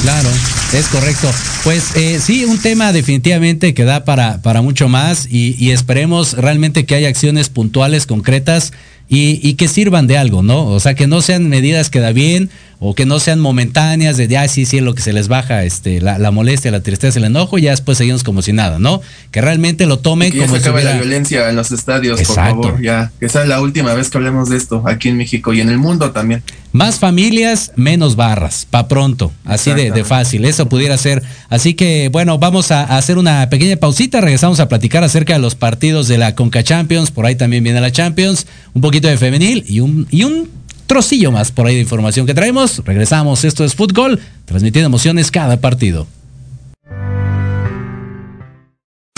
Claro, 0.03 0.29
es 0.73 0.87
correcto. 0.89 1.31
Pues 1.65 1.97
eh, 1.97 2.19
sí, 2.21 2.45
un 2.45 2.59
tema 2.59 2.93
definitivamente 2.93 3.75
que 3.75 3.85
da 3.85 4.05
para, 4.05 4.43
para 4.43 4.63
mucho 4.63 4.89
más 4.89 5.27
y, 5.31 5.71
esperemos 5.71 6.35
realmente 6.35 6.85
que 6.85 6.95
haya 6.95 7.09
acciones 7.09 7.49
puntuales, 7.49 8.07
concretas 8.07 8.73
y, 9.09 9.41
y 9.47 9.55
que 9.55 9.69
sirvan 9.69 10.07
de 10.07 10.19
algo, 10.19 10.43
¿no? 10.43 10.67
O 10.67 10.81
sea, 10.81 10.95
que 10.95 11.07
no 11.07 11.23
sean 11.23 11.49
medidas 11.49 11.91
que 11.91 12.01
da 12.01 12.13
bien 12.13 12.51
o 12.81 12.95
que 12.95 13.07
no 13.07 13.19
sean 13.19 13.41
momentáneas 13.41 14.17
de, 14.17 14.37
ah, 14.39 14.47
sí, 14.47 14.65
sí, 14.65 14.79
en 14.79 14.85
lo 14.85 14.95
que 14.95 15.03
se 15.03 15.13
les 15.13 15.27
baja 15.29 15.65
este, 15.65 16.01
la, 16.01 16.19
la 16.19 16.31
molestia, 16.31 16.71
la 16.71 16.81
tristeza, 16.81 17.19
el 17.19 17.25
enojo 17.25 17.59
y 17.59 17.63
ya 17.63 17.71
después 17.73 17.99
seguimos 17.99 18.23
como 18.23 18.41
si 18.43 18.53
nada, 18.53 18.79
¿no? 18.79 19.01
Que 19.33 19.41
realmente 19.41 19.87
lo 19.87 19.99
tomen 19.99 20.31
Que 20.31 20.39
ya 20.39 20.45
como 20.45 20.57
se 20.57 20.63
si 20.63 20.69
acabe 20.69 20.83
hubiera- 20.83 20.95
la 20.97 21.03
violencia 21.03 21.51
en 21.51 21.57
los 21.57 21.73
estadios, 21.73 22.21
Exacto. 22.21 22.55
por 22.57 22.65
favor, 22.71 22.83
ya. 22.83 23.11
Que 23.19 23.29
sea 23.29 23.45
la 23.47 23.61
última 23.61 23.95
vez 23.95 24.11
que 24.11 24.19
hablemos 24.19 24.49
de 24.49 24.57
esto 24.57 24.83
aquí 24.87 25.09
en 25.09 25.17
México 25.17 25.53
y 25.53 25.61
en 25.61 25.69
el 25.71 25.79
mundo 25.79 26.13
también. 26.13 26.43
Más 26.71 26.99
familias, 26.99 27.73
menos 27.77 28.15
barras, 28.15 28.67
pa' 28.71 28.89
pronto, 28.89 29.33
así 29.45 29.73
de, 29.73 30.05
fácil, 30.05 30.45
eso 30.45 30.69
pudiera 30.69 30.97
ser. 30.99 31.23
Así 31.49 31.75
que 31.75 32.11
bueno, 32.13 32.39
vamos 32.39 32.71
a, 32.71 32.83
a 32.85 32.99
hacer 32.99 33.19
una 33.19 33.49
pequeña 33.51 33.77
pausita, 33.77 34.21
regresamos 34.21 34.61
a 34.61 34.69
platicar 34.69 35.03
acerca 35.03 35.33
de 35.33 35.39
los 35.41 35.55
partidos 35.55 36.09
de 36.09 36.19
la 36.19 36.35
Conca 36.35 36.63
Champions, 36.63 37.11
por 37.11 37.25
ahí 37.27 37.35
también 37.35 37.65
viene 37.65 37.81
la 37.81 37.91
Champions, 37.91 38.47
un 38.75 38.83
poquito 38.83 39.09
de 39.09 39.17
femenil 39.17 39.65
y 39.67 39.81
un, 39.81 40.07
y 40.11 40.25
un 40.25 40.49
trocillo 40.89 41.31
más 41.31 41.53
por 41.53 41.69
ahí 41.69 41.77
de 41.77 41.83
información 41.83 42.27
que 42.27 42.35
traemos. 42.35 42.83
Regresamos, 42.85 43.45
esto 43.45 43.65
es 43.65 43.77
Fútbol, 43.77 44.21
transmitiendo 44.47 44.87
emociones 44.87 45.31
cada 45.31 45.61
partido. 45.61 46.09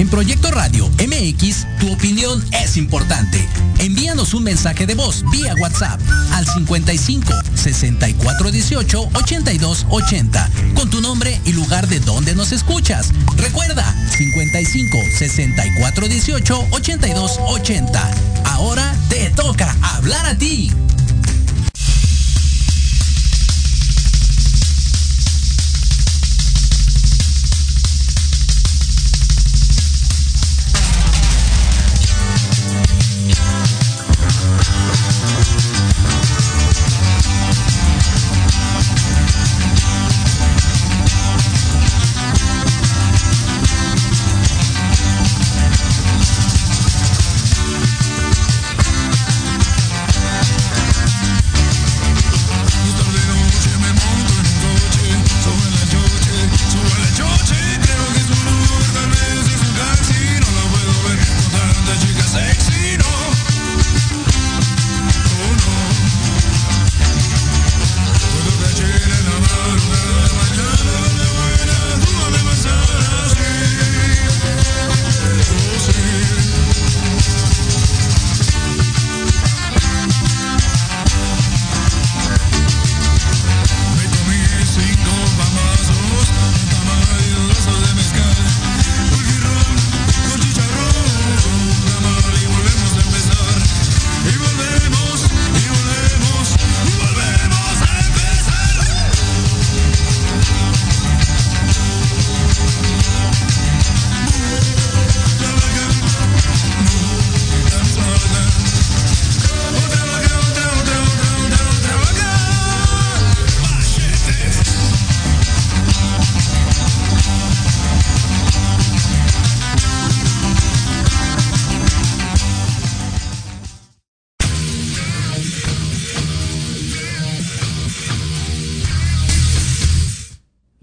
En 0.01 0.09
Proyecto 0.09 0.51
Radio 0.51 0.89
MX, 0.99 1.67
tu 1.79 1.93
opinión 1.93 2.43
es 2.53 2.79
importante. 2.79 3.47
Envíanos 3.81 4.33
un 4.33 4.45
mensaje 4.45 4.87
de 4.87 4.95
voz 4.95 5.23
vía 5.31 5.55
WhatsApp 5.61 6.01
al 6.33 6.47
55 6.47 7.31
64 7.55 8.51
18 8.51 9.11
82 9.13 9.87
80 9.91 10.51
con 10.75 10.89
tu 10.89 11.03
nombre 11.03 11.39
y 11.45 11.53
lugar 11.53 11.87
de 11.87 12.01
donde 12.01 12.35
nos 12.35 12.51
escuchas. 12.51 13.13
Recuerda 13.37 13.95
55 14.17 14.99
64 15.19 16.09
18 16.09 16.67
82 16.71 17.39
80. 17.39 18.11
Ahora 18.45 18.97
te 19.11 19.29
toca 19.31 19.77
hablar 19.83 20.25
a 20.25 20.35
ti. 20.35 20.73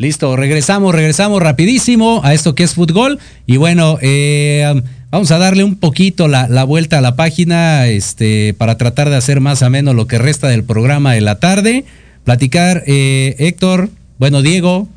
Listo, 0.07 0.37
regresamos, 0.37 0.95
regresamos 0.95 1.43
rapidísimo 1.43 2.21
a 2.23 2.33
esto 2.33 2.55
que 2.55 2.63
es 2.63 2.75
fútbol. 2.75 3.19
Y 3.45 3.57
bueno, 3.57 3.97
eh, 4.01 4.81
vamos 5.11 5.31
a 5.31 5.37
darle 5.37 5.65
un 5.65 5.75
poquito 5.75 6.29
la, 6.29 6.47
la 6.47 6.63
vuelta 6.63 6.99
a 6.99 7.01
la 7.01 7.17
página 7.17 7.87
este, 7.87 8.55
para 8.57 8.77
tratar 8.77 9.09
de 9.09 9.17
hacer 9.17 9.41
más 9.41 9.63
ameno 9.63 9.93
lo 9.93 10.07
que 10.07 10.17
resta 10.17 10.47
del 10.47 10.63
programa 10.63 11.11
de 11.11 11.19
la 11.19 11.39
tarde. 11.39 11.83
Platicar, 12.23 12.85
eh, 12.87 13.35
Héctor, 13.37 13.89
bueno, 14.17 14.41
Diego. 14.41 14.87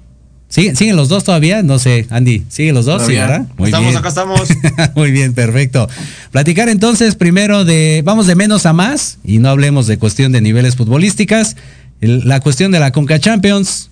¿Siguen, 0.48 0.76
¿Siguen 0.76 0.94
los 0.94 1.08
dos 1.08 1.24
todavía? 1.24 1.64
No 1.64 1.80
sé, 1.80 2.06
Andy, 2.10 2.44
¿siguen 2.48 2.76
los 2.76 2.84
dos? 2.84 3.04
Sí. 3.04 3.14
¿verdad? 3.14 3.46
Muy 3.58 3.66
estamos, 3.70 3.88
bien. 3.88 3.98
acá 3.98 4.10
estamos. 4.10 4.48
Muy 4.94 5.10
bien, 5.10 5.32
perfecto. 5.34 5.88
Platicar 6.30 6.68
entonces 6.68 7.16
primero 7.16 7.64
de, 7.64 8.02
vamos 8.04 8.28
de 8.28 8.36
menos 8.36 8.64
a 8.64 8.72
más 8.72 9.18
y 9.24 9.38
no 9.38 9.48
hablemos 9.48 9.88
de 9.88 9.98
cuestión 9.98 10.30
de 10.30 10.40
niveles 10.40 10.76
futbolísticas. 10.76 11.56
El- 12.00 12.28
la 12.28 12.38
cuestión 12.38 12.70
de 12.70 12.78
la 12.78 12.92
Conca 12.92 13.18
Champions. 13.18 13.88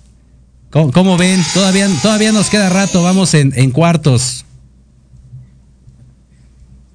¿Cómo, 0.71 0.91
cómo 0.91 1.17
ven? 1.17 1.43
Todavía, 1.53 1.87
todavía 2.01 2.31
nos 2.31 2.49
queda 2.49 2.69
rato, 2.69 3.01
vamos 3.01 3.33
en, 3.33 3.53
en 3.55 3.71
cuartos. 3.71 4.45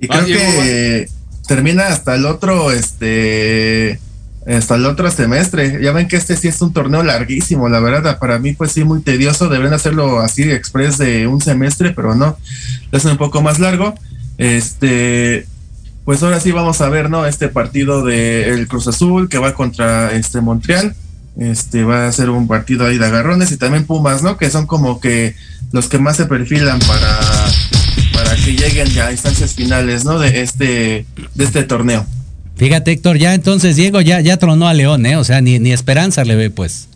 Y 0.00 0.08
creo 0.08 0.24
que 0.26 1.08
termina 1.46 1.88
hasta 1.88 2.14
el 2.14 2.26
otro, 2.26 2.70
este, 2.70 3.98
hasta 4.46 4.74
el 4.76 4.86
otro 4.86 5.10
semestre. 5.10 5.82
Ya 5.82 5.92
ven 5.92 6.08
que 6.08 6.16
este 6.16 6.36
sí 6.36 6.48
es 6.48 6.60
un 6.60 6.72
torneo 6.72 7.02
larguísimo, 7.02 7.68
la 7.68 7.80
verdad, 7.80 8.18
para 8.18 8.38
mí 8.38 8.52
pues 8.52 8.72
sí 8.72 8.84
muy 8.84 9.00
tedioso, 9.00 9.48
deberían 9.48 9.74
hacerlo 9.74 10.20
así 10.20 10.42
express 10.50 10.98
de 10.98 11.26
un 11.26 11.40
semestre, 11.40 11.90
pero 11.90 12.14
no, 12.14 12.36
es 12.92 13.04
un 13.04 13.16
poco 13.16 13.42
más 13.42 13.58
largo. 13.58 13.94
Este, 14.38 15.46
pues 16.04 16.22
ahora 16.22 16.40
sí 16.40 16.52
vamos 16.52 16.80
a 16.80 16.88
ver, 16.88 17.08
¿no? 17.08 17.26
Este 17.26 17.48
partido 17.48 18.04
de 18.04 18.50
el 18.50 18.68
Cruz 18.68 18.86
Azul 18.88 19.28
que 19.28 19.38
va 19.38 19.54
contra 19.54 20.12
este 20.12 20.40
Montreal. 20.40 20.94
Este 21.36 21.82
va 21.82 22.06
a 22.06 22.12
ser 22.12 22.30
un 22.30 22.46
partido 22.46 22.86
ahí 22.86 22.96
de 22.96 23.06
agarrones 23.06 23.50
y 23.50 23.56
también 23.56 23.86
Pumas, 23.86 24.22
¿no? 24.22 24.36
Que 24.36 24.50
son 24.50 24.66
como 24.66 25.00
que 25.00 25.34
los 25.72 25.88
que 25.88 25.98
más 25.98 26.16
se 26.16 26.26
perfilan 26.26 26.78
para, 26.80 27.18
para 28.12 28.36
que 28.36 28.54
lleguen 28.54 28.86
ya 28.88 29.08
a 29.08 29.12
instancias 29.12 29.54
finales, 29.54 30.04
¿no? 30.04 30.18
De 30.20 30.42
este, 30.42 31.06
de 31.34 31.44
este 31.44 31.64
torneo. 31.64 32.06
Fíjate, 32.56 32.92
Héctor, 32.92 33.18
ya 33.18 33.34
entonces 33.34 33.74
Diego 33.74 34.00
ya, 34.00 34.20
ya 34.20 34.36
tronó 34.36 34.68
a 34.68 34.74
León, 34.74 35.04
¿eh? 35.06 35.16
O 35.16 35.24
sea, 35.24 35.40
ni, 35.40 35.58
ni 35.58 35.72
esperanza 35.72 36.24
le 36.24 36.36
ve, 36.36 36.50
pues. 36.50 36.88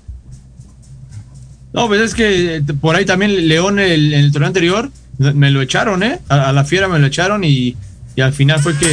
No, 1.73 1.89
pues 1.89 2.01
es 2.01 2.15
que 2.15 2.63
por 2.81 2.95
ahí 2.95 3.05
también 3.05 3.49
León 3.49 3.81
el, 3.81 4.15
en 4.15 4.21
el 4.21 4.33
torneo 4.33 4.47
anterior 4.47 4.91
me 5.19 5.51
lo 5.51 5.61
echaron, 5.61 6.05
¿eh? 6.05 6.21
A, 6.29 6.51
a 6.51 6.53
la 6.53 6.65
fiera 6.65 6.87
me 6.87 7.01
lo 7.01 7.09
echaron 7.09 7.43
y, 7.43 7.77
y, 8.15 8.21
al 8.21 8.33
final 8.33 8.61
fue 8.61 8.77
que 8.79 8.87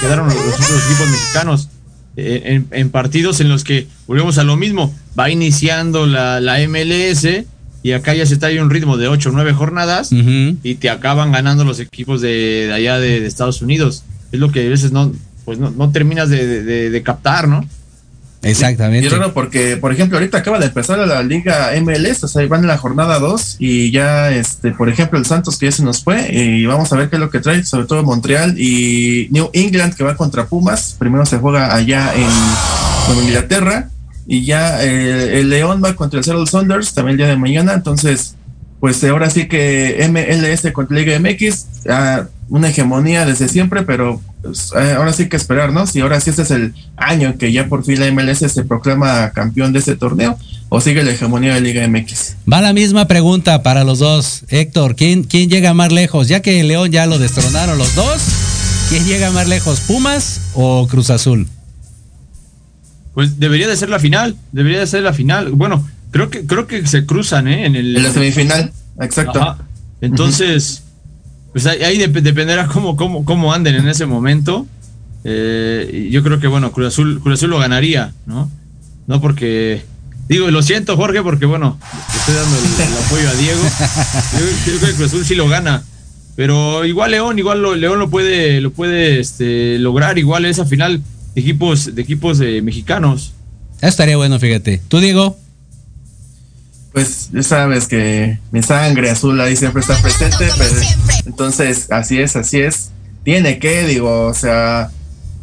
quedaron 0.00 0.26
los, 0.26 0.34
los 0.34 0.54
otros 0.54 0.86
equipos 0.86 1.10
mexicanos 1.10 1.68
eh, 2.20 2.42
en, 2.46 2.66
en, 2.72 2.90
partidos 2.90 3.40
en 3.40 3.48
los 3.48 3.62
que 3.62 3.86
volvemos 4.08 4.38
a 4.38 4.42
lo 4.42 4.56
mismo. 4.56 4.92
Va 5.16 5.30
iniciando 5.30 6.04
la, 6.04 6.40
la 6.40 6.58
MLS 6.66 7.28
y 7.84 7.92
acá 7.92 8.12
ya 8.12 8.26
se 8.26 8.34
está 8.34 8.48
ahí 8.48 8.58
un 8.58 8.70
ritmo 8.70 8.96
de 8.96 9.06
8 9.06 9.28
o 9.28 9.32
9 9.32 9.52
jornadas 9.52 10.10
uh 10.10 10.16
-huh. 10.16 10.56
y 10.64 10.74
te 10.74 10.90
acaban 10.90 11.30
ganando 11.30 11.62
los 11.62 11.78
equipos 11.78 12.20
de, 12.20 12.66
de 12.66 12.72
allá 12.72 12.98
de, 12.98 13.20
de, 13.20 13.26
Estados 13.28 13.62
Unidos. 13.62 14.02
Es 14.32 14.40
lo 14.40 14.50
que 14.50 14.66
a 14.66 14.68
veces 14.68 14.90
no, 14.90 15.12
pues 15.44 15.60
no, 15.60 15.70
no 15.70 15.92
terminas 15.92 16.28
de, 16.28 16.64
de, 16.64 16.90
de 16.90 17.02
captar, 17.04 17.46
¿no? 17.46 17.64
Exactamente. 18.42 19.06
Y 19.06 19.10
raro 19.10 19.32
porque, 19.34 19.76
por 19.76 19.92
ejemplo, 19.92 20.16
ahorita 20.16 20.38
acaba 20.38 20.58
de 20.58 20.66
empezar 20.66 20.98
la 20.98 21.22
liga 21.22 21.70
MLS, 21.80 22.22
o 22.24 22.28
sea, 22.28 22.46
van 22.46 22.60
en 22.60 22.68
la 22.68 22.78
jornada 22.78 23.18
2 23.18 23.56
y 23.58 23.90
ya, 23.90 24.30
este, 24.30 24.70
por 24.70 24.88
ejemplo, 24.88 25.18
el 25.18 25.26
Santos 25.26 25.58
que 25.58 25.66
ya 25.66 25.72
se 25.72 25.82
nos 25.82 26.04
fue 26.04 26.32
y 26.32 26.64
vamos 26.66 26.92
a 26.92 26.96
ver 26.96 27.10
qué 27.10 27.16
es 27.16 27.20
lo 27.20 27.30
que 27.30 27.40
trae, 27.40 27.64
sobre 27.64 27.86
todo 27.86 28.04
Montreal 28.04 28.54
y 28.58 29.28
New 29.30 29.50
England 29.52 29.94
que 29.94 30.04
va 30.04 30.16
contra 30.16 30.46
Pumas. 30.46 30.94
Primero 30.98 31.26
se 31.26 31.38
juega 31.38 31.74
allá 31.74 32.12
en, 32.14 32.28
Inglaterra 33.24 33.88
y 34.26 34.44
ya 34.44 34.84
eh, 34.84 35.40
el 35.40 35.48
León 35.48 35.82
va 35.82 35.94
contra 35.94 36.18
el 36.18 36.24
Seattle 36.24 36.46
Saunders 36.46 36.92
también 36.92 37.12
el 37.12 37.16
día 37.16 37.26
de 37.26 37.36
mañana, 37.36 37.72
entonces, 37.72 38.34
pues 38.80 39.02
ahora 39.04 39.30
sí 39.30 39.48
que 39.48 40.06
MLS 40.10 40.70
contra 40.72 40.96
Liga 40.96 41.18
MX, 41.18 41.66
uh, 41.86 42.26
una 42.50 42.68
hegemonía 42.68 43.24
desde 43.24 43.48
siempre, 43.48 43.82
pero 43.82 44.20
pues, 44.48 44.72
eh, 44.74 44.92
ahora 44.92 45.12
sí 45.12 45.28
que 45.28 45.36
esperar, 45.36 45.72
¿no? 45.72 45.86
Si 45.86 46.00
ahora 46.00 46.20
sí 46.20 46.30
este 46.30 46.42
es 46.42 46.50
el 46.50 46.74
año 46.96 47.36
que 47.36 47.52
ya 47.52 47.68
por 47.68 47.84
fin 47.84 48.00
la 48.00 48.10
MLS 48.10 48.38
se 48.38 48.64
proclama 48.64 49.30
campeón 49.32 49.74
de 49.74 49.80
este 49.80 49.94
torneo 49.94 50.38
o 50.70 50.80
sigue 50.80 51.02
la 51.02 51.10
hegemonía 51.10 51.54
de 51.54 51.60
Liga 51.60 51.86
MX. 51.86 52.36
Va 52.50 52.62
la 52.62 52.72
misma 52.72 53.06
pregunta 53.06 53.62
para 53.62 53.84
los 53.84 53.98
dos. 53.98 54.44
Héctor, 54.48 54.96
¿quién, 54.96 55.24
quién 55.24 55.50
llega 55.50 55.74
más 55.74 55.92
lejos? 55.92 56.28
Ya 56.28 56.40
que 56.40 56.62
León 56.64 56.90
ya 56.90 57.06
lo 57.06 57.18
destronaron 57.18 57.76
los 57.76 57.94
dos, 57.94 58.22
¿quién 58.88 59.04
llega 59.04 59.30
más 59.30 59.46
lejos, 59.46 59.80
Pumas 59.80 60.40
o 60.54 60.88
Cruz 60.88 61.10
Azul? 61.10 61.46
Pues 63.12 63.38
debería 63.38 63.68
de 63.68 63.76
ser 63.76 63.90
la 63.90 63.98
final, 63.98 64.34
debería 64.52 64.80
de 64.80 64.86
ser 64.86 65.02
la 65.02 65.12
final. 65.12 65.50
Bueno, 65.50 65.86
creo 66.10 66.30
que 66.30 66.46
creo 66.46 66.66
que 66.66 66.86
se 66.86 67.04
cruzan, 67.04 67.48
¿eh? 67.48 67.66
En, 67.66 67.76
el, 67.76 67.94
en 67.94 68.02
la 68.02 68.12
semifinal, 68.12 68.72
exacto. 68.98 69.42
Ajá. 69.42 69.58
Entonces, 70.00 70.78
uh 70.78 70.84
-huh 70.84 70.87
pues 71.58 71.66
ahí, 71.66 71.82
ahí 71.82 71.98
dep 71.98 72.12
dependerá 72.12 72.68
cómo, 72.68 72.94
cómo, 72.94 73.24
cómo 73.24 73.52
anden 73.52 73.74
en 73.74 73.88
ese 73.88 74.06
momento. 74.06 74.64
Eh, 75.24 76.08
yo 76.08 76.22
creo 76.22 76.38
que, 76.38 76.46
bueno, 76.46 76.70
Cruz 76.70 76.86
Azul, 76.86 77.20
Cruz 77.20 77.34
Azul 77.34 77.50
lo 77.50 77.58
ganaría, 77.58 78.14
¿no? 78.26 78.48
No 79.08 79.20
porque. 79.20 79.82
Digo, 80.28 80.48
lo 80.52 80.62
siento, 80.62 80.96
Jorge, 80.96 81.20
porque, 81.20 81.46
bueno, 81.46 81.76
estoy 82.16 82.34
dando 82.36 82.56
el, 82.58 83.04
apoyo 83.04 83.28
a 83.28 83.34
Diego. 83.34 83.60
Yo, 84.38 84.78
creo 84.78 84.80
que 84.80 84.96
Cruz 84.96 85.08
Azul 85.08 85.24
sí 85.24 85.34
lo 85.34 85.48
gana. 85.48 85.82
Pero 86.36 86.84
igual 86.84 87.10
León, 87.10 87.40
igual 87.40 87.80
León 87.80 87.98
lo 87.98 88.08
puede, 88.08 88.60
lo 88.60 88.70
puede 88.70 89.18
este, 89.18 89.80
lograr, 89.80 90.16
igual 90.16 90.44
esa 90.44 90.64
final 90.64 91.02
de 91.34 91.40
equipos, 91.40 91.92
de 91.92 92.02
equipos 92.02 92.38
eh, 92.40 92.62
mexicanos. 92.62 93.32
Estaría 93.80 94.16
bueno, 94.16 94.38
fíjate. 94.38 94.80
¿Tú, 94.86 95.00
Diego? 95.00 95.36
Pues 96.98 97.30
ya 97.32 97.44
sabes 97.44 97.86
que 97.86 98.40
mi 98.50 98.60
sangre 98.60 99.08
azul 99.08 99.40
ahí 99.40 99.54
siempre 99.54 99.82
está 99.82 99.96
presente, 100.02 100.48
pero 100.58 100.74
entonces 101.26 101.86
así 101.92 102.18
es, 102.18 102.34
así 102.34 102.58
es. 102.58 102.90
Tiene 103.22 103.60
que, 103.60 103.86
digo, 103.86 104.26
o 104.26 104.34
sea, 104.34 104.90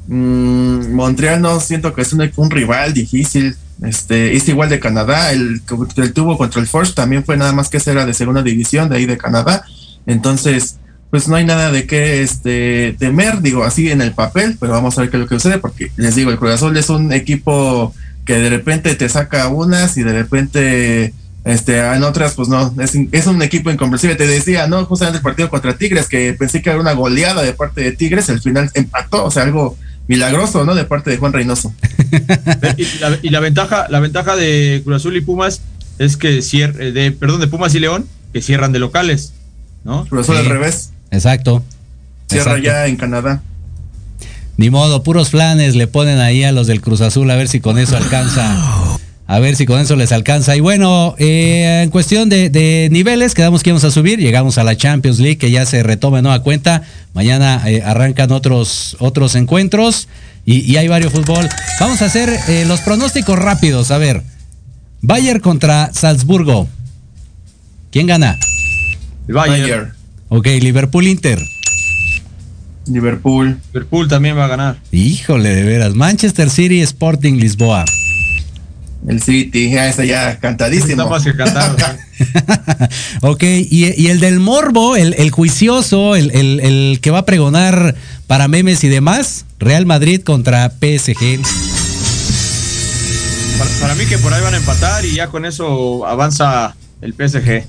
mmm, 0.10 0.92
Montreal 0.92 1.42
no 1.42 1.62
siento 1.62 1.94
que 1.94 2.02
es 2.02 2.12
un, 2.12 2.30
un, 2.36 2.52
rival 2.52 2.94
difícil. 2.94 3.56
Este, 3.82 4.36
es 4.36 4.50
igual 4.50 4.68
de 4.68 4.82
Canadá, 4.82 5.32
el 5.32 5.62
que 5.66 6.02
el 6.02 6.12
tuvo 6.12 6.38
contra 6.38 6.60
el 6.60 6.68
Force 6.68 6.92
también 6.92 7.24
fue 7.24 7.38
nada 7.38 7.54
más 7.54 7.70
que 7.70 7.80
era 7.86 8.06
de 8.06 8.14
segunda 8.14 8.44
división 8.44 8.90
de 8.90 8.98
ahí 8.98 9.06
de 9.06 9.18
Canadá. 9.18 9.64
Entonces, 10.06 10.76
pues 11.10 11.30
no 11.30 11.38
hay 11.38 11.46
nada 11.46 11.72
de 11.72 11.88
qué 11.88 12.22
este, 12.22 12.98
temer, 13.00 13.42
digo, 13.42 13.64
así 13.64 13.90
en 13.90 14.02
el 14.02 14.12
papel, 14.12 14.58
pero 14.60 14.74
vamos 14.74 14.98
a 14.98 15.02
ver 15.02 15.10
qué 15.10 15.16
es 15.16 15.22
lo 15.22 15.30
que 15.30 15.36
sucede, 15.36 15.60
porque 15.60 15.90
les 15.96 16.16
digo, 16.16 16.32
el 16.32 16.38
Cruz 16.38 16.52
Azul 16.52 16.76
es 16.76 16.90
un 16.90 17.14
equipo 17.14 17.94
que 18.26 18.34
de 18.34 18.50
repente 18.50 18.94
te 18.96 19.08
saca 19.08 19.48
unas 19.48 19.96
y 19.96 20.04
de 20.04 20.12
repente 20.12 21.14
este, 21.46 21.78
en 21.78 22.04
otras, 22.04 22.34
pues 22.34 22.50
no, 22.50 22.74
es, 22.80 22.96
es, 23.12 23.28
un 23.28 23.42
equipo 23.44 23.70
incomprensible. 23.70 24.16
Te 24.16 24.26
decía, 24.26 24.66
¿no? 24.68 24.84
Justamente 24.86 25.18
el 25.18 25.24
partido 25.24 25.50
contra 25.50 25.78
Tigres, 25.78 26.08
que 26.08 26.34
pensé 26.34 26.64
que 26.64 26.72
era 26.72 26.80
una 26.80 26.94
goleada 26.94 27.44
de 27.44 27.54
parte 27.54 27.82
de 27.82 27.92
Tigres, 27.92 28.32
al 28.32 28.42
final 28.42 28.72
empató, 28.74 29.24
o 29.24 29.30
sea, 29.30 29.44
algo 29.44 29.78
milagroso, 30.08 30.66
¿no? 30.66 30.74
De 30.74 30.86
parte 30.86 31.12
de 31.12 31.18
Juan 31.18 31.34
Reynoso. 31.34 31.72
y, 32.78 33.00
la, 33.00 33.20
y 33.22 33.30
la, 33.30 33.40
ventaja, 33.40 33.86
la 33.90 34.00
ventaja 34.00 34.36
de 34.36 34.82
Cruz 34.84 34.96
Azul 34.98 35.16
y 35.18 35.22
Pumas 35.22 35.62
es 36.00 36.18
que 36.18 36.42
cierre, 36.42 36.92
de, 36.92 37.12
perdón, 37.12 37.40
de 37.42 37.48
Pumas 37.48 37.76
y 37.76 37.80
León, 37.80 38.08
que 38.34 38.42
cierran 38.42 38.72
de 38.72 38.80
locales, 38.80 39.34
¿no? 39.84 40.08
Cruz 40.08 40.22
Azul 40.22 40.38
sí. 40.38 40.42
al 40.42 40.50
revés. 40.50 40.90
Exacto. 41.12 41.64
Cierra 42.28 42.58
Exacto. 42.58 42.64
ya 42.64 42.88
en 42.88 42.98
Canadá. 42.98 43.44
Ni 44.58 44.72
modo, 44.72 45.04
puros 45.04 45.30
planes 45.30 45.76
le 45.76 45.86
ponen 45.86 46.18
ahí 46.18 46.44
a 46.44 46.52
los 46.52 46.66
del 46.66 46.82
Cruz 46.82 47.02
Azul 47.02 47.30
a 47.30 47.36
ver 47.36 47.48
si 47.48 47.60
con 47.60 47.78
eso 47.78 47.96
alcanza. 47.98 48.82
A 49.28 49.40
ver 49.40 49.56
si 49.56 49.66
con 49.66 49.80
eso 49.80 49.96
les 49.96 50.12
alcanza. 50.12 50.56
Y 50.56 50.60
bueno, 50.60 51.16
eh, 51.18 51.82
en 51.84 51.90
cuestión 51.90 52.30
de, 52.30 52.52
de, 52.52 52.90
niveles, 52.92 53.34
quedamos 53.34 53.64
que 53.64 53.72
íbamos 53.72 53.84
a 53.84 53.90
subir. 53.90 54.20
Llegamos 54.20 54.60
a 54.60 54.64
la 54.64 54.78
Champions 54.78 55.20
League, 55.20 55.38
que 55.38 55.50
ya 55.50 55.66
se 55.66 55.82
retoma 55.82 56.22
nueva 56.22 56.44
cuenta. 56.44 56.84
Mañana 57.14 57.62
eh, 57.66 57.82
arrancan 57.84 58.32
otros, 58.32 58.96
otros 59.00 59.34
encuentros 59.36 60.08
y, 60.46 60.72
y, 60.72 60.78
hay 60.78 60.88
varios 60.88 61.12
fútbol. 61.12 61.50
Vamos 61.80 62.04
a 62.04 62.06
hacer 62.06 62.30
eh, 62.48 62.66
los 62.68 62.82
pronósticos 62.82 63.40
rápidos. 63.40 63.90
A 63.90 63.98
ver, 63.98 64.22
Bayern 65.02 65.40
contra 65.40 65.92
Salzburgo. 65.92 66.68
¿Quién 67.92 68.06
gana? 68.06 68.38
Bayern. 69.28 69.62
Bayern. 69.62 69.94
Ok, 70.30 70.46
Liverpool 70.62 71.08
Inter. 71.08 71.40
Liverpool. 72.86 73.60
Liverpool 73.74 74.08
también 74.08 74.38
va 74.38 74.46
a 74.46 74.50
ganar. 74.50 74.78
Híjole, 74.92 75.50
de 75.50 75.64
veras. 75.64 75.96
Manchester 75.96 76.52
City 76.52 76.82
Sporting 76.82 77.40
Lisboa. 77.40 77.86
El 79.08 79.22
City, 79.22 79.70
ya 79.70 79.88
está 79.88 80.04
ya 80.04 80.40
cantadísimo. 80.40 81.04
Está 81.04 81.06
más 81.06 81.24
que 81.24 81.36
cantado. 81.36 81.76
ok, 83.22 83.44
y, 83.44 84.02
y, 84.02 84.08
el 84.08 84.20
del 84.20 84.40
morbo, 84.40 84.96
el, 84.96 85.14
el 85.18 85.32
juicioso, 85.32 86.16
el, 86.16 86.32
el, 86.32 86.60
el, 86.60 87.00
que 87.02 87.12
va 87.12 87.20
a 87.20 87.26
pregonar 87.26 87.96
para 88.28 88.48
memes 88.48 88.84
y 88.84 88.90
demás, 88.90 89.46
Real 89.60 89.86
Madrid 89.86 90.22
contra 90.22 90.70
PSG. 90.70 91.42
Para, 93.60 93.70
para, 93.82 93.96
mí 93.96 94.06
que 94.06 94.18
por 94.18 94.34
ahí 94.34 94.42
van 94.42 94.54
a 94.56 94.58
empatar 94.58 95.06
y 95.06 95.16
ya 95.16 95.28
con 95.28 95.46
eso 95.46 96.06
avanza 96.06 96.76
el 97.02 97.14
PSG. 97.14 97.66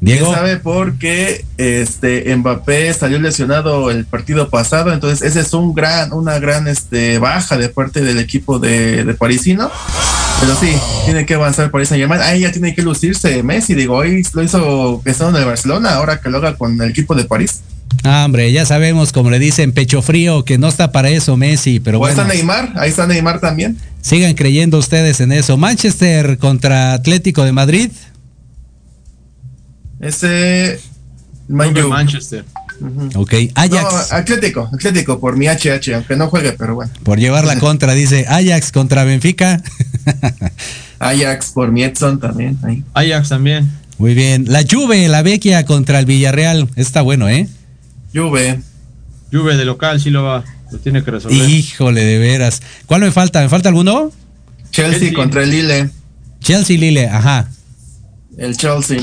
Diego 0.00 0.32
sabe 0.32 0.56
por 0.56 0.96
qué 0.96 1.44
este 1.58 2.34
Mbappé 2.34 2.92
salió 2.94 3.18
lesionado 3.18 3.90
el 3.90 4.06
partido 4.06 4.48
pasado, 4.48 4.92
entonces 4.94 5.20
ese 5.20 5.40
es 5.40 5.52
un 5.52 5.74
gran, 5.74 6.14
una 6.14 6.38
gran 6.38 6.68
este 6.68 7.18
baja 7.18 7.58
de 7.58 7.68
parte 7.68 8.00
del 8.00 8.18
equipo 8.18 8.58
de, 8.58 9.04
de 9.04 9.14
parisino. 9.14 9.70
Pero 10.40 10.56
sí, 10.56 10.74
tiene 11.04 11.26
que 11.26 11.34
avanzar 11.34 11.70
por 11.70 11.82
esa 11.82 11.96
llamada. 11.96 12.26
Ahí 12.26 12.40
ya 12.40 12.50
tiene 12.52 12.74
que 12.74 12.82
lucirse 12.82 13.42
Messi. 13.42 13.74
Digo, 13.74 13.96
hoy 13.96 14.22
lo 14.32 14.42
hizo 14.42 15.02
estando 15.04 15.36
en 15.36 15.42
el 15.42 15.48
Barcelona, 15.48 15.94
ahora 15.94 16.20
que 16.20 16.30
lo 16.30 16.38
haga 16.38 16.56
con 16.56 16.80
el 16.80 16.90
equipo 16.90 17.14
de 17.14 17.24
París. 17.24 17.60
Ah, 18.04 18.24
hombre, 18.24 18.50
ya 18.50 18.64
sabemos, 18.64 19.12
como 19.12 19.30
le 19.30 19.38
dicen, 19.38 19.72
pecho 19.72 20.00
frío, 20.00 20.44
que 20.44 20.56
no 20.56 20.68
está 20.68 20.92
para 20.92 21.10
eso 21.10 21.36
Messi, 21.36 21.80
pero 21.80 21.98
o 21.98 22.00
bueno. 22.00 22.12
está 22.22 22.32
Neymar, 22.32 22.72
ahí 22.76 22.88
está 22.88 23.06
Neymar 23.06 23.40
también. 23.40 23.76
Sigan 24.00 24.34
creyendo 24.34 24.78
ustedes 24.78 25.20
en 25.20 25.32
eso. 25.32 25.58
Manchester 25.58 26.38
contra 26.38 26.94
Atlético 26.94 27.44
de 27.44 27.52
Madrid. 27.52 27.90
Ese. 30.00 30.80
Manchester. 31.48 32.44
Uh 32.80 32.86
-huh. 32.86 33.16
Ok, 33.16 33.34
Ajax. 33.54 34.10
No, 34.10 34.16
Atlético, 34.16 34.70
Atlético 34.72 35.20
por 35.20 35.36
mi 35.36 35.46
HH, 35.46 35.94
aunque 35.94 36.16
no 36.16 36.28
juegue, 36.28 36.52
pero 36.52 36.74
bueno. 36.74 36.92
Por 37.02 37.18
llevar 37.18 37.44
la 37.44 37.58
contra, 37.58 37.94
dice 37.94 38.26
Ajax 38.28 38.72
contra 38.72 39.04
Benfica. 39.04 39.62
Ajax 40.98 41.52
por 41.52 41.70
mi 41.72 41.82
Edson 41.82 42.20
también. 42.20 42.58
Ahí. 42.62 42.84
Ajax 42.94 43.28
también. 43.30 43.70
Muy 43.98 44.14
bien. 44.14 44.46
La 44.48 44.64
Juve, 44.68 45.08
la 45.08 45.22
Vecchia 45.22 45.64
contra 45.64 45.98
el 45.98 46.06
Villarreal. 46.06 46.68
Está 46.76 47.02
bueno, 47.02 47.28
¿eh? 47.28 47.48
Juve. 48.14 48.60
Juve 49.32 49.56
de 49.56 49.64
local, 49.64 50.00
sí 50.00 50.10
lo 50.10 50.22
va. 50.24 50.44
Lo 50.72 50.78
tiene 50.78 51.04
que 51.04 51.10
resolver. 51.10 51.48
Híjole, 51.48 52.04
de 52.04 52.18
veras. 52.18 52.62
¿Cuál 52.86 53.02
me 53.02 53.10
falta? 53.10 53.42
¿Me 53.42 53.48
falta 53.48 53.68
alguno? 53.68 54.10
Chelsea, 54.70 55.00
Chelsea. 55.00 55.14
contra 55.14 55.42
el 55.42 55.50
Lille. 55.50 55.90
Chelsea 56.40 56.78
Lille, 56.78 57.08
ajá. 57.08 57.48
El 58.38 58.56
Chelsea. 58.56 59.00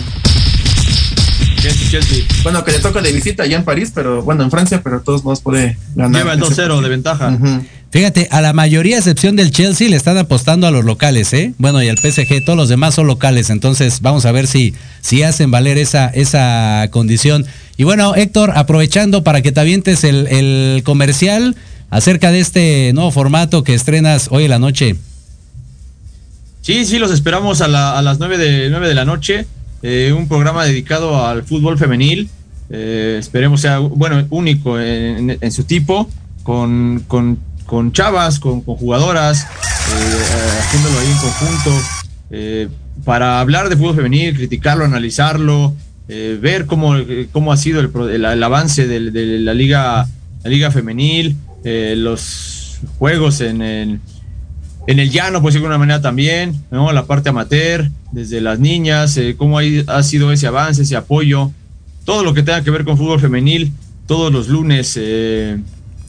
Chelsea, 1.58 1.90
Chelsea. 1.90 2.24
Bueno, 2.44 2.64
que 2.64 2.72
le 2.72 2.80
toca 2.80 3.02
de 3.02 3.12
visita 3.12 3.44
allá 3.44 3.58
en 3.58 3.64
París, 3.64 3.92
pero 3.94 4.22
bueno, 4.24 4.44
en 4.44 4.52
Francia, 4.52 4.82
pero 4.84 5.00
de 5.00 5.06
todos 5.06 5.24
modos 5.24 5.42
puede 5.42 5.78
ganar. 5.96 6.22
Lleva 6.22 6.34
el 6.34 6.44
ese 6.44 6.64
2-0 6.64 6.82
de 6.82 6.90
ventaja. 6.90 7.38
Fíjate, 7.90 8.28
a 8.32 8.42
la 8.42 8.52
mayoría, 8.54 8.98
a 8.98 9.00
excepción 9.00 9.36
del 9.38 9.52
Chelsea, 9.52 9.88
le 9.90 9.96
están 9.96 10.18
apostando 10.18 10.68
a 10.68 10.72
los 10.72 10.84
locales, 10.84 11.32
¿eh? 11.34 11.54
Bueno, 11.58 11.82
y 11.82 11.88
al 11.88 11.98
PSG, 11.98 12.44
todos 12.44 12.58
los 12.58 12.68
demás 12.70 12.94
son 12.96 13.08
locales, 13.08 13.50
entonces 13.50 14.02
vamos 14.02 14.26
a 14.26 14.32
ver 14.34 14.46
si, 14.48 14.74
si 15.02 15.24
hacen 15.24 15.52
valer 15.52 15.78
esa, 15.78 16.08
esa 16.08 16.88
condición. 16.92 17.46
Y 17.78 17.86
bueno, 17.86 18.14
Héctor, 18.16 18.52
aprovechando 18.56 19.24
para 19.24 19.42
que 19.42 19.52
te 19.54 19.62
avientes 19.62 20.04
el, 20.04 20.28
el 20.28 20.84
comercial 20.84 21.56
acerca 21.90 22.32
de 22.34 22.40
este 22.42 22.92
nuevo 22.94 23.10
formato 23.12 23.64
que 23.64 23.74
estrenas 23.74 24.28
hoy 24.32 24.44
en 24.44 24.50
la 24.50 24.60
noche. 24.60 24.98
Sí, 26.62 26.86
sí, 26.86 27.00
los 27.00 27.12
esperamos 27.12 27.62
a, 27.62 27.70
la- 27.70 27.98
a 27.98 28.02
las 28.02 28.20
9 28.20 28.38
de, 28.38 28.70
9 28.70 28.90
de 28.90 28.94
la 28.96 29.06
noche. 29.06 29.46
Eh, 29.82 30.14
un 30.18 30.28
programa 30.28 30.66
dedicado 30.66 31.26
al 31.26 31.44
fútbol 31.44 31.78
femenil. 31.78 32.30
eh, 32.70 33.18
esperemos 33.20 33.62
sea, 33.62 33.80
bueno, 33.80 34.26
único 34.30 34.80
en, 34.80 35.38
su 35.52 35.64
tipo, 35.64 36.10
con, 36.44 37.04
con, 37.08 37.40
con 37.66 37.92
chavas, 37.92 38.40
con, 38.40 38.62
jugadoras, 38.78 39.44
eh, 39.44 40.60
haciéndolo 40.62 41.00
ahí 41.00 41.08
en 41.08 41.18
conjunto, 41.18 41.72
eh, 42.32 42.68
para 43.06 43.40
hablar 43.40 43.70
de 43.70 43.78
fútbol 43.78 43.96
femenil, 43.96 44.36
criticarlo, 44.36 44.84
analizarlo, 44.86 45.74
ver 46.42 46.66
cómo, 46.66 46.96
cómo 47.34 47.52
ha 47.52 47.58
sido 47.58 47.80
el, 47.82 47.92
el- 48.14 48.26
el 48.26 48.44
avance 48.44 48.88
de, 48.88 49.00
la 49.40 49.54
liga, 49.54 50.08
la 50.44 50.50
liga 50.50 50.72
femenil, 50.72 51.36
los 51.64 52.80
juegos 52.98 53.42
en 53.42 53.62
el 53.62 54.00
en 54.88 55.00
el 55.00 55.12
llano, 55.12 55.42
pues 55.42 55.54
de 55.54 55.60
alguna 55.60 55.78
manera 55.78 56.02
también, 56.02 56.56
¿no? 56.72 56.92
La 56.94 57.06
parte 57.06 57.30
amateur, 57.30 57.90
desde 58.12 58.42
las 58.42 58.58
niñas, 58.60 59.16
eh, 59.18 59.36
cómo 59.38 59.58
hay- 59.58 59.84
ha 59.88 60.02
sido 60.04 60.32
ese 60.32 60.48
avance, 60.48 60.82
ese 60.82 60.96
apoyo, 60.96 61.52
todo 62.06 62.24
lo 62.24 62.34
que 62.34 62.42
tenga 62.42 62.64
que 62.64 62.72
ver 62.72 62.86
con 62.86 62.98
fútbol 62.98 63.20
femenil, 63.20 63.72
todos 64.08 64.32
los 64.32 64.48
lunes 64.48 64.94
eh, 64.98 65.58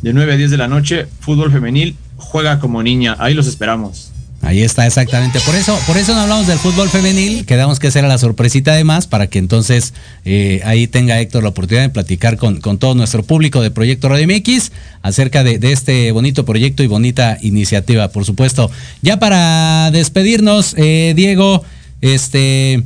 de 0.03 0.13
9 0.13 0.33
a 0.33 0.37
10 0.37 0.51
de 0.53 0.57
la 0.57 0.69
noche, 0.69 1.07
fútbol 1.21 1.51
femenil, 1.51 1.97
juega 2.17 2.61
como 2.61 2.83
niña, 2.83 3.17
ahí 3.19 3.35
los 3.35 3.47
esperamos. 3.49 4.13
Ahí 4.49 4.63
está, 4.63 4.87
exactamente. 4.87 5.41
Por 5.41 5.55
eso, 5.55 5.79
por 5.87 5.99
eso 5.99 6.15
no 6.15 6.23
hablamos 6.23 6.47
del 6.47 6.59
fútbol 6.59 6.89
femenil, 6.89 7.45
quedamos 7.45 7.79
que 7.79 7.89
hacer 7.89 8.03
la 8.05 8.17
sorpresita 8.17 8.73
además, 8.73 9.07
para 9.07 9.27
que 9.27 9.39
entonces 9.39 9.93
eh, 10.25 10.63
ahí 10.65 10.87
tenga 10.87 11.21
Héctor 11.21 11.43
la 11.43 11.51
oportunidad 11.51 11.83
de 11.83 11.91
platicar 11.91 12.39
con, 12.39 12.59
con 12.63 12.79
todo 12.79 12.95
nuestro 12.95 13.23
público 13.23 13.61
de 13.61 13.71
Proyecto 13.71 14.09
Radio 14.09 14.27
MX 14.27 14.73
acerca 15.03 15.45
de, 15.45 15.59
este 15.71 16.13
bonito 16.13 16.47
proyecto 16.47 16.83
y 16.83 16.87
bonita 16.87 17.37
iniciativa, 17.43 18.09
por 18.09 18.25
supuesto. 18.25 18.71
Ya 19.03 19.19
para 19.19 19.91
despedirnos, 19.91 20.75
eh, 20.79 21.13
Diego, 21.15 21.63
este 22.01 22.83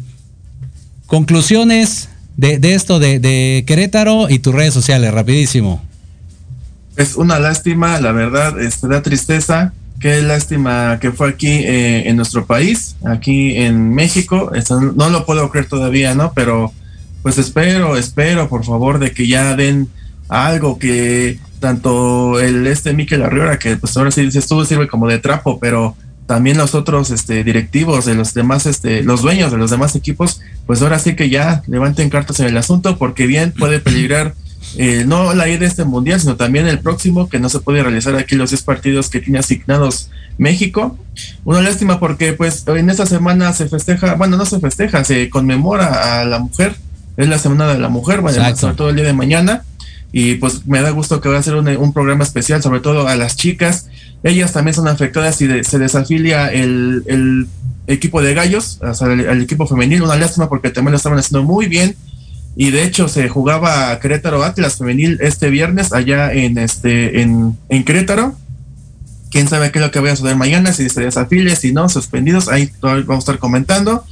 conclusiones 1.07 2.09
de, 2.37 2.59
esto 2.75 2.99
de, 2.99 3.21
de 3.21 3.63
Querétaro 3.69 4.29
y 4.29 4.41
tus 4.41 4.53
redes 4.53 4.75
sociales, 4.75 5.15
rapidísimo. 5.15 5.81
Es 6.97 7.15
una 7.15 7.39
lástima, 7.39 8.01
la 8.01 8.11
verdad, 8.11 8.61
este, 8.61 8.89
da 8.89 9.01
tristeza. 9.01 9.73
Qué 10.03 10.21
lástima 10.21 10.99
que 11.01 11.13
fue 11.13 11.29
aquí 11.29 11.47
eh, 11.47 12.09
en 12.09 12.17
nuestro 12.17 12.45
país, 12.45 12.97
aquí 13.05 13.57
en 13.57 13.95
México. 13.95 14.51
No 14.97 15.11
lo 15.11 15.25
puedo 15.25 15.49
creer 15.49 15.67
todavía, 15.67 16.17
¿no? 16.17 16.33
Pero 16.35 16.73
pues 17.23 17.39
espero, 17.39 17.97
espero, 17.97 18.49
por 18.49 18.65
favor, 18.65 18.99
de 18.99 19.13
que 19.13 19.29
ya 19.29 19.55
den 19.55 19.89
algo 20.29 20.77
que 20.77 21.39
tanto 21.61 22.41
el 22.41 22.67
este 22.67 22.95
Miquel 22.95 23.23
Arriola, 23.23 23.61
que 23.61 23.77
pues 23.77 23.97
ahora 23.97 24.11
sí 24.11 24.23
dices 24.23 24.49
tú, 24.49 24.65
sirve 24.65 24.89
como 24.89 25.07
de 25.07 25.21
trapo, 25.21 25.61
pero 25.61 25.95
también 26.27 26.59
los 26.59 26.75
otros 26.75 27.11
este, 27.11 27.45
directivos 27.45 28.05
de 28.05 28.17
los 28.17 28.35
demás, 28.35 28.67
este, 28.67 29.05
los 29.05 29.23
dueños 29.23 29.53
de 29.53 29.59
los 29.59 29.71
demás 29.71 29.95
equipos, 29.95 30.41
pues 30.67 30.83
ahora 30.83 30.99
sí 30.99 31.15
que 31.15 31.31
ya 31.31 31.63
levanten 31.69 32.11
cartas 32.11 32.41
en 32.41 32.47
el 32.47 32.57
asunto, 32.57 32.99
porque 32.99 33.29
bien 33.29 33.53
puede 33.53 33.79
peligrar 33.79 34.35
eh, 34.77 35.05
no 35.07 35.35
la 35.35 35.49
ida 35.49 35.59
de 35.61 35.67
este 35.67 35.85
mundial, 35.85 36.21
sino 36.21 36.37
también 36.37 36.67
el 36.67 36.79
próximo, 36.81 37.29
que 37.29 37.39
no 37.39 37.49
se 37.49 37.61
puede 37.61 37.83
realizar 37.83 38.15
aquí 38.17 38.35
los 38.37 38.51
10 38.51 38.63
partidos 38.63 39.11
que 39.11 39.21
tiene 39.21 39.39
asignados 39.39 40.09
México. 40.39 40.99
Una 41.45 41.61
lástima 41.61 42.01
porque 42.01 42.33
pues 42.33 42.65
en 42.67 42.89
esta 42.91 43.07
semana 43.07 43.53
se 43.53 43.69
festeja, 43.69 44.15
bueno, 44.15 44.37
no 44.37 44.47
se 44.47 44.61
festeja, 44.61 45.05
se 45.05 45.29
conmemora 45.31 46.21
a 46.21 46.25
la 46.25 46.39
mujer, 46.39 46.75
es 47.17 47.29
la 47.29 47.39
semana 47.39 47.73
de 47.73 47.79
la 47.79 47.89
mujer, 47.89 48.21
Exacto. 48.21 48.61
sobre 48.61 48.75
todo 48.75 48.89
el 48.91 48.97
día 48.97 49.05
de 49.05 49.13
mañana. 49.13 49.63
Y 50.15 50.35
pues 50.35 50.67
me 50.67 50.83
da 50.83 50.91
gusto 50.91 51.21
que 51.23 51.29
va 51.31 51.39
a 51.39 51.43
ser 51.43 51.55
un, 51.55 51.67
un 51.69 51.93
programa 51.95 52.23
especial, 52.25 52.63
sobre 52.63 52.81
todo 52.81 53.09
a 53.09 53.17
las 53.17 53.35
chicas. 53.37 53.87
Ellas 54.23 54.53
también 54.53 54.75
son 54.75 54.87
afectadas 54.89 55.41
y 55.41 55.47
de- 55.47 55.65
se 55.65 55.79
desafilia 55.79 56.49
el, 56.53 57.03
el 57.07 57.47
equipo 57.87 58.21
de 58.21 58.35
gallos, 58.35 58.79
o 58.83 58.93
sea, 58.93 59.11
el, 59.11 59.21
el 59.21 59.43
equipo 59.43 59.67
femenil. 59.67 60.03
Una 60.03 60.17
lástima 60.17 60.51
porque 60.51 60.69
también 60.71 60.93
lo 60.93 60.97
estaban 60.99 61.19
haciendo 61.19 61.45
muy 61.47 61.67
bien. 61.67 61.97
Y 62.57 62.71
de 62.71 62.85
hecho 62.85 63.09
se 63.09 63.29
jugaba 63.29 63.99
Querétaro 63.99 64.45
Atlas 64.45 64.77
femenil 64.77 65.19
este 65.21 65.49
viernes 65.51 65.93
allá 65.93 66.33
en 66.33 66.59
este 66.59 67.23
en, 67.23 67.57
en 67.69 67.85
Querétaro. 67.85 68.37
Quién 69.31 69.49
sabe 69.49 69.73
qué 69.73 69.79
es 69.79 69.85
lo 69.85 69.91
que 69.91 70.01
vaya 70.01 70.13
a 70.13 70.17
suceder 70.17 70.37
mañana, 70.37 70.73
si 70.75 70.89
se 70.91 71.01
desafilia, 71.01 71.57
si 71.57 71.73
no, 71.73 71.89
suspendidos, 71.89 72.49
ahí 72.49 72.71
vamos 72.83 73.09
a 73.09 73.19
estar 73.19 73.39
comentando. 73.39 74.05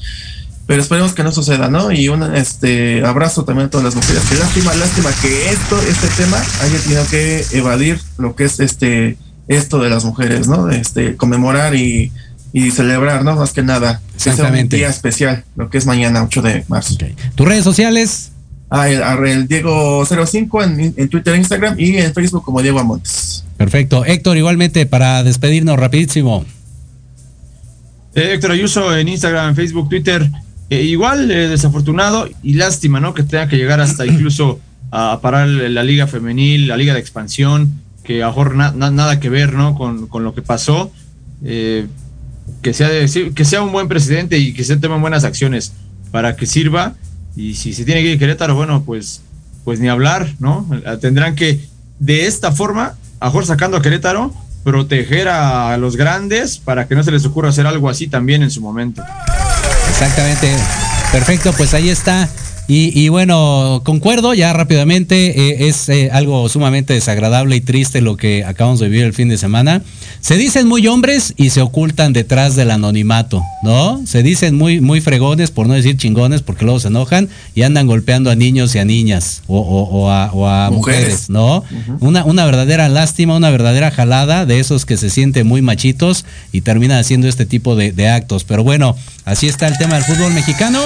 Pero 0.67 0.81
esperemos 0.81 1.13
que 1.15 1.25
no 1.25 1.33
suceda, 1.33 1.69
¿no? 1.69 1.91
Y 1.91 2.09
un 2.09 2.23
este 2.35 3.05
abrazo 3.05 3.45
también 3.45 3.67
a 3.67 3.71
todas 3.71 3.85
las 3.85 3.97
mujeres. 3.97 4.23
Qué 4.31 4.37
lástima, 4.37 4.73
lástima 4.75 5.11
que 5.21 5.51
esto, 5.51 5.79
este 5.83 6.07
tema, 6.17 6.39
haya 6.63 6.79
tenido 6.79 7.07
que 7.09 7.45
evadir 7.53 8.01
lo 8.19 8.37
que 8.37 8.45
es 8.45 8.61
este 8.61 9.19
esto 9.49 9.81
de 9.81 9.91
las 9.91 10.05
mujeres, 10.05 10.47
¿no? 10.47 10.71
Este, 10.71 11.17
conmemorar 11.17 11.75
y, 11.75 12.13
y 12.53 12.71
celebrar, 12.71 13.25
¿no? 13.25 13.35
Más 13.35 13.53
que 13.53 13.65
nada. 13.65 14.01
Que 14.13 14.21
sea 14.21 14.33
un 14.33 14.39
Exactamente. 14.39 14.77
día 14.77 14.89
especial, 14.89 15.45
lo 15.57 15.71
que 15.71 15.79
es 15.79 15.87
mañana, 15.87 16.23
8 16.23 16.41
de 16.41 16.65
marzo. 16.69 16.97
¿Tus 17.35 17.49
redes 17.49 17.65
sociales? 17.65 18.30
Ah, 18.71 18.89
el, 18.89 19.03
el 19.27 19.49
Diego05 19.49 20.65
en, 20.65 20.95
en 20.97 21.09
Twitter 21.09 21.35
e 21.35 21.39
Instagram 21.39 21.75
y 21.79 21.97
en 21.97 22.15
Facebook 22.15 22.45
como 22.45 22.63
Diego 22.63 22.79
Amontes. 22.79 23.45
Perfecto. 23.57 24.05
Héctor, 24.05 24.37
igualmente, 24.37 24.87
para 24.87 25.23
despedirnos 25.25 25.77
rapidísimo. 25.79 26.45
Eh, 28.15 28.33
Héctor 28.35 28.53
Ayuso 28.53 28.97
en 28.97 29.09
Instagram, 29.09 29.55
Facebook, 29.55 29.89
Twitter, 29.89 30.31
eh, 30.69 30.83
igual 30.83 31.31
eh, 31.31 31.49
desafortunado 31.49 32.29
y 32.43 32.55
lástima, 32.55 33.01
¿no? 33.01 33.15
Que 33.15 33.23
tenga 33.23 33.49
que 33.49 33.57
llegar 33.57 33.81
hasta 33.81 34.07
incluso 34.07 34.61
a 34.93 35.21
parar 35.21 35.47
la 35.49 35.85
liga 35.85 36.07
femenil, 36.07 36.67
la 36.67 36.77
liga 36.77 36.95
de 36.95 37.01
expansión, 37.01 37.73
que 38.03 38.23
a 38.23 38.27
lo 38.27 38.33
mejor 38.33 38.55
na- 38.57 38.73
na- 38.73 38.91
nada 38.91 39.21
que 39.21 39.29
ver, 39.29 39.53
¿no? 39.53 39.75
Con, 39.77 40.07
con 40.09 40.25
lo 40.25 40.35
que 40.35 40.43
pasó. 40.43 40.91
Eh, 41.45 41.87
que, 42.63 42.73
sea 42.75 42.89
de- 42.89 43.33
que 43.35 43.45
sea 43.45 43.63
un 43.63 43.73
buen 43.73 43.87
presidente 43.89 44.39
y 44.39 44.53
que 44.53 44.65
se 44.65 44.77
tomen 44.77 45.01
buenas 45.01 45.25
acciones 45.25 45.73
para 46.11 46.35
que 46.37 46.47
sirva. 46.47 46.95
Y 47.37 47.55
si 47.55 47.73
se 47.73 47.85
tiene 47.85 48.03
que 48.03 48.13
ir 48.13 48.19
Querétaro, 48.19 48.55
bueno, 48.55 48.83
pues, 48.85 49.23
pues 49.65 49.81
ni 49.81 49.89
hablar, 49.89 50.35
¿no? 50.39 50.69
Tendrán 51.01 51.35
que, 51.35 51.61
de 51.99 52.27
esta 52.27 52.53
forma, 52.53 52.97
mejor 53.21 53.47
sacando 53.47 53.77
a 53.77 53.83
Querétaro, 53.83 54.35
proteger 54.65 55.29
a 55.29 55.77
los 55.79 55.97
grandes 55.97 56.59
para 56.59 56.87
que 56.87 56.95
no 56.95 57.03
se 57.03 57.11
les 57.11 57.25
ocurra 57.25 57.49
hacer 57.49 57.67
algo 57.67 57.89
así 57.89 58.09
también 58.09 58.43
en 58.43 58.51
su 58.51 58.61
momento. 58.61 59.03
Exactamente. 59.89 60.55
Perfecto, 61.13 61.53
pues 61.57 61.75
ahí 61.75 61.89
está. 61.89 62.29
Y, 62.73 62.93
y 62.97 63.09
bueno, 63.09 63.83
concuerdo 63.85 64.33
ya 64.33 64.53
rápidamente, 64.53 65.49
eh, 65.65 65.67
es 65.69 65.89
eh, 65.89 66.09
algo 66.13 66.49
sumamente 66.49 66.95
desagradable 66.95 67.57
y 67.57 67.61
triste 67.61 68.01
lo 68.01 68.17
que 68.17 68.45
acabamos 68.45 68.79
de 68.79 68.89
vivir 68.89 69.05
el 69.07 69.13
fin 69.13 69.29
de 69.29 69.39
semana. 69.39 69.83
Se 70.21 70.37
dicen 70.37 70.69
muy 70.69 70.87
hombres 70.87 71.35
y 71.37 71.51
se 71.51 71.63
ocultan 71.63 72.13
detrás 72.13 72.55
del 72.55 72.71
anonimato, 72.71 73.43
¿no? 73.65 74.01
Se 74.07 74.23
dicen 74.23 74.55
muy, 74.57 74.81
muy 74.81 75.01
fregones, 75.01 75.51
por 75.51 75.67
no 75.67 75.75
decir 75.75 75.97
chingones, 75.97 76.43
porque 76.43 76.65
luego 76.65 76.79
se 76.79 76.89
enojan 76.89 77.29
y 77.57 77.63
andan 77.63 77.89
golpeando 77.89 78.31
a 78.31 78.37
niños 78.37 78.73
y 78.77 78.79
a 78.79 78.85
niñas 78.85 79.43
o, 79.49 79.59
o- 79.59 79.89
o 80.03 80.11
a, 80.13 80.31
o 80.33 80.47
a 80.47 80.71
mujeres. 80.71 81.01
Mujeres. 81.01 81.31
¿no? 81.31 81.65
una, 81.99 82.25
una 82.25 82.45
verdadera 82.45 82.89
lástima, 82.89 83.35
una 83.37 83.51
verdadera 83.51 83.91
jalada 83.91 84.47
de 84.47 84.61
esos 84.61 84.87
que 84.87 84.97
se 84.97 85.11
sienten 85.11 85.45
muy 85.45 85.61
machitos 85.61 86.25
y 86.53 86.61
terminan 86.61 86.99
haciendo 87.01 87.27
este 87.27 87.47
tipo 87.47 87.75
de, 87.75 87.91
de 87.91 88.09
actos. 88.09 88.45
Pero 88.45 88.63
bueno, 88.63 88.97
así 89.25 89.49
está 89.49 89.67
el 89.67 89.77
tema 89.77 89.97
del 89.97 90.05
fútbol 90.05 90.33
mexicano. 90.35 90.79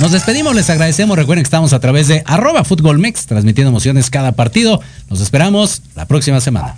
Nos 0.00 0.12
despedimos, 0.12 0.54
les 0.54 0.70
agradecemos. 0.70 1.16
Recuerden 1.16 1.42
que 1.42 1.48
estamos 1.48 1.72
a 1.72 1.80
través 1.80 2.06
de 2.06 2.22
arroba 2.24 2.62
futbolmex, 2.62 3.26
transmitiendo 3.26 3.70
emociones 3.70 4.10
cada 4.10 4.32
partido. 4.32 4.80
Nos 5.10 5.20
esperamos 5.20 5.82
la 5.96 6.06
próxima 6.06 6.40
semana. 6.40 6.76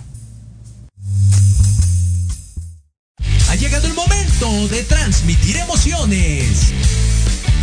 Ha 3.49 3.55
llegado 3.55 3.85
el 3.85 3.93
momento 3.93 4.67
de 4.69 4.83
transmitir 4.83 5.57
emociones. 5.57 6.73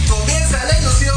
Comienza 0.09 0.65
la 0.65 0.79
ilusión 0.79 1.08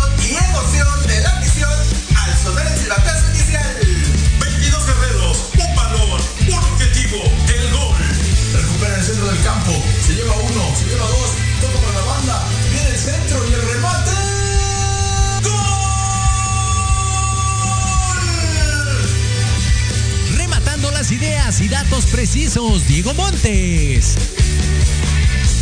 Las 21.51 21.59
ideas 21.59 22.05
precisos 22.05 22.87
Diego 22.87 23.13
Montes. 23.13 24.15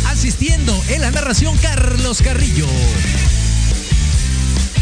Asistiendo 0.06 0.72
en 0.86 1.00
la 1.00 1.10
narración 1.10 1.58
Carlos 1.58 2.22
Carrillo. 2.22 2.68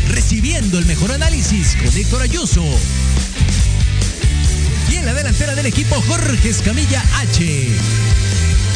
Recibiendo 0.09 0.79
el 0.79 0.85
mejor 0.85 1.11
análisis 1.13 1.77
con 1.77 1.97
Héctor 1.97 2.21
Ayuso. 2.21 2.63
Y 4.91 4.97
en 4.97 5.07
la 5.07 5.15
delantera 5.15 5.55
del 5.55 5.65
equipo 5.65 5.99
Jorge 6.09 6.47
Escamilla 6.47 7.03
H. 7.21 7.69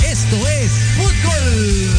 Esto 0.06 0.48
es 0.48 0.72
Fútbol. 0.96 1.90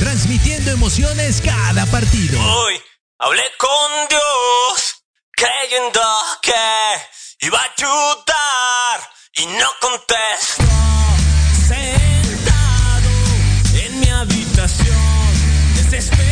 Transmitiendo 0.00 0.70
emociones 0.70 1.42
cada 1.42 1.84
partido. 1.84 2.40
Hoy 2.40 2.80
hablé 3.18 3.44
con 3.58 4.08
Dios 4.08 5.04
creyendo 5.36 6.00
que 6.40 7.46
iba 7.46 7.58
a 7.58 7.70
ayudar 7.76 8.32
y 9.34 9.46
no 9.46 9.66
contestó. 9.80 10.64
Sentado 11.66 13.10
en 13.74 14.00
mi 14.00 14.08
habitación, 14.08 14.96
desesperado, 15.76 16.31